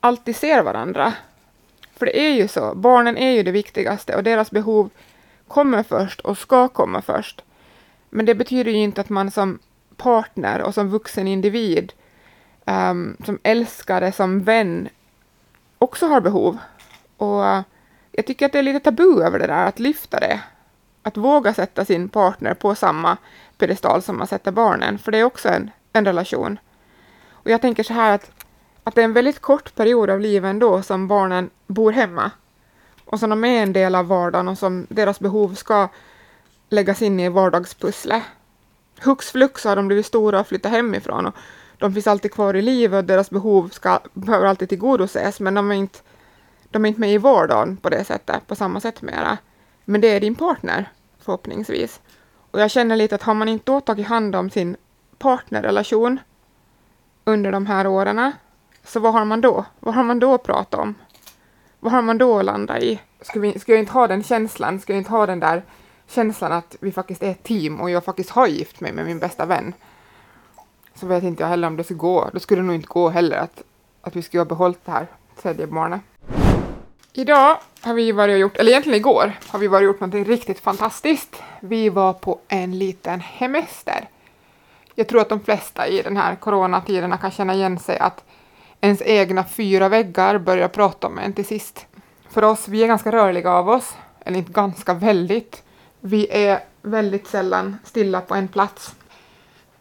alltid 0.00 0.36
ser 0.36 0.62
varandra. 0.62 1.12
För 1.96 2.06
det 2.06 2.20
är 2.20 2.32
ju 2.32 2.48
så, 2.48 2.74
barnen 2.74 3.16
är 3.16 3.30
ju 3.30 3.42
det 3.42 3.50
viktigaste 3.50 4.16
och 4.16 4.24
deras 4.24 4.50
behov 4.50 4.90
kommer 5.48 5.82
först 5.82 6.20
och 6.20 6.38
ska 6.38 6.68
komma 6.68 7.02
först. 7.02 7.44
Men 8.10 8.26
det 8.26 8.34
betyder 8.34 8.70
ju 8.70 8.78
inte 8.78 9.00
att 9.00 9.08
man 9.08 9.30
som 9.30 9.58
partner 9.96 10.62
och 10.62 10.74
som 10.74 10.88
vuxen 10.88 11.28
individ, 11.28 11.92
um, 12.64 13.16
som 13.24 13.38
älskare, 13.42 14.12
som 14.12 14.42
vän, 14.42 14.88
också 15.78 16.06
har 16.06 16.20
behov. 16.20 16.58
Och 17.16 17.40
uh, 17.40 17.60
jag 18.16 18.26
tycker 18.26 18.46
att 18.46 18.52
det 18.52 18.58
är 18.58 18.62
lite 18.62 18.80
tabu 18.80 19.22
över 19.22 19.38
det 19.38 19.46
där, 19.46 19.66
att 19.66 19.78
lyfta 19.78 20.20
det. 20.20 20.40
Att 21.02 21.16
våga 21.16 21.54
sätta 21.54 21.84
sin 21.84 22.08
partner 22.08 22.54
på 22.54 22.74
samma 22.74 23.16
pedestal 23.58 24.02
som 24.02 24.18
man 24.18 24.26
sätter 24.26 24.52
barnen, 24.52 24.98
för 24.98 25.12
det 25.12 25.18
är 25.18 25.24
också 25.24 25.48
en 25.48 25.70
en 25.94 26.04
relation. 26.04 26.58
Och 27.30 27.50
jag 27.50 27.60
tänker 27.60 27.82
så 27.82 27.92
här 27.92 28.14
att, 28.14 28.30
att 28.84 28.94
det 28.94 29.00
är 29.00 29.04
en 29.04 29.12
väldigt 29.12 29.38
kort 29.38 29.74
period 29.74 30.10
av 30.10 30.20
livet 30.20 30.50
ändå 30.50 30.82
som 30.82 31.08
barnen 31.08 31.50
bor 31.66 31.92
hemma 31.92 32.30
och 33.04 33.20
som 33.20 33.30
de 33.30 33.44
är 33.44 33.62
en 33.62 33.72
del 33.72 33.94
av 33.94 34.06
vardagen 34.06 34.48
och 34.48 34.58
som 34.58 34.86
deras 34.90 35.20
behov 35.20 35.54
ska 35.54 35.88
läggas 36.68 37.02
in 37.02 37.20
i 37.20 37.28
vardagspusslet. 37.28 38.22
Hux 39.00 39.30
flux 39.30 39.64
har 39.64 39.76
de 39.76 39.86
blivit 39.86 40.06
stora 40.06 40.40
och 40.40 40.46
flyttat 40.46 40.72
hemifrån 40.72 41.26
och 41.26 41.34
de 41.78 41.94
finns 41.94 42.06
alltid 42.06 42.32
kvar 42.32 42.54
i 42.54 42.62
livet 42.62 42.98
och 42.98 43.04
deras 43.04 43.30
behov 43.30 43.68
ska, 43.68 44.00
behöver 44.12 44.46
alltid 44.46 44.68
tillgodoses 44.68 45.40
men 45.40 45.54
de 45.54 45.70
är, 45.70 45.74
inte, 45.74 45.98
de 46.74 46.84
är 46.84 46.88
inte 46.88 47.00
med 47.00 47.12
i 47.12 47.18
vardagen 47.18 47.76
på 47.76 47.88
det 47.88 48.04
sättet, 48.04 48.46
på 48.46 48.54
samma 48.54 48.80
sätt 48.80 49.02
mera. 49.02 49.38
Men 49.84 50.00
det 50.00 50.08
är 50.08 50.20
din 50.20 50.34
partner, 50.34 50.90
förhoppningsvis. 51.18 52.00
Och 52.50 52.60
jag 52.60 52.70
känner 52.70 52.96
lite 52.96 53.14
att 53.14 53.22
har 53.22 53.34
man 53.34 53.48
inte 53.48 53.72
då 53.72 53.80
tagit 53.80 54.06
hand 54.06 54.36
om 54.36 54.50
sin 54.50 54.76
partnerrelation 55.18 56.20
under 57.24 57.52
de 57.52 57.66
här 57.66 57.86
åren, 57.86 58.32
så 58.84 59.00
vad 59.00 59.12
har 59.12 59.24
man 59.24 59.40
då? 59.40 59.64
Vad 59.80 59.94
har 59.94 60.02
man 60.04 60.18
då 60.18 60.34
att 60.34 60.42
prata 60.42 60.76
om? 60.76 60.94
Vad 61.80 61.92
har 61.92 62.02
man 62.02 62.18
då 62.18 62.38
att 62.38 62.44
landa 62.44 62.80
i? 62.80 63.00
Ska, 63.20 63.40
vi, 63.40 63.58
ska 63.58 63.72
jag 63.72 63.78
inte 63.78 63.92
ha 63.92 64.06
den 64.06 64.22
känslan? 64.22 64.80
Ska 64.80 64.92
jag 64.92 65.00
inte 65.00 65.10
ha 65.10 65.26
den 65.26 65.40
där 65.40 65.62
känslan 66.08 66.52
att 66.52 66.76
vi 66.80 66.92
faktiskt 66.92 67.22
är 67.22 67.30
ett 67.30 67.42
team 67.42 67.80
och 67.80 67.90
jag 67.90 68.04
faktiskt 68.04 68.30
har 68.30 68.46
gift 68.46 68.80
mig 68.80 68.92
med 68.92 69.06
min 69.06 69.18
bästa 69.18 69.46
vän? 69.46 69.72
Så 70.94 71.06
vet 71.06 71.24
inte 71.24 71.42
jag 71.42 71.48
heller 71.48 71.68
om 71.68 71.76
det 71.76 71.84
ska 71.84 71.94
gå. 71.94 72.30
Då 72.32 72.40
skulle 72.40 72.60
det 72.60 72.66
nog 72.66 72.74
inte 72.74 72.88
gå 72.88 73.08
heller 73.08 73.36
att, 73.36 73.62
att 74.00 74.16
vi 74.16 74.22
skulle 74.22 74.40
ha 74.40 74.44
behållit 74.44 74.84
det 74.84 74.92
här 74.92 75.06
tredje 75.42 75.66
barnet. 75.66 76.00
Idag 77.16 77.58
har 77.80 77.94
vi 77.94 78.12
varit 78.12 78.32
och 78.32 78.38
gjort, 78.38 78.56
eller 78.56 78.70
egentligen 78.70 78.98
igår, 78.98 79.32
har 79.48 79.58
vi 79.58 79.66
varit 79.66 79.80
och 79.80 79.84
gjort 79.84 80.00
något 80.00 80.26
riktigt 80.28 80.60
fantastiskt. 80.60 81.42
Vi 81.60 81.88
var 81.88 82.12
på 82.12 82.40
en 82.48 82.78
liten 82.78 83.20
hemester. 83.20 84.08
Jag 84.94 85.08
tror 85.08 85.20
att 85.20 85.28
de 85.28 85.40
flesta 85.40 85.88
i 85.88 86.02
den 86.02 86.16
här 86.16 86.36
coronatiderna 86.36 87.16
kan 87.16 87.30
känna 87.30 87.54
igen 87.54 87.78
sig 87.78 87.98
att 87.98 88.24
ens 88.80 89.02
egna 89.02 89.44
fyra 89.44 89.88
väggar 89.88 90.38
börjar 90.38 90.68
prata 90.68 91.06
om 91.06 91.18
en 91.18 91.32
till 91.32 91.46
sist. 91.46 91.86
För 92.30 92.44
oss, 92.44 92.68
vi 92.68 92.82
är 92.82 92.86
ganska 92.86 93.12
rörliga 93.12 93.50
av 93.50 93.68
oss, 93.68 93.96
eller 94.20 94.38
inte 94.38 94.52
ganska, 94.52 94.94
väldigt. 94.94 95.62
Vi 96.00 96.28
är 96.30 96.60
väldigt 96.82 97.26
sällan 97.26 97.78
stilla 97.84 98.20
på 98.20 98.34
en 98.34 98.48
plats. 98.48 98.94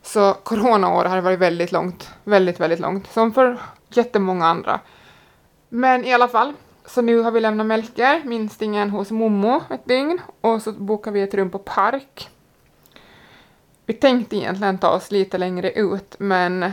Så 0.02 0.34
coronaår 0.34 1.06
har 1.06 1.22
varit 1.22 1.40
väldigt 1.40 1.72
långt, 1.72 2.12
väldigt, 2.24 2.60
väldigt 2.60 2.80
långt, 2.80 3.12
som 3.12 3.34
för 3.34 3.58
jättemånga 3.90 4.46
andra. 4.46 4.80
Men 5.70 6.06
i 6.06 6.14
alla 6.14 6.28
fall, 6.28 6.54
så 6.86 7.02
nu 7.02 7.20
har 7.20 7.32
vi 7.32 7.40
lämnat 7.40 7.68
Melker, 7.68 8.24
minstingen, 8.26 8.90
hos 8.90 9.12
Momo 9.12 9.64
ett 9.70 9.86
dygn 9.86 10.22
och 10.42 10.62
så 10.62 10.72
bokar 10.72 11.12
vi 11.12 11.22
ett 11.22 11.34
rum 11.34 11.50
på 11.50 11.60
Park. 11.60 12.30
Vi 13.86 13.94
tänkte 13.94 14.36
egentligen 14.36 14.78
ta 14.78 14.90
oss 14.90 15.12
lite 15.12 15.38
längre 15.38 15.72
ut, 15.72 16.16
men 16.20 16.72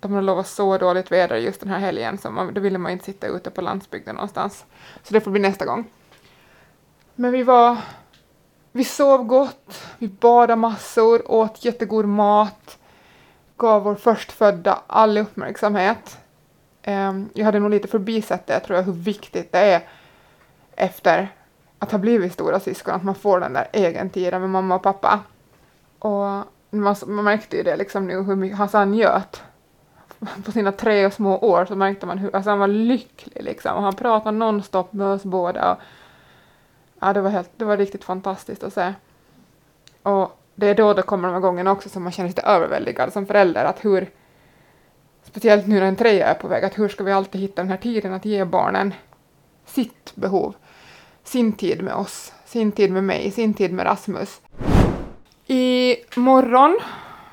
de 0.00 0.12
har 0.12 0.22
lovat 0.22 0.46
så 0.46 0.78
dåligt 0.78 1.12
väder 1.12 1.36
just 1.36 1.60
den 1.60 1.68
här 1.68 1.78
helgen 1.78 2.18
så 2.18 2.30
man, 2.30 2.54
då 2.54 2.60
ville 2.60 2.78
man 2.78 2.92
inte 2.92 3.04
sitta 3.04 3.26
ute 3.26 3.50
på 3.50 3.60
landsbygden 3.60 4.14
någonstans. 4.14 4.64
Så 5.02 5.14
det 5.14 5.20
får 5.20 5.30
bli 5.30 5.40
nästa 5.40 5.64
gång. 5.64 5.84
Men 7.14 7.32
vi 7.32 7.42
var... 7.42 7.76
Vi 8.76 8.84
sov 8.84 9.24
gott, 9.24 9.82
vi 9.98 10.08
badade 10.08 10.56
massor, 10.56 11.30
åt 11.30 11.64
jättegod 11.64 12.04
mat, 12.04 12.78
gav 13.56 13.82
vår 13.82 13.94
förstfödda 13.94 14.82
all 14.86 15.18
uppmärksamhet. 15.18 16.18
Ehm, 16.86 17.28
jag 17.34 17.44
hade 17.44 17.58
nog 17.58 17.70
lite 17.70 17.88
förbisett 17.88 18.46
det, 18.46 18.60
tror 18.60 18.78
jag, 18.78 18.84
hur 18.84 18.92
viktigt 18.92 19.52
det 19.52 19.58
är 19.58 19.82
efter 20.76 21.28
att 21.78 21.92
ha 21.92 21.98
blivit 21.98 22.32
stora 22.32 22.60
syskon, 22.60 22.94
att 22.94 23.04
man 23.04 23.14
får 23.14 23.40
den 23.40 23.52
där 23.52 23.68
egen 23.72 24.10
tiden 24.10 24.40
med 24.40 24.50
mamma 24.50 24.74
och 24.74 24.82
pappa. 24.82 25.20
Och 25.98 26.44
man, 26.70 26.96
man 27.06 27.24
märkte 27.24 27.56
ju 27.56 27.62
det 27.62 27.76
liksom 27.76 28.06
nu 28.06 28.22
hur 28.22 28.36
mycket 28.36 28.72
han 28.72 28.92
njöt. 28.92 29.42
På 30.44 30.52
sina 30.52 30.72
tre 30.72 31.06
och 31.06 31.12
små 31.12 31.38
år 31.38 31.64
så 31.64 31.76
märkte 31.76 32.06
man 32.06 32.18
hur, 32.18 32.36
alltså 32.36 32.50
han 32.50 32.58
var 32.58 32.68
lycklig 32.68 33.44
liksom 33.44 33.76
och 33.76 33.82
han 33.82 33.94
pratade 33.94 34.38
nonstop 34.38 34.92
med 34.92 35.06
oss 35.06 35.22
båda. 35.22 35.72
Och, 35.72 35.78
ja, 37.00 37.12
det 37.12 37.20
var, 37.20 37.30
helt, 37.30 37.50
det 37.56 37.64
var 37.64 37.76
riktigt 37.76 38.04
fantastiskt 38.04 38.62
att 38.62 38.72
se. 38.72 38.94
Och 40.02 40.40
det 40.54 40.68
är 40.68 40.74
då 40.74 40.94
det 40.94 41.02
kommer 41.02 41.28
de 41.28 41.34
här 41.34 41.40
gångerna 41.40 41.72
också 41.72 41.88
som 41.88 42.02
man 42.02 42.12
känner 42.12 42.28
sig 42.28 42.36
lite 42.36 42.48
överväldigad 42.48 43.12
som 43.12 43.26
förälder, 43.26 43.64
att 43.64 43.84
hur 43.84 44.10
speciellt 45.34 45.66
nu 45.66 45.80
när 45.80 45.86
en 45.86 45.96
trea 45.96 46.26
är 46.26 46.34
på 46.34 46.48
väg, 46.48 46.64
att 46.64 46.78
hur 46.78 46.88
ska 46.88 47.04
vi 47.04 47.12
alltid 47.12 47.40
hitta 47.40 47.62
den 47.62 47.70
här 47.70 47.76
tiden 47.76 48.12
att 48.12 48.24
ge 48.24 48.44
barnen 48.44 48.94
sitt 49.66 50.12
behov, 50.14 50.54
sin 51.24 51.52
tid 51.52 51.82
med 51.82 51.94
oss, 51.94 52.32
sin 52.44 52.72
tid 52.72 52.92
med 52.92 53.04
mig, 53.04 53.30
sin 53.30 53.54
tid 53.54 53.72
med 53.72 53.86
Rasmus. 53.86 54.40
I 55.46 55.96
morgon, 56.16 56.78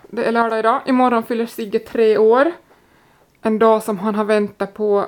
det 0.09 0.23
är 0.23 0.31
lördag 0.31 0.59
idag, 0.59 0.81
imorgon 0.85 1.23
fyller 1.23 1.45
Sigge 1.45 1.79
tre 1.79 2.17
år. 2.17 2.51
En 3.41 3.59
dag 3.59 3.83
som 3.83 3.99
han 3.99 4.15
har 4.15 4.25
väntat 4.25 4.73
på 4.73 5.05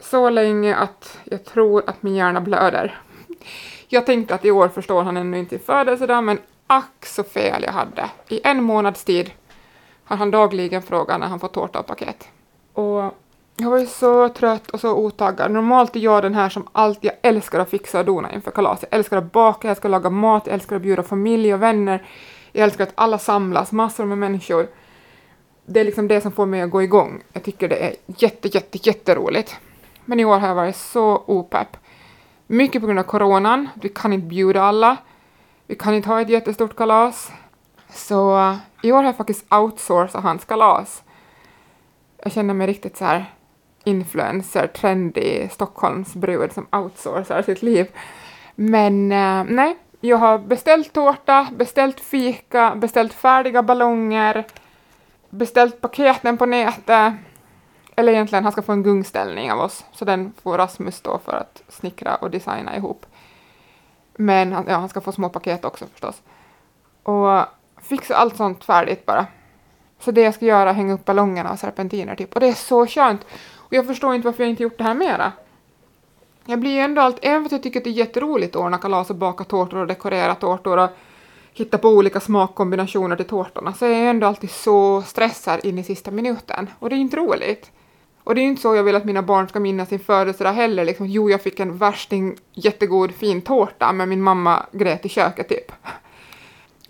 så 0.00 0.30
länge 0.30 0.74
att 0.76 1.18
jag 1.24 1.44
tror 1.44 1.82
att 1.86 2.02
min 2.02 2.14
hjärna 2.14 2.40
blöder. 2.40 3.00
Jag 3.88 4.06
tänkte 4.06 4.34
att 4.34 4.44
i 4.44 4.50
år 4.50 4.68
förstår 4.68 5.02
han 5.02 5.16
ännu 5.16 5.38
inte 5.38 5.58
födelsedag, 5.58 6.24
men 6.24 6.38
ack 6.66 7.06
så 7.06 7.22
fel 7.22 7.62
jag 7.62 7.72
hade. 7.72 8.10
I 8.28 8.40
en 8.44 8.62
månads 8.62 9.04
tid 9.04 9.30
har 10.10 10.16
han 10.16 10.30
dagligen 10.30 10.82
frågat 10.82 11.20
när 11.20 11.26
han 11.26 11.40
får 11.40 11.48
tårta 11.48 11.80
och 11.80 11.86
paket. 11.86 12.28
Och 12.72 13.14
jag 13.56 13.70
var 13.70 13.78
ju 13.78 13.86
så 13.86 14.28
trött 14.28 14.70
och 14.70 14.80
så 14.80 14.94
otaggad. 14.94 15.50
Normalt 15.50 15.96
är 15.96 16.00
jag 16.00 16.22
den 16.22 16.34
här 16.34 16.48
som 16.48 16.68
alltid, 16.72 17.10
jag 17.10 17.30
älskar 17.30 17.60
att 17.60 17.70
fixa 17.70 17.98
och 17.98 18.04
dona 18.04 18.32
inför 18.32 18.50
kalas. 18.50 18.78
Jag 18.82 18.98
älskar 18.98 19.16
att 19.16 19.32
baka, 19.32 19.68
jag 19.68 19.70
älskar 19.70 19.88
att 19.88 19.90
laga 19.90 20.10
mat, 20.10 20.42
jag 20.46 20.54
älskar 20.54 20.76
att 20.76 20.82
bjuda 20.82 21.02
familj 21.02 21.54
och 21.54 21.62
vänner. 21.62 22.06
Jag 22.52 22.64
älskar 22.64 22.84
att 22.84 22.92
alla 22.94 23.18
samlas, 23.18 23.72
massor 23.72 24.04
med 24.04 24.18
människor. 24.18 24.68
Det 25.66 25.80
är 25.80 25.84
liksom 25.84 26.08
det 26.08 26.20
som 26.20 26.32
får 26.32 26.46
mig 26.46 26.60
att 26.60 26.70
gå 26.70 26.82
igång. 26.82 27.22
Jag 27.32 27.42
tycker 27.42 27.68
det 27.68 27.76
är 27.76 27.94
jätte, 28.06 28.48
jätte, 28.48 28.78
jätteroligt. 28.82 29.56
Men 30.04 30.20
i 30.20 30.24
år 30.24 30.38
har 30.38 30.48
jag 30.48 30.54
varit 30.54 30.76
så 30.76 31.22
opepp. 31.26 31.76
Mycket 32.46 32.80
på 32.80 32.86
grund 32.86 32.98
av 32.98 33.04
coronan. 33.04 33.68
Vi 33.74 33.88
kan 33.88 34.12
inte 34.12 34.26
bjuda 34.26 34.62
alla. 34.62 34.96
Vi 35.66 35.74
kan 35.74 35.94
inte 35.94 36.08
ha 36.08 36.20
ett 36.20 36.28
jättestort 36.28 36.76
kalas. 36.76 37.32
Så 37.92 38.56
i 38.82 38.92
år 38.92 38.96
har 38.96 39.04
jag 39.04 39.16
faktiskt 39.16 39.52
outsourcat 39.52 40.22
hans 40.22 40.44
kalas. 40.44 41.02
Jag 42.22 42.32
känner 42.32 42.54
mig 42.54 42.66
riktigt 42.66 42.96
så 42.96 43.04
här 43.04 43.34
influencer, 43.84 44.66
trendy 44.66 45.48
Stockholmsbrud 45.48 46.52
som 46.52 46.66
outsourcar 46.72 47.42
sitt 47.42 47.62
liv. 47.62 47.86
Men 48.54 49.12
eh, 49.12 49.44
nej, 49.44 49.76
jag 50.00 50.16
har 50.16 50.38
beställt 50.38 50.92
tårta, 50.92 51.48
beställt 51.52 52.00
fika, 52.00 52.74
beställt 52.74 53.12
färdiga 53.12 53.62
ballonger, 53.62 54.46
beställt 55.30 55.80
paketen 55.80 56.38
på 56.38 56.46
nätet. 56.46 57.14
Eller 57.96 58.12
egentligen, 58.12 58.44
han 58.44 58.52
ska 58.52 58.62
få 58.62 58.72
en 58.72 58.82
gungställning 58.82 59.52
av 59.52 59.60
oss, 59.60 59.84
så 59.92 60.04
den 60.04 60.32
får 60.42 60.58
Rasmus 60.58 60.96
stå 60.96 61.18
för 61.18 61.32
att 61.32 61.62
snickra 61.68 62.14
och 62.16 62.30
designa 62.30 62.76
ihop. 62.76 63.06
Men 64.16 64.52
ja, 64.52 64.76
han 64.76 64.88
ska 64.88 65.00
få 65.00 65.12
små 65.12 65.28
paket 65.28 65.64
också 65.64 65.86
förstås. 65.86 66.22
Och 67.02 67.40
fixa 67.82 68.16
allt 68.16 68.36
sånt 68.36 68.64
färdigt 68.64 69.06
bara. 69.06 69.26
Så 70.00 70.10
det 70.10 70.20
jag 70.20 70.34
ska 70.34 70.46
göra 70.46 70.70
är 70.70 70.74
hänga 70.74 70.94
upp 70.94 71.04
ballongerna 71.04 71.52
och 71.52 71.58
serpentiner 71.58 72.16
typ. 72.16 72.34
Och 72.34 72.40
det 72.40 72.48
är 72.48 72.52
så 72.52 72.86
skönt. 72.86 73.26
Och 73.56 73.72
jag 73.72 73.86
förstår 73.86 74.14
inte 74.14 74.26
varför 74.26 74.42
jag 74.42 74.50
inte 74.50 74.62
gjort 74.62 74.78
det 74.78 74.84
här 74.84 74.94
mera. 74.94 75.32
Jag 76.44 76.60
blir 76.60 76.70
ju 76.70 76.78
ändå 76.78 77.02
allt, 77.02 77.18
även 77.22 77.48
för 77.48 77.56
jag 77.56 77.62
tycker 77.62 77.80
att 77.80 77.84
det 77.84 77.90
är 77.90 77.92
jätteroligt 77.92 78.56
att 78.56 78.62
ordna 78.62 78.78
kalas 78.78 79.10
och 79.10 79.16
baka 79.16 79.44
tårtor 79.44 79.78
och 79.78 79.86
dekorera 79.86 80.34
tårtor 80.34 80.78
och 80.78 80.90
hitta 81.52 81.78
på 81.78 81.88
olika 81.88 82.20
smakkombinationer 82.20 83.16
till 83.16 83.26
tårtorna, 83.26 83.72
så 83.72 83.86
är 83.86 83.90
jag 83.90 84.10
ändå 84.10 84.26
alltid 84.26 84.50
så 84.50 85.02
stressad 85.02 85.64
in 85.64 85.78
i 85.78 85.84
sista 85.84 86.10
minuten. 86.10 86.70
Och 86.78 86.90
det 86.90 86.96
är 86.96 86.98
inte 86.98 87.16
roligt. 87.16 87.70
Och 88.24 88.34
det 88.34 88.40
är 88.40 88.44
inte 88.44 88.62
så 88.62 88.74
jag 88.74 88.82
vill 88.82 88.96
att 88.96 89.04
mina 89.04 89.22
barn 89.22 89.48
ska 89.48 89.60
minnas 89.60 89.88
sin 89.88 89.98
födelsedag 89.98 90.52
heller, 90.52 90.84
liksom 90.84 91.06
jo, 91.06 91.30
jag 91.30 91.42
fick 91.42 91.60
en 91.60 91.78
värsting 91.78 92.36
jättegod 92.52 93.14
fin 93.14 93.42
tårta, 93.42 93.92
men 93.92 94.08
min 94.08 94.22
mamma 94.22 94.66
grät 94.72 95.06
i 95.06 95.08
köket 95.08 95.48
typ 95.48 95.72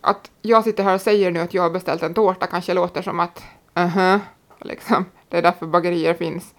att 0.01 0.31
jag 0.43 0.65
sitter 0.65 0.85
här 0.85 0.95
och 0.95 1.01
säger 1.01 1.31
nu 1.31 1.41
att 1.41 1.55
jag 1.55 1.63
har 1.63 1.71
beställt 1.71 2.03
en 2.03 2.15
tårta 2.15 2.47
kanske 2.47 2.75
låter 2.75 3.03
som 3.03 3.21
att 3.21 3.39
uh 3.79 3.97
-huh, 3.97 4.21
liksom, 4.61 5.05
det 5.29 5.39
är 5.39 5.43
därför 5.43 5.67
bagerier 5.67 6.15
finns. 6.15 6.55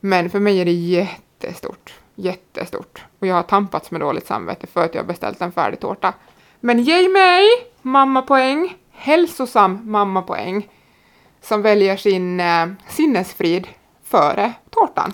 Men 0.00 0.30
för 0.30 0.40
mig 0.40 0.60
är 0.60 0.64
det 0.64 0.72
jättestort, 0.72 1.94
jättestort. 2.14 3.04
Och 3.18 3.26
jag 3.26 3.34
har 3.34 3.42
tampats 3.42 3.90
med 3.90 4.00
dåligt 4.00 4.26
samvete 4.26 4.66
för 4.66 4.84
att 4.84 4.94
jag 4.94 5.02
har 5.02 5.06
beställt 5.06 5.40
en 5.40 5.52
färdig 5.52 5.80
tårta. 5.80 6.14
Men 6.60 6.82
ge 6.82 7.08
mig 7.08 7.44
mammapoäng, 7.82 8.76
hälsosam 8.90 9.90
mammapoäng, 9.90 10.68
som 11.40 11.62
väljer 11.62 11.96
sin 11.96 12.40
eh, 12.40 12.66
sinnesfrid 12.88 13.68
före 14.04 14.52
tårtan. 14.70 15.12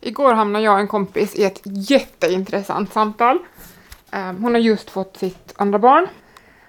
Igår 0.00 0.34
hamnade 0.34 0.64
jag 0.64 0.74
och 0.74 0.80
en 0.80 0.88
kompis 0.88 1.34
i 1.34 1.44
ett 1.44 1.60
jätteintressant 1.64 2.92
samtal. 2.92 3.38
Eh, 4.12 4.32
hon 4.32 4.54
har 4.54 4.60
just 4.60 4.90
fått 4.90 5.16
sitt 5.16 5.54
andra 5.56 5.78
barn 5.78 6.08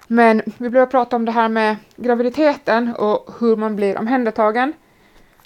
men 0.06 0.42
vi 0.58 0.70
behöver 0.70 0.90
prata 0.90 1.16
om 1.16 1.24
det 1.24 1.32
här 1.32 1.48
med 1.48 1.76
graviditeten 1.96 2.94
och 2.94 3.30
hur 3.40 3.56
man 3.56 3.76
blir 3.76 3.98
omhändertagen. 3.98 4.72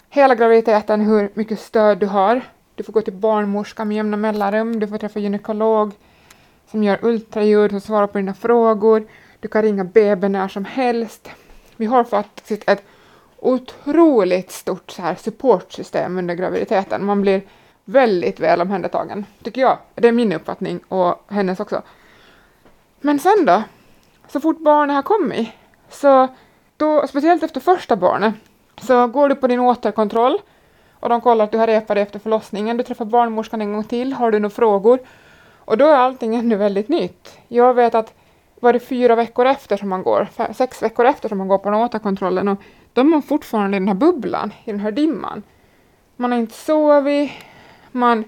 Hela 0.08 0.34
graviditeten, 0.34 1.00
hur 1.00 1.30
mycket 1.34 1.60
stöd 1.60 1.98
du 1.98 2.06
har. 2.06 2.40
Du 2.74 2.82
får 2.82 2.92
gå 2.92 3.02
till 3.02 3.12
barnmorska 3.12 3.84
med 3.84 3.96
jämna 3.96 4.16
mellanrum, 4.16 4.80
du 4.80 4.88
får 4.88 4.98
träffa 4.98 5.20
gynekolog 5.20 5.92
som 6.70 6.84
gör 6.84 6.98
ultraljud 7.02 7.74
och 7.74 7.82
svarar 7.82 8.06
på 8.06 8.18
dina 8.18 8.34
frågor. 8.34 9.06
Du 9.40 9.48
kan 9.48 9.62
ringa 9.62 9.84
BB 9.84 10.28
när 10.28 10.48
som 10.48 10.64
helst. 10.64 11.30
Vi 11.76 11.86
har 11.86 12.04
faktiskt 12.04 12.68
ett 12.68 12.82
otroligt 13.38 14.50
stort 14.50 14.90
så 14.90 15.02
här 15.02 15.14
supportsystem 15.14 16.18
under 16.18 16.34
graviditeten. 16.34 17.04
Man 17.04 17.22
blir 17.22 17.42
väldigt 17.84 18.40
väl 18.40 18.60
omhändertagen, 18.60 19.26
tycker 19.42 19.60
jag. 19.60 19.78
Det 19.94 20.08
är 20.08 20.12
min 20.12 20.32
uppfattning 20.32 20.80
och 20.88 21.24
hennes 21.28 21.60
också. 21.60 21.82
Men 23.00 23.18
sen 23.18 23.44
då? 23.46 23.62
Så 24.32 24.40
fort 24.40 24.58
barnet 24.58 24.96
har 24.96 25.02
kommit, 25.02 25.48
så 25.88 26.28
då, 26.76 27.06
speciellt 27.06 27.42
efter 27.42 27.60
första 27.60 27.96
barnet, 27.96 28.34
så 28.80 29.06
går 29.06 29.28
du 29.28 29.34
på 29.34 29.46
din 29.46 29.60
återkontroll 29.60 30.38
och 31.00 31.08
de 31.08 31.20
kollar 31.20 31.44
att 31.44 31.52
du 31.52 31.58
har 31.58 31.66
repat 31.66 31.96
dig 31.96 32.02
efter 32.02 32.18
förlossningen, 32.18 32.76
du 32.76 32.84
träffar 32.84 33.04
barnmorskan 33.04 33.60
en 33.60 33.72
gång 33.72 33.84
till, 33.84 34.12
har 34.12 34.30
du 34.30 34.38
några 34.38 34.54
frågor? 34.54 34.98
Och 35.64 35.78
då 35.78 35.86
är 35.86 35.96
allting 35.96 36.36
ännu 36.36 36.56
väldigt 36.56 36.88
nytt. 36.88 37.38
Jag 37.48 37.74
vet 37.74 37.94
att 37.94 38.14
var 38.60 38.72
det 38.72 38.80
fyra 38.80 39.14
veckor 39.14 39.46
efter 39.46 39.76
som 39.76 39.88
man 39.88 40.02
går, 40.02 40.28
sex 40.52 40.82
veckor 40.82 41.06
efter 41.06 41.28
som 41.28 41.38
man 41.38 41.48
går 41.48 41.58
på 41.58 41.70
den 41.70 41.80
återkontrollen 41.80 42.48
och 42.48 42.58
då 42.92 43.00
är 43.00 43.04
man 43.04 43.22
fortfarande 43.22 43.76
i 43.76 43.80
den 43.80 43.88
här 43.88 43.94
bubblan, 43.94 44.52
i 44.64 44.70
den 44.70 44.80
här 44.80 44.92
dimman. 44.92 45.42
Man 46.16 46.32
har 46.32 46.38
inte 46.38 46.54
sovit, 46.54 47.30
man, 47.92 48.24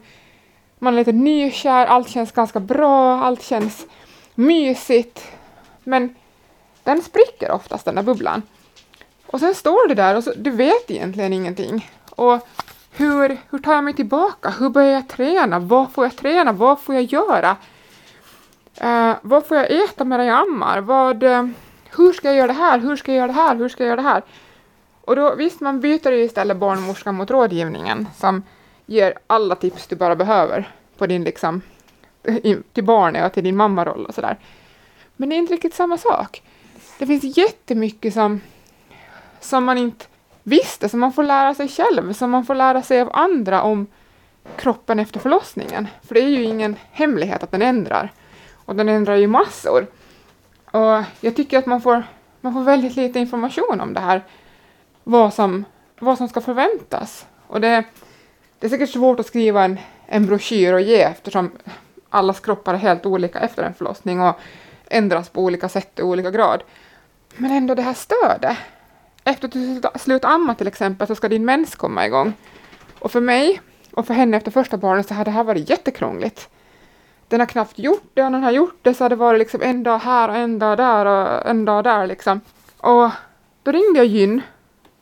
man 0.79 0.95
är 0.95 0.99
lite 0.99 1.13
nykär, 1.13 1.87
allt 1.87 2.09
känns 2.09 2.33
ganska 2.33 2.61
bra, 2.61 3.23
allt 3.25 3.43
känns 3.43 3.87
mysigt 4.35 5.33
men 5.85 6.15
den 6.83 7.03
spricker 7.03 7.51
oftast, 7.51 7.85
den 7.85 7.95
där 7.95 8.03
bubblan. 8.03 8.43
Och 9.27 9.41
sen 9.41 9.55
står 9.55 9.89
du 9.89 9.95
där 9.95 10.17
och 10.17 10.25
så, 10.25 10.33
du 10.37 10.51
vet 10.51 10.91
egentligen 10.91 11.33
ingenting. 11.33 11.91
Och 12.11 12.49
hur, 12.91 13.39
hur 13.51 13.59
tar 13.59 13.75
jag 13.75 13.85
mig 13.85 13.95
tillbaka? 13.95 14.51
Hur 14.51 14.69
börjar 14.69 14.93
jag 14.93 15.09
träna? 15.09 15.59
Vad 15.59 15.93
får 15.93 16.05
jag 16.05 16.17
träna? 16.17 16.53
Vad 16.53 16.81
får 16.81 16.95
jag 16.95 17.05
göra? 17.05 17.57
Uh, 18.85 19.17
vad 19.23 19.47
får 19.47 19.57
jag 19.57 19.71
äta 19.85 20.05
medan 20.05 20.27
jag 20.27 20.49
ammar? 20.49 20.81
Vad, 20.81 21.23
uh, 21.23 21.49
hur 21.97 22.13
ska 22.13 22.29
jag 22.29 22.37
göra 22.37 22.47
det 22.47 22.53
här? 22.53 22.79
Hur 22.79 22.97
ska 22.97 23.13
jag 23.13 23.17
göra 23.17 23.27
det 23.27 23.33
här? 23.33 23.57
Hur 23.57 23.69
ska 23.69 23.83
jag 23.83 23.89
göra 23.89 24.03
det 24.03 24.09
här? 24.09 24.23
Och 25.05 25.17
då 25.17 25.35
visst, 25.35 25.61
man 25.61 25.81
byter 25.81 26.13
ju 26.13 26.25
istället 26.25 26.57
barnmorskan 26.57 27.15
mot 27.15 27.31
rådgivningen 27.31 28.09
som 28.17 28.43
ger 28.87 29.15
alla 29.27 29.55
tips 29.55 29.87
du 29.87 29.97
bara 29.97 30.17
behöver 30.17 30.71
på 30.99 31.07
din 31.07 31.25
liksom, 31.25 31.61
till 32.73 32.85
barnet 32.85 33.27
och 33.27 33.33
till 33.33 33.45
din 33.45 33.57
mammaroll 33.57 34.07
och 34.07 34.15
sådär. 34.15 34.39
Men 35.23 35.29
det 35.29 35.35
är 35.35 35.39
inte 35.39 35.53
riktigt 35.53 35.75
samma 35.75 35.99
sak. 35.99 36.43
Det 36.99 37.07
finns 37.07 37.37
jättemycket 37.39 38.15
som, 38.15 38.41
som 39.41 39.65
man 39.65 39.79
inte 39.79 40.05
visste, 40.43 40.89
som 40.89 41.01
man 41.01 41.13
får 41.13 41.23
lära 41.23 41.55
sig 41.55 41.69
själv, 41.69 42.13
som 42.13 42.31
man 42.31 42.45
får 42.45 42.55
lära 42.55 42.83
sig 42.83 43.01
av 43.01 43.11
andra 43.13 43.63
om 43.63 43.87
kroppen 44.57 44.99
efter 44.99 45.21
förlossningen. 45.21 45.89
För 46.03 46.15
det 46.15 46.21
är 46.21 46.29
ju 46.29 46.43
ingen 46.43 46.77
hemlighet 46.91 47.43
att 47.43 47.51
den 47.51 47.63
ändrar. 47.63 48.13
Och 48.65 48.77
den 48.77 48.89
ändrar 48.89 49.17
ju 49.17 49.27
massor. 49.27 49.87
Och 50.71 51.03
jag 51.21 51.37
tycker 51.37 51.59
att 51.59 51.67
man 51.67 51.81
får, 51.81 52.03
man 52.41 52.53
får 52.53 52.63
väldigt 52.63 52.97
lite 52.97 53.19
information 53.19 53.81
om 53.81 53.95
det 53.95 54.01
här. 54.01 54.23
Vad 55.05 55.35
som, 55.35 55.65
vad 55.99 56.19
som 56.19 56.29
ska 56.29 56.41
förväntas. 56.41 57.27
Och 57.47 57.61
det, 57.61 57.85
det 58.59 58.67
är 58.67 58.71
säkert 58.71 58.91
svårt 58.91 59.21
att 59.21 59.27
skriva 59.27 59.65
en, 59.65 59.79
en 60.07 60.27
broschyr 60.27 60.73
och 60.73 60.81
ge 60.81 61.03
eftersom 61.03 61.51
allas 62.11 62.41
kroppar 62.41 62.75
är 62.75 62.79
helt 62.79 63.07
olika 63.07 63.39
efter 63.39 63.63
en 63.63 63.75
förlossning 63.75 64.21
och 64.21 64.37
ändras 64.93 65.29
på 65.29 65.41
olika 65.41 65.69
sätt 65.69 65.99
och 65.99 66.07
olika 66.07 66.31
grad. 66.31 66.63
Men 67.37 67.51
ändå 67.51 67.75
det 67.75 67.83
här 67.83 67.95
stödet. 67.95 68.57
Efter 69.25 69.49
att 69.49 69.53
du 69.53 69.81
slutar 69.99 70.29
amma 70.29 70.55
till 70.55 70.67
exempel 70.67 71.07
så 71.07 71.15
ska 71.15 71.29
din 71.29 71.45
mens 71.45 71.75
komma 71.75 72.07
igång. 72.07 72.33
Och 72.99 73.11
för 73.13 73.21
mig 73.21 73.61
och 73.95 74.07
för 74.07 74.15
henne 74.15 74.37
efter 74.37 74.51
första 74.51 74.77
barnet 74.77 75.09
så 75.09 75.15
har 75.15 75.25
det 75.25 75.31
här 75.31 75.45
varit 75.45 75.71
jättekrångligt. 75.71 76.49
Den 77.29 77.41
har 77.41 77.47
knappt 77.47 77.79
gjort 77.79 78.11
det 78.15 78.23
och 78.23 78.33
när 78.33 78.39
den 78.39 78.45
har 78.45 78.51
gjort 78.51 78.79
det 78.83 78.95
så 78.95 79.05
har 79.05 79.09
det 79.09 79.17
varit 79.17 79.39
liksom 79.39 79.63
en 79.63 79.83
dag 79.83 79.99
här 79.99 80.29
och 80.29 80.37
en 80.37 80.59
dag 80.59 80.79
där 80.79 81.07
och 81.07 81.51
en 81.51 81.65
dag 81.65 81.85
där 81.85 82.07
liksom. 82.07 82.41
Och 82.77 83.11
då 83.63 83.73
ringde 83.73 83.99
jag 83.99 84.07
gyn 84.07 84.43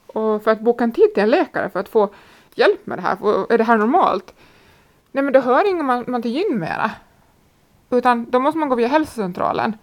och 0.07 0.45
för 0.45 0.51
att 0.51 0.61
boka 0.61 0.85
en 0.85 0.93
tid 0.93 1.15
till 1.15 1.23
en 1.23 1.31
läkare 1.31 1.71
för 1.71 1.81
att 1.81 1.89
få 1.89 2.15
hjälp 2.55 2.87
med 2.87 2.99
det 2.99 3.03
här. 3.03 3.53
Är 3.53 3.59
det 3.59 3.65
här 3.65 3.77
normalt? 3.77 4.35
Nej, 5.13 5.25
men 5.25 5.33
då 5.33 5.41
hör 5.41 5.71
ingen 5.71 5.87
man, 5.87 6.05
man 6.09 6.23
till 6.23 6.31
gyn 6.31 6.59
mera. 6.59 6.91
Utan 7.91 8.31
då 8.31 8.41
måste 8.41 8.59
man 8.59 8.69
gå 8.69 8.75
via 8.75 8.89
hälsocentralen 8.89 9.77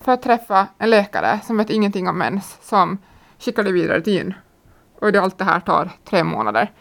för 0.00 0.12
att 0.12 0.22
träffa 0.22 0.66
en 0.78 0.90
läkare 0.90 1.40
som 1.44 1.56
vet 1.56 1.70
ingenting 1.70 2.08
om 2.08 2.18
mens, 2.18 2.58
som 2.60 2.98
skickar 3.38 3.62
dig 3.62 3.72
vidare 3.72 4.00
till 4.00 4.12
gyn. 4.12 4.34
Och 5.00 5.12
det, 5.12 5.20
allt 5.20 5.38
det 5.38 5.44
här 5.44 5.60
tar 5.60 5.90
tre 6.04 6.24
månader. 6.24 6.72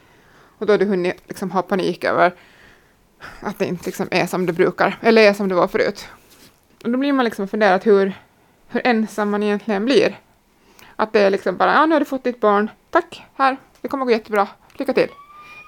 Och 0.58 0.66
då 0.66 0.74
har 0.74 0.78
du 0.78 0.86
hunnit 0.86 1.24
liksom 1.28 1.52
ha 1.52 1.62
panik 1.62 2.04
över 2.04 2.34
att 3.40 3.60
det 3.60 3.66
inte 3.66 3.86
liksom 3.86 4.08
är 4.12 4.26
som 4.26 4.46
det 4.46 4.54
brukar, 4.54 4.98
eller 5.02 5.22
är 5.22 5.34
som 5.34 5.50
det 5.50 5.56
var 5.56 5.68
förut. 5.68 6.08
Och 6.84 6.90
då 6.90 6.98
blir 6.98 7.14
man 7.14 7.26
liksom 7.26 7.48
funderat 7.48 7.86
hur, 7.86 8.14
hur 8.68 8.88
ensam 8.88 9.30
man 9.30 9.44
egentligen 9.44 9.86
blir. 9.86 10.20
Att 10.96 11.14
det 11.14 11.20
är 11.20 11.30
liksom 11.30 11.58
bara, 11.58 11.74
ja 11.74 11.86
nu 11.86 11.96
har 11.96 12.00
du 12.00 12.06
fått 12.06 12.24
ditt 12.24 12.40
barn, 12.40 12.70
tack, 12.90 13.26
här, 13.36 13.58
det 13.82 13.88
kommer 13.88 14.06
gå 14.06 14.12
jättebra, 14.12 14.48
lycka 14.74 14.94
till. 14.94 15.10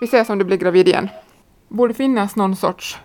Vi 0.02 0.06
ses 0.06 0.30
om 0.30 0.40
du 0.40 0.46
blir 0.46 0.58
gravid 0.58 0.88
igen. 0.88 1.10
Borde 1.68 1.94
finnas 1.94 2.36
någon 2.36 2.56
sorts 2.56 3.00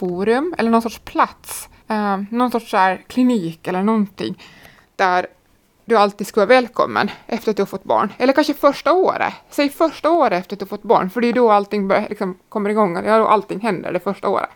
forum 0.00 0.54
eller 0.58 0.70
någon 0.70 0.82
sorts 0.82 0.98
plats, 0.98 1.68
eh, 1.88 2.22
någon 2.30 2.50
sorts 2.50 2.72
här 2.72 3.04
klinik 3.06 3.66
eller 3.66 3.82
någonting 3.82 4.42
där 4.96 5.26
du 5.84 5.96
alltid 5.96 6.26
skulle 6.26 6.46
vara 6.46 6.60
välkommen 6.60 7.10
efter 7.26 7.50
att 7.50 7.56
du 7.56 7.62
har 7.62 7.66
fått 7.66 7.84
barn. 7.84 8.12
Eller 8.18 8.32
kanske 8.32 8.54
första 8.54 8.92
året. 8.92 9.34
Säg 9.50 9.68
första 9.68 10.10
året 10.10 10.32
efter 10.32 10.56
att 10.56 10.60
du 10.60 10.64
har 10.64 10.68
fått 10.68 10.82
barn, 10.82 11.10
för 11.10 11.20
det 11.20 11.28
är 11.28 11.32
då 11.32 11.50
allting 11.50 11.88
börjar, 11.88 12.06
liksom, 12.08 12.38
kommer 12.48 12.70
igång. 12.70 12.94
Det 12.94 13.10
är 13.10 13.18
då 13.18 13.26
allting 13.26 13.60
händer 13.60 13.92
det 13.92 14.00
första 14.00 14.28
året. 14.28 14.50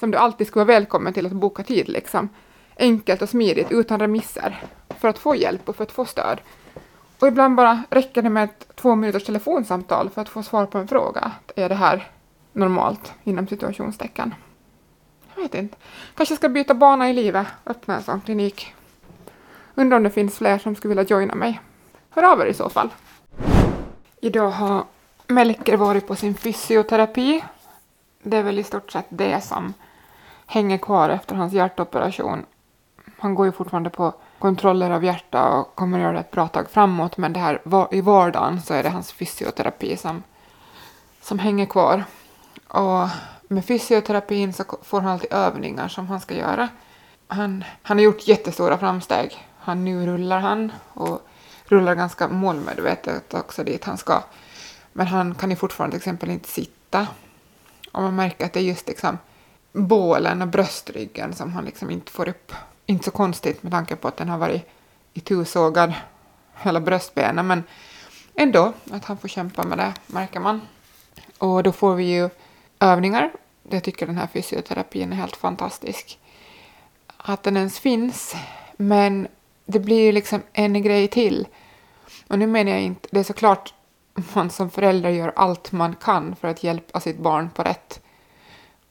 Som 0.00 0.10
du 0.10 0.18
alltid 0.18 0.46
skulle 0.46 0.64
vara 0.64 0.74
välkommen 0.78 1.12
till 1.12 1.26
att 1.26 1.32
boka 1.32 1.62
tid. 1.62 1.88
Liksom. 1.88 2.28
Enkelt 2.78 3.22
och 3.22 3.28
smidigt, 3.28 3.66
utan 3.70 4.00
remisser. 4.00 4.62
För 5.00 5.08
att 5.08 5.18
få 5.18 5.36
hjälp 5.36 5.68
och 5.68 5.76
för 5.76 5.84
att 5.84 5.92
få 5.92 6.04
stöd. 6.04 6.40
Och 7.20 7.28
ibland 7.28 7.56
bara 7.56 7.82
räcker 7.90 8.22
det 8.22 8.30
med 8.30 8.44
ett 8.44 8.76
två 8.76 8.94
minuters 8.94 9.24
telefonsamtal 9.24 10.10
för 10.10 10.22
att 10.22 10.28
få 10.28 10.42
svar 10.42 10.66
på 10.66 10.78
en 10.78 10.88
fråga. 10.88 11.32
Är 11.56 11.68
det 11.68 11.74
här 11.74 12.08
normalt 12.52 13.12
inom 13.24 13.46
situationstecken? 13.46 14.34
Jag 15.34 15.42
vet 15.42 15.54
inte. 15.54 15.76
Kanske 16.14 16.36
ska 16.36 16.48
byta 16.48 16.74
bana 16.74 17.10
i 17.10 17.12
livet, 17.12 17.46
öppna 17.66 17.96
en 17.96 18.02
sån 18.02 18.20
klinik. 18.20 18.74
Undrar 19.74 19.96
om 19.96 20.02
det 20.02 20.10
finns 20.10 20.38
fler 20.38 20.58
som 20.58 20.76
skulle 20.76 20.94
vilja 20.94 21.16
joina 21.16 21.34
mig. 21.34 21.60
Hör 22.10 22.32
av 22.32 22.40
er 22.40 22.46
i 22.46 22.54
så 22.54 22.68
fall. 22.68 22.88
Idag 24.20 24.50
har 24.50 24.84
Melker 25.26 25.76
varit 25.76 26.06
på 26.06 26.16
sin 26.16 26.34
fysioterapi. 26.34 27.44
Det 28.22 28.36
är 28.36 28.42
väl 28.42 28.58
i 28.58 28.62
stort 28.62 28.92
sett 28.92 29.06
det 29.08 29.40
som 29.40 29.74
hänger 30.46 30.78
kvar 30.78 31.08
efter 31.08 31.34
hans 31.34 31.52
hjärtoperation. 31.52 32.44
Han 33.18 33.34
går 33.34 33.46
ju 33.46 33.52
fortfarande 33.52 33.90
på 33.90 34.14
kontroller 34.38 34.90
av 34.90 35.04
hjärta 35.04 35.48
och 35.48 35.74
kommer 35.74 35.98
att 35.98 36.02
göra 36.02 36.12
det 36.12 36.18
ett 36.18 36.30
bra 36.30 36.48
tag 36.48 36.70
framåt 36.70 37.16
men 37.16 37.32
det 37.32 37.40
här 37.40 37.60
i 37.90 38.00
vardagen 38.00 38.62
så 38.62 38.74
är 38.74 38.82
det 38.82 38.88
hans 38.88 39.12
fysioterapi 39.12 39.96
som, 39.96 40.22
som 41.20 41.38
hänger 41.38 41.66
kvar. 41.66 42.04
Och 42.70 43.08
med 43.48 43.64
fysioterapin 43.64 44.52
så 44.52 44.64
får 44.82 45.00
han 45.00 45.12
alltid 45.12 45.32
övningar 45.32 45.88
som 45.88 46.06
han 46.06 46.20
ska 46.20 46.34
göra. 46.34 46.68
Han, 47.28 47.64
han 47.82 47.98
har 47.98 48.04
gjort 48.04 48.28
jättestora 48.28 48.78
framsteg. 48.78 49.48
Han, 49.58 49.84
nu 49.84 50.06
rullar 50.06 50.40
han 50.40 50.72
och 50.94 51.28
rullar 51.64 51.94
ganska 51.94 52.28
målmedvetet 52.28 53.34
också 53.34 53.64
dit 53.64 53.84
han 53.84 53.98
ska. 53.98 54.22
Men 54.92 55.06
han 55.06 55.34
kan 55.34 55.50
ju 55.50 55.56
fortfarande 55.56 55.94
till 55.94 56.00
exempel 56.00 56.30
inte 56.30 56.48
sitta. 56.48 57.06
Och 57.92 58.02
man 58.02 58.16
märker 58.16 58.46
att 58.46 58.52
det 58.52 58.60
är 58.60 58.64
just 58.64 58.88
liksom 58.88 59.18
bålen 59.72 60.42
och 60.42 60.48
bröstryggen 60.48 61.34
som 61.34 61.52
han 61.52 61.64
liksom 61.64 61.90
inte 61.90 62.12
får 62.12 62.28
upp. 62.28 62.52
Inte 62.86 63.04
så 63.04 63.10
konstigt 63.10 63.62
med 63.62 63.72
tanke 63.72 63.96
på 63.96 64.08
att 64.08 64.16
den 64.16 64.28
har 64.28 64.38
varit 64.38 64.68
itusågad 65.14 65.94
hela 66.54 66.80
bröstbenen 66.80 67.46
men 67.46 67.62
ändå 68.34 68.72
att 68.90 69.04
han 69.04 69.18
får 69.18 69.28
kämpa 69.28 69.64
med 69.64 69.78
det 69.78 69.92
märker 70.06 70.40
man. 70.40 70.60
Och 71.38 71.62
då 71.62 71.72
får 71.72 71.94
vi 71.94 72.04
ju 72.04 72.30
övningar. 72.80 73.32
Jag 73.68 73.84
tycker 73.84 74.06
den 74.06 74.16
här 74.16 74.26
fysioterapin 74.26 75.12
är 75.12 75.16
helt 75.16 75.36
fantastisk. 75.36 76.18
Att 77.16 77.42
den 77.42 77.56
ens 77.56 77.78
finns, 77.78 78.34
men 78.76 79.28
det 79.66 79.78
blir 79.78 80.00
ju 80.00 80.12
liksom 80.12 80.42
en 80.52 80.82
grej 80.82 81.08
till. 81.08 81.48
Och 82.28 82.38
nu 82.38 82.46
menar 82.46 82.72
jag 82.72 82.82
inte, 82.82 83.08
det 83.12 83.20
är 83.20 83.24
såklart 83.24 83.74
man 84.34 84.50
som 84.50 84.70
förälder 84.70 85.10
gör 85.10 85.32
allt 85.36 85.72
man 85.72 85.96
kan 85.96 86.36
för 86.36 86.48
att 86.48 86.62
hjälpa 86.62 87.00
sitt 87.00 87.18
barn 87.18 87.50
på 87.50 87.62
rätt. 87.62 88.00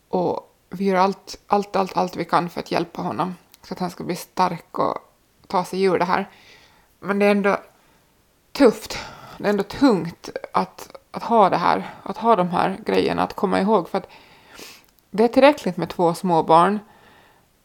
Och 0.09 0.55
vi 0.69 0.85
gör 0.85 0.95
allt, 0.95 1.39
allt, 1.47 1.75
allt, 1.75 1.97
allt 1.97 2.15
vi 2.15 2.25
kan 2.25 2.49
för 2.49 2.59
att 2.59 2.71
hjälpa 2.71 3.01
honom 3.01 3.35
så 3.63 3.73
att 3.73 3.79
han 3.79 3.89
ska 3.89 4.03
bli 4.03 4.15
stark 4.15 4.79
och 4.79 4.97
ta 5.47 5.65
sig 5.65 5.83
ur 5.83 5.99
det 5.99 6.05
här. 6.05 6.29
Men 6.99 7.19
det 7.19 7.25
är 7.25 7.31
ändå 7.31 7.57
tufft, 8.51 8.97
det 9.37 9.45
är 9.45 9.49
ändå 9.49 9.63
tungt 9.63 10.29
att, 10.53 10.95
att 11.11 11.23
ha 11.23 11.49
det 11.49 11.57
här, 11.57 11.89
att 12.03 12.17
ha 12.17 12.35
de 12.35 12.49
här 12.49 12.77
grejerna 12.85 13.23
att 13.23 13.35
komma 13.35 13.61
ihåg 13.61 13.89
för 13.89 13.97
att 13.97 14.09
det 15.11 15.23
är 15.23 15.27
tillräckligt 15.27 15.77
med 15.77 15.89
två 15.89 16.13
småbarn 16.13 16.79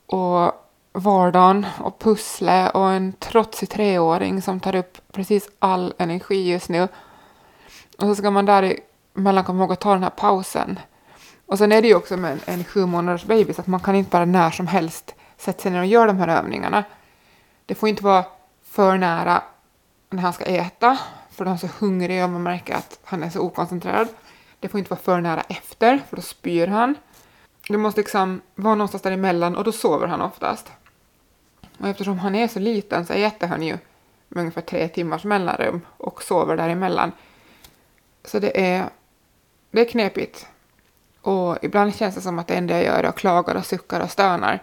och 0.06 0.52
vardagen 0.92 1.66
och 1.80 1.98
pussle 1.98 2.70
och 2.70 2.90
en 2.90 3.12
trotsig 3.12 3.70
treåring 3.70 4.42
som 4.42 4.60
tar 4.60 4.74
upp 4.74 5.12
precis 5.12 5.48
all 5.58 5.94
energi 5.98 6.50
just 6.50 6.68
nu. 6.68 6.82
Och 7.98 8.06
så 8.06 8.14
ska 8.14 8.30
man 8.30 8.46
däremellan 8.46 9.44
komma 9.44 9.62
ihåg 9.62 9.72
att 9.72 9.80
ta 9.80 9.92
den 9.92 10.02
här 10.02 10.10
pausen. 10.10 10.78
Och 11.46 11.58
sen 11.58 11.72
är 11.72 11.82
det 11.82 11.88
ju 11.88 11.94
också 11.94 12.16
med 12.16 12.32
en, 12.32 12.40
en 12.46 12.64
sju 12.64 12.86
månaders 12.86 13.24
baby 13.24 13.52
så 13.52 13.60
att 13.60 13.66
man 13.66 13.80
kan 13.80 13.94
inte 13.94 14.10
bara 14.10 14.24
när 14.24 14.50
som 14.50 14.66
helst 14.66 15.14
sätta 15.36 15.62
sig 15.62 15.70
ner 15.70 15.80
och 15.80 15.86
göra 15.86 16.06
de 16.06 16.18
här 16.18 16.28
övningarna. 16.28 16.84
Det 17.66 17.74
får 17.74 17.88
inte 17.88 18.04
vara 18.04 18.24
för 18.62 18.98
nära 18.98 19.42
när 20.10 20.22
han 20.22 20.32
ska 20.32 20.44
äta, 20.44 20.98
för 21.34 21.44
då 21.44 21.48
är 21.48 21.50
han 21.50 21.58
så 21.58 21.68
hungrig 21.78 22.24
och 22.24 22.30
man 22.30 22.42
märker 22.42 22.74
att 22.74 22.98
han 23.04 23.22
är 23.22 23.30
så 23.30 23.40
okoncentrerad. 23.40 24.08
Det 24.60 24.68
får 24.68 24.78
inte 24.78 24.90
vara 24.90 25.00
för 25.00 25.20
nära 25.20 25.40
efter, 25.40 25.98
för 26.08 26.16
då 26.16 26.22
spyr 26.22 26.66
han. 26.66 26.94
Det 27.68 27.76
måste 27.76 28.00
liksom 28.00 28.40
vara 28.54 28.74
någonstans 28.74 29.02
däremellan 29.02 29.56
och 29.56 29.64
då 29.64 29.72
sover 29.72 30.06
han 30.06 30.20
oftast. 30.20 30.72
Och 31.78 31.88
eftersom 31.88 32.18
han 32.18 32.34
är 32.34 32.48
så 32.48 32.58
liten 32.58 33.06
så 33.06 33.12
äter 33.12 33.46
han 33.46 33.62
ju 33.62 33.78
med 34.28 34.40
ungefär 34.40 34.60
tre 34.60 34.88
timmars 34.88 35.24
mellanrum 35.24 35.80
och 35.96 36.22
sover 36.22 36.56
däremellan. 36.56 37.12
Så 38.24 38.38
det 38.38 38.60
är, 38.66 38.88
det 39.70 39.80
är 39.80 39.84
knepigt. 39.84 40.46
Och 41.20 41.58
ibland 41.62 41.94
känns 41.94 42.14
det 42.14 42.20
som 42.20 42.38
att 42.38 42.46
det 42.46 42.54
enda 42.54 42.74
jag 42.74 42.84
gör 42.84 43.04
är 43.04 43.08
att 43.08 43.16
klaga 43.16 43.58
och 43.58 43.66
suckar 43.66 44.00
och 44.00 44.10
stönar. 44.10 44.62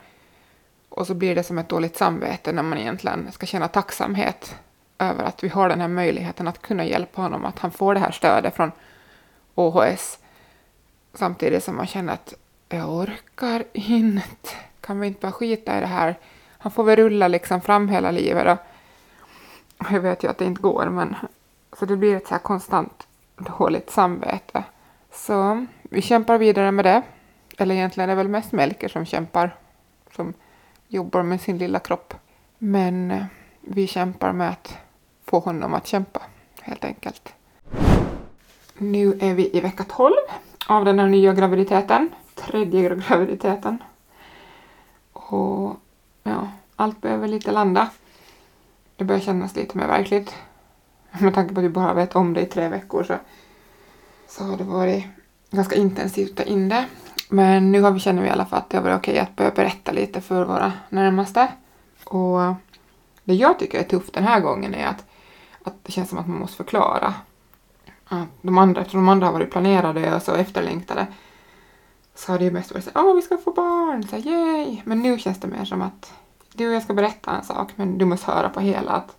Och 0.89 1.07
så 1.07 1.13
blir 1.13 1.35
det 1.35 1.43
som 1.43 1.57
ett 1.57 1.69
dåligt 1.69 1.97
samvete 1.97 2.51
när 2.51 2.63
man 2.63 2.77
egentligen 2.77 3.31
ska 3.31 3.45
känna 3.45 3.67
tacksamhet 3.67 4.55
över 5.01 5.23
att 5.23 5.43
vi 5.43 5.47
har 5.47 5.69
den 5.69 5.81
här 5.81 5.87
möjligheten 5.87 6.47
att 6.47 6.61
kunna 6.61 6.85
hjälpa 6.85 7.21
honom, 7.21 7.45
att 7.45 7.59
han 7.59 7.71
får 7.71 7.93
det 7.93 7.99
här 7.99 8.11
stödet 8.11 8.55
från 8.55 8.71
OHS. 9.55 10.19
Samtidigt 11.13 11.63
som 11.63 11.75
man 11.75 11.87
känner 11.87 12.13
att 12.13 12.33
jag 12.69 12.89
orkar 12.89 13.63
inte. 13.73 14.49
Kan 14.81 14.99
vi 14.99 15.07
inte 15.07 15.19
bara 15.19 15.31
skita 15.31 15.77
i 15.77 15.79
det 15.79 15.87
här? 15.87 16.15
han 16.61 16.71
får 16.71 16.83
väl 16.83 16.95
rulla 16.95 17.27
liksom 17.27 17.61
fram 17.61 17.87
hela 17.87 18.11
livet. 18.11 18.59
Och 19.77 19.91
jag 19.91 19.99
vet 19.99 20.23
ju 20.23 20.29
att 20.29 20.37
det 20.37 20.45
inte 20.45 20.61
går, 20.61 20.89
men 20.89 21.15
så 21.79 21.85
det 21.85 21.97
blir 21.97 22.15
ett 22.15 22.27
så 22.27 22.33
här 22.33 22.41
konstant 22.41 23.07
dåligt 23.37 23.89
samvete. 23.89 24.63
Så 25.11 25.65
vi 25.81 26.01
kämpar 26.01 26.37
vidare 26.37 26.71
med 26.71 26.85
det. 26.85 27.01
Eller 27.57 27.75
egentligen 27.75 28.09
är 28.09 28.15
det 28.15 28.17
väl 28.17 28.27
mest 28.27 28.51
Melker 28.51 28.87
som 28.87 29.05
kämpar, 29.05 29.55
som 30.15 30.33
jobbar 30.87 31.23
med 31.23 31.41
sin 31.41 31.57
lilla 31.57 31.79
kropp. 31.79 32.13
Men 32.57 33.25
vi 33.61 33.87
kämpar 33.87 34.33
med 34.33 34.49
att 34.49 34.77
få 35.25 35.39
honom 35.39 35.73
att 35.73 35.87
kämpa, 35.87 36.21
helt 36.61 36.85
enkelt. 36.85 37.33
Nu 38.77 39.17
är 39.21 39.33
vi 39.33 39.57
i 39.57 39.59
vecka 39.59 39.83
12 39.83 40.13
av 40.67 40.85
den 40.85 40.99
här 40.99 41.07
nya 41.07 41.33
graviditeten, 41.33 42.09
tredje 42.35 42.89
graviditeten. 42.89 43.83
Och 45.13 45.75
ja, 46.23 46.47
allt 46.75 47.01
behöver 47.01 47.27
lite 47.27 47.51
landa. 47.51 47.89
Det 48.95 49.03
börjar 49.03 49.21
kännas 49.21 49.55
lite 49.55 49.77
mer 49.77 49.87
verkligt. 49.87 50.35
Med 51.19 51.33
tanke 51.33 51.53
på 51.53 51.59
att 51.59 51.65
vi 51.65 51.69
bara 51.69 51.93
vet 51.93 52.15
om 52.15 52.33
det 52.33 52.41
i 52.41 52.45
tre 52.45 52.69
veckor 52.69 53.03
så, 53.03 53.15
så 54.27 54.43
har 54.43 54.57
det 54.57 54.63
varit 54.63 55.05
ganska 55.51 55.75
intensivt 55.75 56.29
att 56.29 56.37
ta 56.37 56.43
in 56.43 56.69
det. 56.69 56.85
Men 57.29 57.71
nu 57.71 57.81
har 57.81 57.91
vi, 57.91 57.99
känner 57.99 58.21
vi 58.21 58.27
i 58.27 58.31
alla 58.31 58.45
fall 58.45 58.59
att 58.59 58.69
det 58.69 58.77
har 58.77 58.83
varit 58.83 58.97
okej 58.97 59.19
att 59.19 59.35
börja 59.35 59.51
berätta 59.51 59.91
lite 59.91 60.21
för 60.21 60.45
våra 60.45 60.73
närmaste. 60.89 61.47
Och 62.03 62.39
det 63.23 63.33
jag 63.33 63.59
tycker 63.59 63.79
är 63.79 63.83
tufft 63.83 64.13
den 64.13 64.23
här 64.23 64.39
gången 64.39 64.75
är 64.75 64.87
att, 64.87 65.05
att 65.63 65.83
det 65.83 65.91
känns 65.91 66.09
som 66.09 66.17
att 66.17 66.27
man 66.27 66.39
måste 66.39 66.57
förklara. 66.57 67.13
Att 68.05 68.27
de 68.41 68.57
andra, 68.57 68.81
eftersom 68.81 68.99
de 69.05 69.09
andra 69.09 69.27
har 69.27 69.33
varit 69.33 69.51
planerade 69.51 70.15
och 70.15 70.21
så 70.21 70.33
efterlängtade 70.33 71.07
så 72.15 72.31
har 72.31 72.39
det 72.39 72.45
ju 72.45 72.51
mest 72.51 72.71
varit 72.71 72.83
såhär, 72.83 73.05
åh 73.05 73.15
vi 73.15 73.21
ska 73.21 73.37
få 73.37 73.51
barn, 73.51 74.07
så 74.07 74.15
yay! 74.15 74.81
Men 74.85 74.99
nu 74.99 75.19
känns 75.19 75.39
det 75.39 75.47
mer 75.47 75.65
som 75.65 75.81
att 75.81 76.13
du 76.53 76.67
och 76.67 76.75
jag 76.75 76.83
ska 76.83 76.93
berätta 76.93 77.31
en 77.31 77.43
sak 77.43 77.69
men 77.75 77.97
du 77.97 78.05
måste 78.05 78.31
höra 78.31 78.49
på 78.49 78.59
hela. 78.59 78.91
Att 78.91 79.17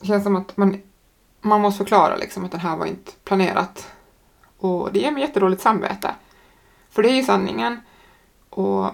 det 0.00 0.06
känns 0.06 0.24
som 0.24 0.36
att 0.36 0.56
man, 0.56 0.82
man 1.40 1.60
måste 1.60 1.78
förklara 1.78 2.16
liksom 2.16 2.44
att 2.44 2.52
det 2.52 2.58
här 2.58 2.76
var 2.76 2.86
inte 2.86 3.12
planerat. 3.24 3.88
Och 4.58 4.92
det 4.92 4.98
ger 4.98 5.10
mig 5.10 5.22
jätteroligt 5.22 5.62
samvete. 5.62 6.14
För 6.90 7.02
det 7.02 7.10
är 7.10 7.14
ju 7.14 7.22
sanningen. 7.22 7.80
Och 8.50 8.90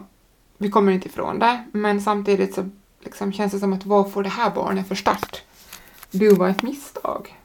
vi 0.58 0.70
kommer 0.70 0.92
inte 0.92 1.08
ifrån 1.08 1.38
det. 1.38 1.64
Men 1.72 2.00
samtidigt 2.00 2.54
så 2.54 2.70
liksom 3.00 3.32
känns 3.32 3.52
det 3.52 3.58
som 3.58 3.72
att 3.72 3.86
vad 3.86 4.12
får 4.12 4.22
det 4.22 4.28
här 4.28 4.50
barnet 4.50 4.88
för 4.88 4.94
start? 4.94 5.42
Du 6.14 6.34
var 6.34 6.48
ett 6.48 6.62
misstag. 6.62 7.38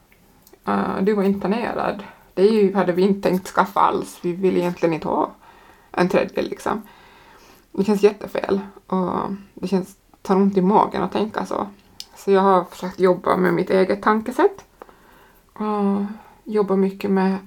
Uh, 0.68 1.02
du 1.02 1.14
var 1.14 1.24
inte 1.24 1.40
planerad. 1.40 2.04
Det 2.34 2.44
ju, 2.44 2.76
hade 2.76 2.92
vi 2.92 3.02
inte 3.02 3.30
tänkt 3.30 3.48
skaffa 3.48 3.80
alls. 3.80 4.20
Vi 4.22 4.32
vill 4.34 4.58
egentligen 4.58 4.94
inte 4.94 5.08
ha 5.08 5.32
en 5.92 6.10
tredje 6.10 6.42
liksom. 6.42 6.82
Det 7.72 7.84
känns 7.84 8.04
jättefel 8.04 8.60
och 8.88 9.12
det 9.54 9.68
känns, 9.68 9.96
tar 10.22 10.36
ont 10.36 10.58
i 10.58 10.62
magen 10.62 11.04
att 11.04 11.12
tänka 11.12 11.46
så. 11.46 11.68
Så 12.16 12.32
jag 12.32 12.42
har 12.42 12.64
försökt 12.64 13.00
jobba 13.00 13.38
med 13.38 13.54
mitt 13.54 13.70
eget 13.70 14.02
tankesätt 14.02 14.66
och 15.54 16.06
jobba 16.44 16.76
mycket 16.76 17.12
med 17.12 17.38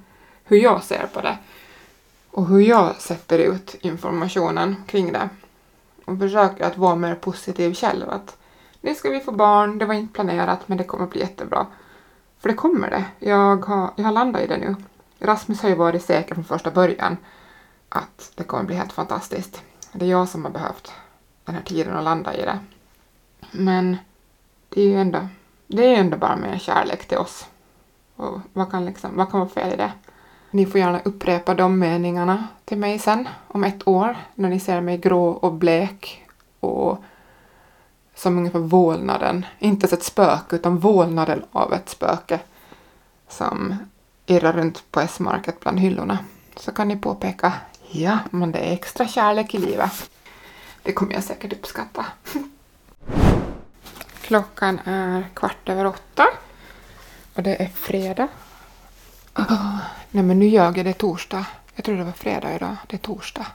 hur 0.45 0.59
jag 0.59 0.83
ser 0.83 1.07
på 1.15 1.21
det 1.21 1.39
och 2.31 2.47
hur 2.47 2.61
jag 2.61 3.01
sätter 3.01 3.39
ut 3.39 3.77
informationen 3.81 4.77
kring 4.87 5.13
det. 5.13 5.29
Och 6.05 6.19
försöker 6.19 6.65
att 6.65 6.79
vara 6.79 6.97
mer 6.97 7.15
positiv 7.15 7.75
själv. 7.75 8.11
Att 8.11 8.37
nu 8.83 8.95
ska 8.95 9.11
vi 9.11 9.21
få 9.21 9.33
barn, 9.33 9.79
det 9.79 9.85
var 9.85 9.95
inte 9.95 10.15
planerat 10.15 10.69
men 10.69 10.79
det 10.79 10.85
kommer 10.85 11.07
bli 11.07 11.21
jättebra. 11.21 11.67
För 12.39 12.49
det 12.49 12.55
kommer 12.55 12.91
det. 12.91 13.05
Jag 13.19 13.65
har, 13.65 13.91
jag 13.97 14.05
har 14.05 14.13
landat 14.13 14.43
i 14.43 14.47
det 14.47 14.57
nu. 14.57 14.77
Rasmus 15.19 15.63
har 15.63 15.69
ju 15.69 15.75
varit 15.75 16.05
säker 16.05 16.35
från 16.35 16.45
första 16.45 16.71
början 16.71 17.17
att 17.89 18.33
det 18.35 18.45
kommer 18.45 18.65
bli 18.65 18.77
helt 18.77 18.93
fantastiskt. 18.93 19.63
Det 19.93 20.05
är 20.05 20.11
jag 20.11 20.29
som 20.29 20.45
har 20.45 20.53
behövt 20.53 20.93
den 21.45 21.55
här 21.55 21.63
tiden 21.63 21.97
att 21.97 22.05
landa 22.05 22.35
i 22.35 22.43
det. 22.43 22.59
Men 23.51 23.97
det 24.69 24.81
är 24.81 24.87
ju 24.87 25.01
ändå, 25.01 25.29
det 25.67 25.87
är 25.87 26.01
ändå 26.01 26.17
bara 26.17 26.37
mer 26.37 26.59
kärlek 26.59 27.09
till 27.09 27.19
oss. 27.19 27.47
Och 28.17 28.41
vad 28.53 28.71
kan, 28.71 28.85
liksom, 28.85 29.17
vad 29.17 29.31
kan 29.31 29.41
vara 29.41 29.51
fel 29.51 29.73
i 29.73 29.77
det? 29.77 29.93
Ni 30.51 30.67
får 30.67 30.81
gärna 30.81 31.01
upprepa 31.01 31.55
de 31.55 31.79
meningarna 31.79 32.47
till 32.65 32.79
mig 32.79 32.99
sen 32.99 33.29
om 33.49 33.65
ett 33.65 33.89
år 33.89 34.17
när 34.35 34.49
ni 34.49 34.61
ser 34.61 34.81
mig 34.81 34.99
grå 34.99 35.29
och 35.29 35.53
blek 35.53 36.27
och 36.61 37.05
som 38.23 38.39
ungefär 38.39 38.59
vålnaden, 38.59 39.47
inte 39.59 39.87
ens 39.87 39.93
ett 39.93 40.05
spöke 40.05 40.57
utan 40.57 40.79
vålnaden 40.79 41.45
av 41.53 41.73
ett 41.73 41.89
spöke 41.89 42.41
som 43.29 43.77
irrar 44.27 44.53
runt 44.53 44.91
på 44.91 45.01
S-market 45.01 45.61
bland 45.61 45.81
hyllorna. 45.81 46.19
Så 46.57 46.73
kan 46.73 46.89
ni 46.89 46.97
påpeka, 46.97 47.53
ja, 47.91 48.19
men 48.31 48.53
det 48.53 48.59
är 48.59 48.73
extra 48.73 49.09
kärlek 49.09 49.55
i 49.55 49.59
livet. 49.59 50.11
Det 50.83 50.93
kommer 50.93 51.15
jag 51.15 51.25
säkert 51.25 51.53
uppskatta. 51.53 52.07
Klockan 54.21 54.79
är 54.85 55.29
kvart 55.35 55.69
över 55.69 55.87
åtta 55.87 56.27
och 57.35 57.43
det 57.43 57.63
är 57.63 57.69
fredag. 57.69 58.29
Oh, 59.35 59.79
nej 60.11 60.25
men 60.25 60.39
nu 60.39 60.49
ljög 60.49 60.79
jag, 60.79 60.85
det 60.85 60.91
är 60.91 60.95
torsdag. 60.95 61.45
Jag 61.75 61.85
trodde 61.85 62.01
det 62.01 62.05
var 62.05 62.13
fredag 62.13 62.55
idag, 62.55 62.77
det 62.87 62.97
är 62.97 62.99
torsdag. 62.99 63.47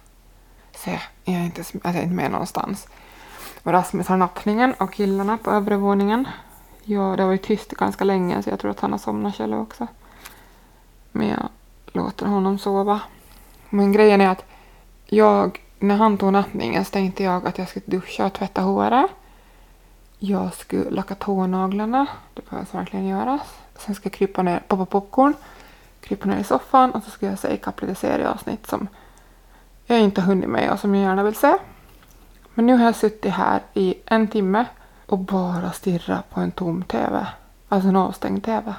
Se, 0.75 0.99
jag 1.23 1.35
är 1.35 1.43
inte, 1.43 1.63
jag 1.71 1.81
alltså, 1.83 1.99
är 1.99 2.03
inte 2.03 2.15
med 2.15 2.31
någonstans. 2.31 2.87
Och 3.67 3.73
Rasmus 3.73 4.07
har 4.07 4.17
nappningen 4.17 4.73
och 4.73 4.93
killarna 4.93 5.37
på 5.37 5.51
övre 5.51 5.77
våningen. 5.77 6.27
Ja, 6.83 7.13
det 7.15 7.23
har 7.23 7.27
varit 7.27 7.43
tyst 7.43 7.71
ganska 7.71 8.03
länge 8.03 8.43
så 8.43 8.49
jag 8.49 8.59
tror 8.59 8.71
att 8.71 8.79
han 8.79 8.91
har 8.91 8.99
somnat 8.99 9.35
själv 9.35 9.59
också. 9.59 9.87
Men 11.11 11.27
jag 11.27 11.49
låter 11.85 12.25
honom 12.25 12.59
sova. 12.59 13.01
Men 13.69 13.91
grejen 13.91 14.21
är 14.21 14.29
att 14.29 14.45
jag, 15.05 15.61
när 15.79 15.95
han 15.95 16.17
tog 16.17 16.33
nappningen 16.33 16.85
så 16.85 16.91
tänkte 16.91 17.23
jag 17.23 17.47
att 17.47 17.57
jag 17.57 17.69
skulle 17.69 17.85
duscha 17.85 18.25
och 18.25 18.33
tvätta 18.33 18.61
håret. 18.61 19.11
Jag 20.19 20.53
skulle 20.53 20.89
lacka 20.89 21.15
tånaglarna, 21.15 22.07
det 22.33 22.49
behövs 22.49 22.73
verkligen 22.73 23.07
göras. 23.07 23.41
Sen 23.75 23.95
ska 23.95 24.05
jag 24.05 24.13
krypa 24.13 24.41
ner, 24.41 24.63
poppa 24.67 24.85
popcorn, 24.85 25.33
krypa 26.01 26.29
ner 26.29 26.39
i 26.39 26.43
soffan 26.43 26.91
och 26.91 27.03
så 27.03 27.09
ska 27.09 27.25
jag 27.25 27.39
se 27.39 27.53
ikapp 27.53 27.81
lite 27.81 27.95
serieavsnitt 27.95 28.67
som 28.67 28.87
jag 29.85 29.99
inte 29.99 30.21
har 30.21 30.27
hunnit 30.27 30.49
med 30.49 30.71
och 30.71 30.79
som 30.79 30.95
jag 30.95 31.03
gärna 31.03 31.23
vill 31.23 31.35
se. 31.35 31.57
Men 32.57 32.65
nu 32.65 32.73
har 32.73 32.85
jag 32.85 32.95
suttit 32.95 33.31
här 33.31 33.61
i 33.73 33.95
en 34.05 34.27
timme 34.27 34.65
och 35.05 35.17
bara 35.17 35.71
stirrat 35.71 36.29
på 36.29 36.39
en 36.39 36.51
tom 36.51 36.83
TV. 36.83 37.27
Alltså 37.69 37.89
en 37.89 37.95
avstängd 37.95 38.43
TV. 38.43 38.73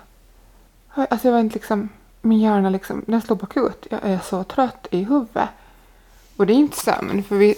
Alltså 0.95 1.29
jag 1.29 1.33
var 1.33 1.41
inte 1.41 1.55
liksom, 1.55 1.89
min 2.21 2.39
hjärna 2.39 2.71
liksom, 2.71 3.05
den 3.07 3.23
slog 3.23 3.39
bakut. 3.39 3.87
Jag 3.91 4.01
är 4.03 4.19
så 4.19 4.45
trött 4.45 4.87
i 4.91 5.05
huvudet. 5.05 5.49
Och 6.37 6.47
det 6.47 6.53
är 6.53 6.55
inte 6.55 6.77
sömn, 6.77 7.23
för 7.23 7.37
vi 7.37 7.55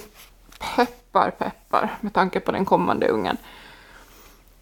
peppar, 0.77 1.31
peppar 1.31 1.99
med 2.01 2.13
tanke 2.13 2.41
på 2.41 2.53
den 2.53 2.65
kommande 2.65 3.09
ungen. 3.09 3.37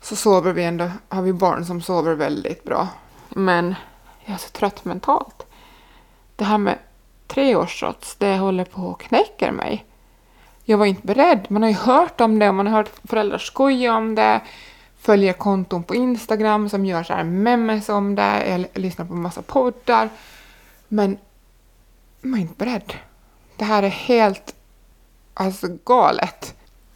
Så 0.01 0.17
sover 0.17 0.53
vi 0.53 0.65
ändå, 0.65 0.91
har 1.09 1.23
vi 1.23 1.33
barn 1.33 1.65
som 1.65 1.83
sover 1.83 2.15
väldigt 2.15 2.65
bra. 2.65 2.89
Men 3.29 3.75
jag 4.25 4.35
är 4.35 4.39
så 4.39 4.49
trött 4.49 4.85
mentalt. 4.85 5.47
Det 6.37 6.45
här 6.45 6.59
med 6.59 6.79
treårstrots, 7.27 8.17
det 8.17 8.39
håller 8.39 8.65
på 8.65 8.91
att 8.91 8.99
knäcka 8.99 9.53
mig 9.53 9.85
jag 10.71 10.79
var 10.79 10.87
inte 10.87 11.07
beredd. 11.07 11.47
Man 11.49 11.63
har 11.63 11.71
ju 11.71 11.77
hört 11.77 12.21
om 12.21 12.39
det 12.39 12.49
och 12.49 12.55
man 12.55 12.67
har 12.67 12.77
hört 12.77 12.91
föräldrar 13.05 13.39
skoja 13.39 13.97
om 13.97 14.15
det, 14.15 14.41
följer 14.99 15.33
konton 15.33 15.83
på 15.83 15.95
Instagram 15.95 16.69
som 16.69 16.87
gör 16.87 17.03
så 17.03 17.13
här 17.13 17.25
memes 17.25 17.89
om 17.89 18.15
det, 18.15 18.47
jag 18.49 18.83
lyssnar 18.83 19.05
på 19.05 19.15
en 19.15 19.23
massa 19.23 19.43
poddar. 19.43 20.09
Men 20.89 21.19
man 22.21 22.35
är 22.35 22.43
inte 22.43 22.65
beredd. 22.65 22.93
Det 23.57 23.65
här 23.65 23.83
är 23.83 23.89
helt 23.89 24.55
alltså, 25.35 25.67
galet. 25.85 26.55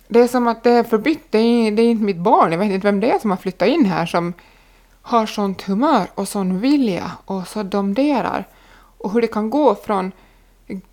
Det 0.09 0.20
är 0.20 0.29
som 0.29 0.49
att 0.49 0.62
det 0.62 0.70
är 0.70 0.85
förbytt, 0.85 1.27
det 1.31 1.39
är, 1.39 1.70
det 1.70 1.83
är 1.83 1.91
inte 1.91 2.05
mitt 2.05 2.16
barn, 2.16 2.53
jag 2.53 2.59
vet 2.59 2.70
inte 2.70 2.87
vem 2.87 3.01
det 3.01 3.11
är 3.11 3.18
som 3.18 3.31
har 3.31 3.37
flyttat 3.37 3.68
in 3.68 3.85
här 3.85 4.07
som 4.07 4.33
har 5.03 5.27
sånt 5.27 5.62
humör 5.62 6.07
och 6.14 6.29
sån 6.29 6.61
vilja 6.61 7.11
och 7.25 7.49
så 7.49 7.62
domderar. 7.62 8.49
Och 8.99 9.12
hur 9.12 9.20
det 9.20 9.27
kan 9.27 9.51
gå 9.51 9.75
från 9.75 10.12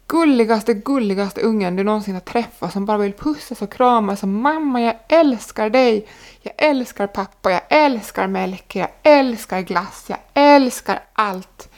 gulligaste, 0.09 0.73
gulligaste 0.73 1.41
ungen 1.41 1.75
du 1.75 1.83
någonsin 1.83 2.13
har 2.13 2.21
träffat 2.21 2.73
som 2.73 2.85
bara 2.85 2.97
vill 2.97 3.13
pussas 3.13 3.61
och 3.61 3.71
kramas 3.71 4.23
och 4.23 4.29
mamma 4.29 4.81
jag 4.81 4.95
älskar 5.07 5.69
dig, 5.69 6.07
jag 6.41 6.53
älskar 6.57 7.07
pappa, 7.07 7.51
jag 7.51 7.61
älskar 7.69 8.27
Melke, 8.27 8.79
jag 8.79 8.89
älskar 9.03 9.61
glass, 9.61 10.05
jag 10.07 10.19
älskar 10.33 10.99
allt. 11.13 11.69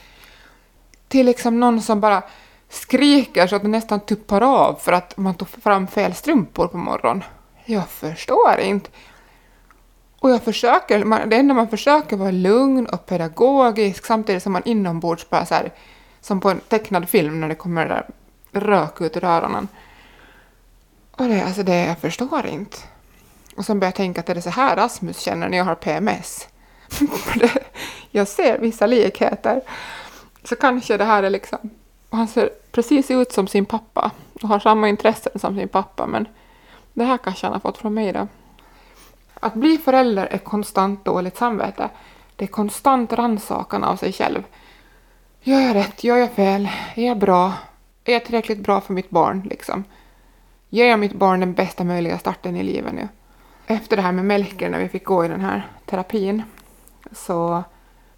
Till 1.07 1.25
liksom 1.25 1.59
någon 1.59 1.81
som 1.81 1.99
bara 1.99 2.23
skriker 2.69 3.47
så 3.47 3.55
att 3.55 3.61
det 3.61 3.67
nästan 3.67 3.99
tuppar 3.99 4.41
av 4.41 4.75
för 4.75 4.91
att 4.91 5.17
man 5.17 5.35
tog 5.35 5.47
fram 5.47 5.87
fel 5.87 6.13
strumpor 6.13 6.67
på 6.67 6.77
morgonen. 6.77 7.23
Jag 7.65 7.89
förstår 7.89 8.59
inte. 8.59 8.89
Och 10.19 10.29
jag 10.29 10.43
försöker, 10.43 11.25
det 11.25 11.35
enda 11.35 11.53
man 11.53 11.67
försöker 11.67 12.17
vara 12.17 12.31
lugn 12.31 12.85
och 12.85 13.05
pedagogisk 13.05 14.05
samtidigt 14.05 14.43
som 14.43 14.53
man 14.53 14.61
inombords 14.65 15.29
bara 15.29 15.45
så 15.45 15.55
här, 15.55 15.71
som 16.21 16.39
på 16.39 16.49
en 16.49 16.59
tecknad 16.59 17.09
film 17.09 17.39
när 17.41 17.47
det 17.47 17.55
kommer 17.55 17.87
det 17.87 17.93
där 17.93 18.05
rök 18.51 19.01
ut 19.01 19.17
ur 19.17 19.23
öronen. 19.23 19.67
Och 21.11 21.27
det, 21.27 21.41
alltså 21.43 21.63
det, 21.63 21.85
jag 21.85 21.99
förstår 21.99 22.45
inte. 22.45 22.77
Och 23.55 23.65
sen 23.65 23.79
börjar 23.79 23.89
jag 23.89 23.95
tänka 23.95 24.21
att 24.21 24.27
det 24.27 24.33
är 24.33 24.41
så 24.41 24.49
här 24.49 24.75
Rasmus 24.75 25.19
känner 25.19 25.49
när 25.49 25.57
jag 25.57 25.65
har 25.65 25.75
PMS. 25.75 26.47
jag 28.11 28.27
ser 28.27 28.59
vissa 28.59 28.85
likheter. 28.85 29.61
Så 30.43 30.55
kanske 30.55 30.97
det 30.97 31.05
här 31.05 31.23
är 31.23 31.29
liksom... 31.29 31.69
Han 32.09 32.27
ser 32.27 32.49
precis 32.71 33.11
ut 33.11 33.31
som 33.31 33.47
sin 33.47 33.65
pappa 33.65 34.11
och 34.41 34.49
har 34.49 34.59
samma 34.59 34.89
intressen 34.89 35.39
som 35.39 35.55
sin 35.55 35.67
pappa 35.67 36.07
men 36.07 36.27
det 36.93 37.03
här 37.03 37.17
kanske 37.17 37.45
han 37.45 37.53
har 37.53 37.59
fått 37.59 37.77
från 37.77 37.93
mig 37.93 38.13
då. 38.13 38.27
Att 39.39 39.53
bli 39.53 39.77
förälder 39.77 40.25
är 40.25 40.37
konstant 40.37 41.05
dåligt 41.05 41.37
samvete. 41.37 41.89
Det 42.35 42.45
är 42.45 42.47
konstant 42.47 43.13
rannsakan 43.13 43.83
av 43.83 43.95
sig 43.95 44.13
själv. 44.13 44.43
Gör 45.41 45.59
jag 45.59 45.75
rätt? 45.75 46.03
Gör 46.03 46.17
jag 46.17 46.31
fel? 46.31 46.69
Är 46.95 47.07
jag 47.07 47.17
bra? 47.17 47.53
Är 48.05 48.13
jag 48.13 48.25
tillräckligt 48.25 48.59
bra 48.59 48.81
för 48.81 48.93
mitt 48.93 49.09
barn? 49.09 49.47
Liksom? 49.49 49.83
Ger 50.69 50.85
jag 50.85 50.99
mitt 50.99 51.13
barn 51.13 51.39
den 51.39 51.53
bästa 51.53 51.83
möjliga 51.83 52.19
starten 52.19 52.55
i 52.55 52.63
livet 52.63 52.93
nu? 52.93 53.07
Efter 53.67 53.95
det 53.95 54.01
här 54.01 54.11
med 54.11 54.25
Melker, 54.25 54.69
när 54.69 54.79
vi 54.79 54.89
fick 54.89 55.03
gå 55.03 55.25
i 55.25 55.27
den 55.27 55.41
här 55.41 55.67
terapin, 55.85 56.43
så 57.11 57.63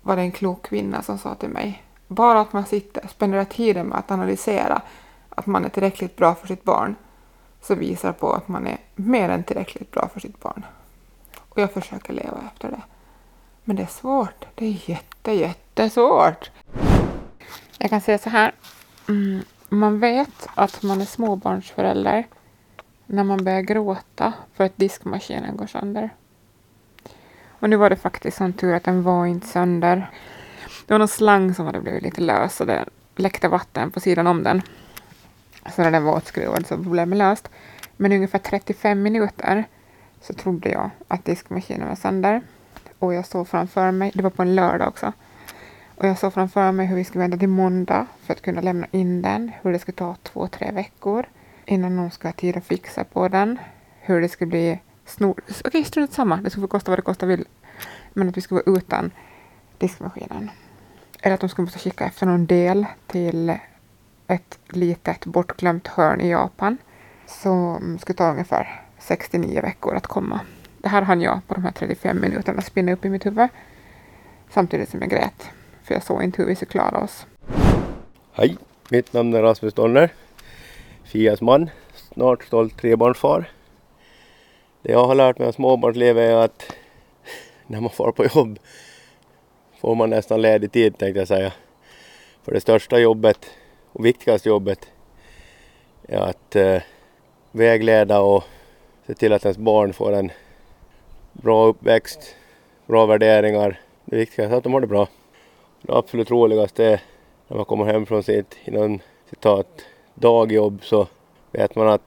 var 0.01 0.15
det 0.15 0.21
en 0.21 0.31
klok 0.31 0.61
kvinna 0.61 1.01
som 1.01 1.17
sa 1.17 1.35
till 1.35 1.49
mig, 1.49 1.83
bara 2.07 2.41
att 2.41 2.53
man 2.53 2.65
sitter, 2.65 3.07
spenderar 3.07 3.45
tiden 3.45 3.87
med 3.87 3.97
att 3.97 4.11
analysera 4.11 4.81
att 5.29 5.45
man 5.45 5.65
är 5.65 5.69
tillräckligt 5.69 6.15
bra 6.15 6.35
för 6.35 6.47
sitt 6.47 6.63
barn, 6.63 6.95
så 7.61 7.75
visar 7.75 8.11
på 8.11 8.33
att 8.33 8.47
man 8.47 8.67
är 8.67 8.77
mer 8.95 9.29
än 9.29 9.43
tillräckligt 9.43 9.91
bra 9.91 10.09
för 10.13 10.19
sitt 10.19 10.39
barn. 10.39 10.65
Och 11.49 11.61
jag 11.61 11.71
försöker 11.71 12.13
leva 12.13 12.37
efter 12.53 12.69
det. 12.71 12.81
Men 13.63 13.75
det 13.75 13.83
är 13.83 13.87
svårt. 13.87 14.45
Det 14.55 14.65
är 14.65 14.89
jätte, 14.89 15.31
jättesvårt. 15.31 16.51
Jag 17.77 17.89
kan 17.89 18.01
säga 18.01 18.17
så 18.17 18.29
här. 18.29 18.51
Mm, 19.07 19.43
man 19.75 19.99
vet 19.99 20.47
att 20.55 20.83
man 20.83 21.01
är 21.01 21.05
småbarnsförälder 21.05 22.27
när 23.05 23.23
man 23.23 23.43
börjar 23.43 23.61
gråta 23.61 24.33
för 24.53 24.63
att 24.63 24.77
diskmaskinen 24.77 25.57
går 25.57 25.67
sönder. 25.67 26.09
Och 27.47 27.69
nu 27.69 27.75
var 27.75 27.89
det 27.89 27.95
faktiskt 27.95 28.37
sån 28.37 28.53
tur 28.53 28.73
att 28.73 28.83
den 28.83 29.03
var 29.03 29.25
inte 29.25 29.47
sönder. 29.47 30.09
Det 30.85 30.93
var 30.93 30.99
någon 30.99 31.07
slang 31.07 31.53
som 31.53 31.65
hade 31.65 31.81
blivit 31.81 32.03
lite 32.03 32.21
lös 32.21 32.61
och 32.61 32.67
det 32.67 32.85
läckte 33.15 33.47
vatten 33.47 33.91
på 33.91 33.99
sidan 33.99 34.27
om 34.27 34.43
den. 34.43 34.61
Så 35.75 35.81
när 35.81 35.91
den 35.91 36.03
var 36.03 36.15
åtskruvad 36.15 36.67
så 36.67 36.75
problemet 36.75 37.17
löst. 37.17 37.49
Men 37.97 38.11
i 38.11 38.15
ungefär 38.15 38.39
35 38.39 39.01
minuter 39.01 39.63
så 40.21 40.33
trodde 40.33 40.69
jag 40.69 40.89
att 41.07 41.25
diskmaskinen 41.25 41.87
var 41.87 41.95
sönder. 41.95 42.41
Och 42.99 43.13
jag 43.13 43.25
såg 43.25 43.47
framför 43.47 43.91
mig, 43.91 44.11
det 44.13 44.23
var 44.23 44.29
på 44.29 44.41
en 44.41 44.55
lördag 44.55 44.87
också, 44.87 45.13
och 45.95 46.07
jag 46.07 46.17
såg 46.17 46.33
framför 46.33 46.71
mig 46.71 46.85
hur 46.85 46.95
vi 46.95 47.03
skulle 47.03 47.21
vänta 47.21 47.37
till 47.37 47.49
måndag 47.49 48.05
för 48.21 48.33
att 48.33 48.41
kunna 48.41 48.61
lämna 48.61 48.87
in 48.91 49.21
den, 49.21 49.51
hur 49.61 49.71
det 49.71 49.79
skulle 49.79 49.95
ta 49.95 50.15
två, 50.23 50.47
tre 50.47 50.71
veckor 50.71 51.25
innan 51.65 51.95
någon 51.95 52.11
skulle 52.11 52.29
ha 52.29 52.33
tid 52.33 52.57
att 52.57 52.65
fixa 52.65 53.03
på 53.03 53.27
den, 53.27 53.59
hur 53.99 54.21
det 54.21 54.29
skulle 54.29 54.49
bli 54.49 54.79
snor... 55.05 55.31
Okej, 55.31 55.55
okay, 55.65 55.83
strunt 55.83 56.13
samma, 56.13 56.37
det 56.37 56.49
skulle 56.49 56.67
få 56.67 56.71
kosta 56.71 56.91
vad 56.91 56.97
det 56.97 57.03
kosta 57.03 57.25
vill, 57.25 57.45
men 58.13 58.29
att 58.29 58.37
vi 58.37 58.41
skulle 58.41 58.61
vara 58.65 58.77
utan 58.77 59.11
diskmaskinen. 59.77 60.51
Eller 61.21 61.33
att 61.33 61.41
de 61.41 61.49
skulle 61.49 61.65
måste 61.65 61.79
skicka 61.79 62.05
efter 62.05 62.25
någon 62.25 62.45
del 62.45 62.85
till 63.07 63.57
ett 64.27 64.59
litet 64.67 65.25
bortglömt 65.25 65.87
hörn 65.87 66.21
i 66.21 66.29
Japan 66.29 66.77
som 67.25 67.99
skulle 67.99 68.17
ta 68.17 68.31
ungefär 68.31 68.81
69 68.99 69.61
veckor 69.61 69.95
att 69.95 70.07
komma. 70.07 70.39
Det 70.77 70.89
här 70.89 71.01
hann 71.01 71.21
jag 71.21 71.47
på 71.47 71.53
de 71.53 71.63
här 71.63 71.71
35 71.71 72.21
minuterna 72.21 72.61
spinna 72.61 72.91
upp 72.93 73.05
i 73.05 73.09
mitt 73.09 73.25
huvud 73.25 73.49
samtidigt 74.49 74.89
som 74.89 75.01
jag 75.01 75.09
grät. 75.09 75.49
För 75.83 75.93
jag 75.93 76.03
såg 76.03 76.23
inte 76.23 76.41
hur 76.41 76.49
vi 76.49 76.55
skulle 76.55 76.71
klara 76.71 77.03
oss. 77.03 77.25
Hej, 78.31 78.57
mitt 78.89 79.13
namn 79.13 79.33
är 79.33 79.41
Rasmus 79.41 79.73
Donner. 79.73 80.09
Fias 81.03 81.41
man, 81.41 81.69
snart 82.13 82.43
stolt 82.43 82.77
trebarnsfar. 82.77 83.49
Det 84.81 84.91
jag 84.91 85.05
har 85.05 85.15
lärt 85.15 85.39
mig 85.39 85.47
av 85.47 85.51
småbarnslivet 85.51 86.29
är 86.29 86.35
att 86.35 86.75
när 87.67 87.81
man 87.81 87.89
far 87.89 88.11
på 88.11 88.25
jobb 88.25 88.59
får 89.81 89.95
man 89.95 90.09
nästan 90.09 90.41
ledig 90.41 90.71
tid 90.71 90.97
tänkte 90.97 91.19
jag 91.19 91.27
säga. 91.27 91.53
För 92.43 92.51
det 92.51 92.61
största 92.61 92.99
jobbet 92.99 93.45
och 93.91 94.05
viktigaste 94.05 94.49
jobbet 94.49 94.87
är 96.07 96.17
att 96.17 96.55
eh, 96.55 96.81
vägleda 97.51 98.19
och 98.19 98.43
se 99.07 99.13
till 99.13 99.33
att 99.33 99.45
ens 99.45 99.57
barn 99.57 99.93
får 99.93 100.13
en 100.13 100.31
bra 101.31 101.65
uppväxt, 101.65 102.35
bra 102.87 103.05
värderingar. 103.05 103.79
Det 104.05 104.15
viktigaste 104.15 104.53
är 104.53 104.57
att 104.57 104.63
de 104.63 104.73
har 104.73 104.81
det 104.81 104.87
bra. 104.87 105.07
Det 105.85 105.93
absolut 105.93 106.31
roligaste 106.31 106.85
är 106.85 107.01
när 107.47 107.57
man 107.57 107.65
kommer 107.65 107.85
hem 107.85 108.05
från 108.05 108.23
sitt 108.23 108.57
innan, 108.65 108.99
citat 109.29 109.85
dagjobb 110.15 110.79
så 110.83 111.07
vet 111.51 111.75
man 111.75 111.87
att 111.87 112.05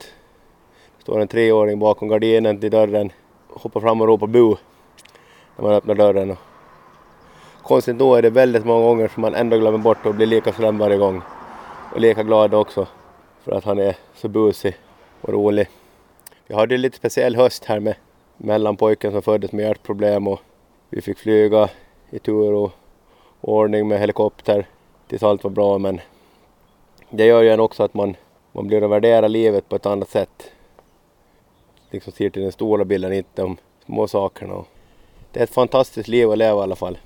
det 0.97 1.03
står 1.03 1.21
en 1.21 1.29
treåring 1.29 1.79
bakom 1.79 2.09
gardinen 2.09 2.61
till 2.61 2.71
dörren 2.71 3.13
hoppar 3.49 3.81
fram 3.81 4.01
och 4.01 4.07
ropar 4.07 4.27
bu 4.27 4.57
när 5.57 5.65
man 5.65 5.73
öppnar 5.73 5.95
dörren. 5.95 6.31
Och 6.31 6.39
konstigt 7.63 7.99
då 7.99 8.15
är 8.15 8.23
det 8.23 8.31
väldigt 8.31 8.65
många 8.65 8.85
gånger 8.85 9.09
som 9.09 9.21
man 9.21 9.35
ändå 9.35 9.59
glömmer 9.59 9.79
bort 9.79 10.07
och 10.07 10.15
blir 10.15 10.27
lika 10.27 10.53
skrämd 10.53 10.79
varje 10.79 10.97
gång. 10.97 11.23
Och 11.95 12.01
lika 12.01 12.23
glad 12.23 12.55
också 12.55 12.87
för 13.45 13.53
att 13.53 13.65
han 13.65 13.79
är 13.79 13.97
så 14.15 14.29
busig 14.29 14.77
och 15.21 15.33
rolig. 15.33 15.69
Vi 16.47 16.55
hade 16.55 16.75
en 16.75 16.81
lite 16.81 16.97
speciell 16.97 17.37
höst 17.37 17.65
här 17.65 17.81
med 17.81 17.95
mellanpojken 18.37 19.13
som 19.13 19.23
föddes 19.23 19.53
med 19.53 19.65
hjärtproblem 19.65 20.27
och 20.27 20.41
vi 20.91 21.03
fick 21.03 21.19
flyga 21.19 21.69
i 22.11 22.19
tur 22.19 22.53
och 22.53 22.73
ordning 23.47 23.89
med 23.89 24.01
helikopter 24.01 24.67
tills 25.09 25.23
allt 25.23 25.45
var 25.45 25.51
bra 25.51 25.79
men 25.79 26.01
det 27.11 27.25
gör 27.25 27.43
ju 27.43 27.51
en 27.51 27.61
också 27.61 27.83
att 27.83 27.95
man, 27.95 28.17
man 28.53 28.67
blir 28.67 28.85
att 28.85 28.91
värdera 28.91 29.29
livet 29.29 29.69
på 29.69 29.77
ett 29.77 29.87
annat 29.87 30.09
sätt. 30.09 30.51
Liksom 31.91 32.13
ser 32.13 32.31
till 32.31 32.43
den 32.43 32.53
stora 32.53 32.85
bilden, 32.85 33.13
inte 33.13 33.43
de 33.43 33.57
små 33.85 34.09
sakerna. 34.09 34.65
Det 35.33 35.41
är 35.41 35.45
ett 35.45 35.55
fantastiskt 35.55 36.09
liv 36.09 36.31
att 36.31 36.39
leva 36.39 36.61
i 36.61 36.63
alla 36.63 36.77
fall. 36.77 36.99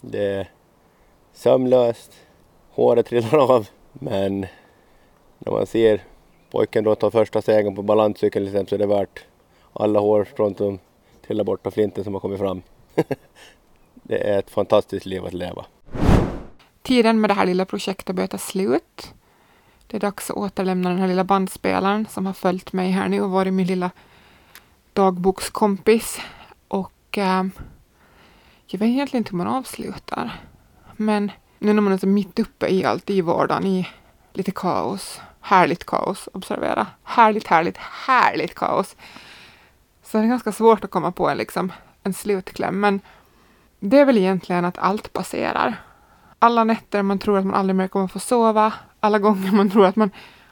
Det 0.00 0.24
är 0.24 0.50
sömlöst, 1.32 2.12
håret 2.70 3.06
trillar 3.06 3.38
av 3.54 3.68
men 3.92 4.46
när 5.38 5.52
man 5.52 5.66
ser 5.66 6.04
pojken 6.50 6.84
då 6.84 6.94
ta 6.94 7.10
första 7.10 7.42
segern 7.42 7.74
på 7.74 7.82
balanscykeln 7.82 8.46
till 8.46 8.54
exempel 8.54 8.68
så 8.68 8.74
är 8.74 8.78
det 8.78 8.94
värt 8.94 9.24
alla 9.72 10.00
hårstrån 10.00 10.54
som 10.54 10.78
trillar 11.26 11.44
bort 11.44 11.66
av 11.66 11.70
flinten 11.70 12.04
som 12.04 12.14
har 12.14 12.20
kommit 12.20 12.38
fram. 12.38 12.62
det 14.10 14.28
är 14.28 14.38
ett 14.38 14.50
fantastiskt 14.50 15.06
liv 15.06 15.24
att 15.24 15.32
leva. 15.32 15.64
Tiden 16.82 17.20
med 17.20 17.30
det 17.30 17.34
här 17.34 17.46
lilla 17.46 17.64
projektet 17.64 18.16
börjar 18.16 18.28
ta 18.28 18.38
slut. 18.38 19.14
Det 19.86 19.96
är 19.96 20.00
dags 20.00 20.30
att 20.30 20.36
återlämna 20.36 20.90
den 20.90 20.98
här 20.98 21.08
lilla 21.08 21.24
bandspelaren 21.24 22.06
som 22.10 22.26
har 22.26 22.32
följt 22.32 22.72
mig 22.72 22.90
här 22.90 23.08
nu 23.08 23.20
och 23.20 23.30
varit 23.30 23.52
min 23.52 23.66
lilla 23.66 23.90
dagbokskompis. 24.92 26.20
Och 26.68 27.18
eh, 27.18 27.44
jag 28.66 28.78
vet 28.78 28.88
egentligen 28.88 29.20
inte 29.20 29.30
hur 29.30 29.36
man 29.36 29.46
avslutar. 29.46 30.40
Men 30.96 31.32
nu 31.58 31.72
när 31.72 31.82
man 31.82 31.92
är 31.92 31.98
så 31.98 32.06
mitt 32.06 32.38
uppe 32.38 32.68
i 32.68 32.84
allt 32.84 33.10
i 33.10 33.20
vardagen, 33.20 33.66
i 33.66 33.88
lite 34.32 34.50
kaos, 34.50 35.20
härligt 35.40 35.84
kaos, 35.84 36.28
observera, 36.32 36.86
härligt, 37.02 37.46
härligt, 37.46 37.76
härligt 37.76 38.54
kaos, 38.54 38.96
så 40.02 40.18
är 40.18 40.22
det 40.22 40.28
ganska 40.28 40.52
svårt 40.52 40.84
att 40.84 40.90
komma 40.90 41.12
på 41.12 41.28
en, 41.28 41.38
liksom, 41.38 41.72
en 42.02 42.14
slutkläm. 42.14 42.80
Men 42.80 43.00
det 43.80 43.98
är 43.98 44.04
väl 44.04 44.18
egentligen 44.18 44.64
att 44.64 44.78
allt 44.78 45.12
passerar. 45.12 45.76
Alla 46.38 46.64
nätter 46.64 47.02
man 47.02 47.18
tror 47.18 47.38
att 47.38 47.46
man 47.46 47.54
aldrig 47.54 47.76
mer 47.76 47.88
kommer 47.88 48.06
få 48.06 48.18
sova, 48.18 48.72
alla 49.00 49.18
gånger 49.18 49.52
man 49.52 49.70
tror 49.70 49.86
att 49.86 49.96
man 49.96 50.10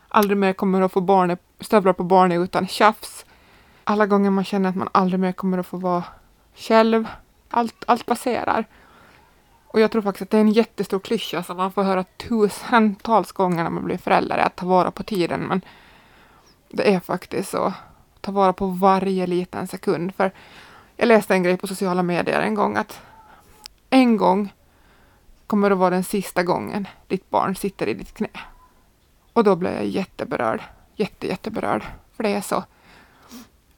aldrig 0.09 0.39
mer 0.39 0.53
kommer 0.53 0.83
att 0.83 0.93
få 0.93 1.01
barn, 1.01 1.37
stövlar 1.61 1.93
på 1.93 2.05
barnet 2.05 2.39
utan 2.39 2.67
tjafs, 2.67 3.27
alla 3.85 4.07
gånger 4.07 4.31
man 4.31 4.45
känner 4.45 4.69
att 4.69 4.77
man 4.77 4.89
aldrig 4.93 5.21
mer 5.21 5.33
kommer 5.33 5.59
att 5.59 5.67
få 5.67 5.77
vara 5.77 6.05
själv. 6.55 7.09
Allt, 7.51 7.85
allt 7.87 8.07
passerar. 8.07 8.65
Och 9.67 9.81
jag 9.81 9.91
tror 9.91 10.03
faktiskt 10.03 10.23
att 10.23 10.31
det 10.31 10.37
är 10.37 10.41
en 10.41 10.53
jättestor 10.53 10.99
klyscha 10.99 11.43
som 11.43 11.57
man 11.57 11.73
får 11.73 11.83
höra 11.83 12.05
tusentals 12.05 13.33
gånger 13.33 13.63
när 13.63 13.71
man 13.71 13.85
blir 13.85 13.99
förälder, 13.99 14.39
att 14.39 14.57
ta 14.57 14.67
vara 14.67 14.91
på 14.91 15.03
tiden. 15.03 15.41
Men 15.41 15.61
det 16.69 16.95
är 16.95 17.01
faktiskt 17.01 17.51
så. 17.51 17.73
Ta 18.21 18.33
vara 18.33 18.53
på 18.53 18.67
varje 18.67 19.27
liten 19.27 19.67
sekund. 19.67 20.15
För 20.15 20.33
jag 20.97 21.07
läste 21.07 21.35
en 21.35 21.43
grej 21.43 21.57
på 21.57 21.67
sociala 21.67 22.03
medier 22.03 22.41
en 22.41 22.55
gång 22.55 22.77
att 22.77 23.01
en 23.91 24.17
gång 24.17 24.53
kommer 25.47 25.71
att 25.71 25.79
vara 25.79 25.91
den 25.91 26.05
sista 26.05 26.43
gången 26.43 26.89
ditt 27.07 27.31
barn 27.31 27.57
sitter 27.57 27.87
i 27.87 27.95
ditt 27.95 28.15
knä. 28.15 28.29
Och 29.33 29.45
då 29.45 29.57
blev 29.57 29.75
jag 29.75 29.87
jätteberörd. 29.87 30.63
Jätte, 30.97 31.27
jätteberörd. 31.27 31.85
För 32.17 32.23
det 32.23 32.29
är 32.29 32.41
så. 32.41 32.65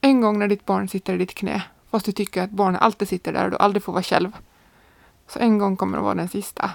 En 0.01 0.21
gång 0.21 0.39
när 0.39 0.49
ditt 0.49 0.67
barn 0.67 0.89
sitter 0.89 1.15
i 1.15 1.19
ditt 1.19 1.35
knä, 1.35 1.63
fast 1.91 2.07
du 2.07 2.13
tycker 2.13 2.43
att 2.43 2.51
barnet 2.51 2.83
alltid 2.83 3.09
sitter 3.09 3.33
där 3.33 3.45
och 3.45 3.51
du 3.51 3.57
aldrig 3.57 3.83
får 3.83 3.93
vara 3.93 4.03
själv. 4.03 4.37
Så 5.27 5.39
en 5.39 5.59
gång 5.59 5.77
kommer 5.77 5.99
att 5.99 6.05
vara 6.05 6.15
den 6.15 6.29
sista. 6.29 6.71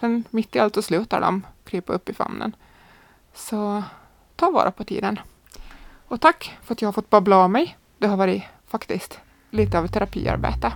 Sen 0.00 0.24
mitt 0.30 0.56
i 0.56 0.58
allt 0.58 0.74
så 0.74 0.82
slutar 0.82 1.20
de 1.20 1.46
krypa 1.64 1.92
upp 1.92 2.08
i 2.08 2.14
famnen. 2.14 2.56
Så 3.34 3.82
ta 4.36 4.50
vara 4.50 4.70
på 4.70 4.84
tiden. 4.84 5.20
Och 6.08 6.20
tack 6.20 6.58
för 6.62 6.74
att 6.74 6.82
jag 6.82 6.88
har 6.88 6.92
fått 6.92 7.10
babbla 7.10 7.36
av 7.36 7.50
mig. 7.50 7.76
Det 7.98 8.06
har 8.06 8.16
varit 8.16 8.42
faktiskt 8.66 9.20
lite 9.50 9.78
av 9.78 9.84
ett 9.84 9.92
terapiarbete. 9.92 10.72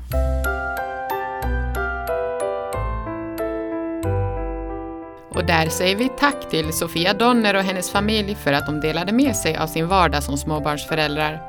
Och 5.38 5.44
där 5.44 5.68
säger 5.68 5.96
vi 5.96 6.08
tack 6.08 6.50
till 6.50 6.72
Sofia 6.72 7.14
Donner 7.14 7.56
och 7.56 7.62
hennes 7.62 7.90
familj 7.90 8.34
för 8.34 8.52
att 8.52 8.66
de 8.66 8.80
delade 8.80 9.12
med 9.12 9.36
sig 9.36 9.56
av 9.56 9.66
sin 9.66 9.88
vardag 9.88 10.22
som 10.22 10.38
småbarnsföräldrar. 10.38 11.40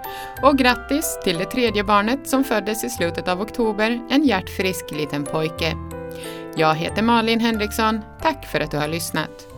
Och 0.43 0.57
grattis 0.57 1.19
till 1.23 1.37
det 1.37 1.45
tredje 1.45 1.83
barnet 1.83 2.29
som 2.29 2.43
föddes 2.43 2.83
i 2.83 2.89
slutet 2.89 3.27
av 3.27 3.41
oktober, 3.41 4.01
en 4.09 4.23
hjärtfrisk 4.23 4.91
liten 4.91 5.25
pojke. 5.25 5.75
Jag 6.55 6.75
heter 6.75 7.01
Malin 7.01 7.39
Henriksson. 7.39 8.01
Tack 8.21 8.45
för 8.45 8.59
att 8.59 8.71
du 8.71 8.77
har 8.77 8.87
lyssnat. 8.87 9.49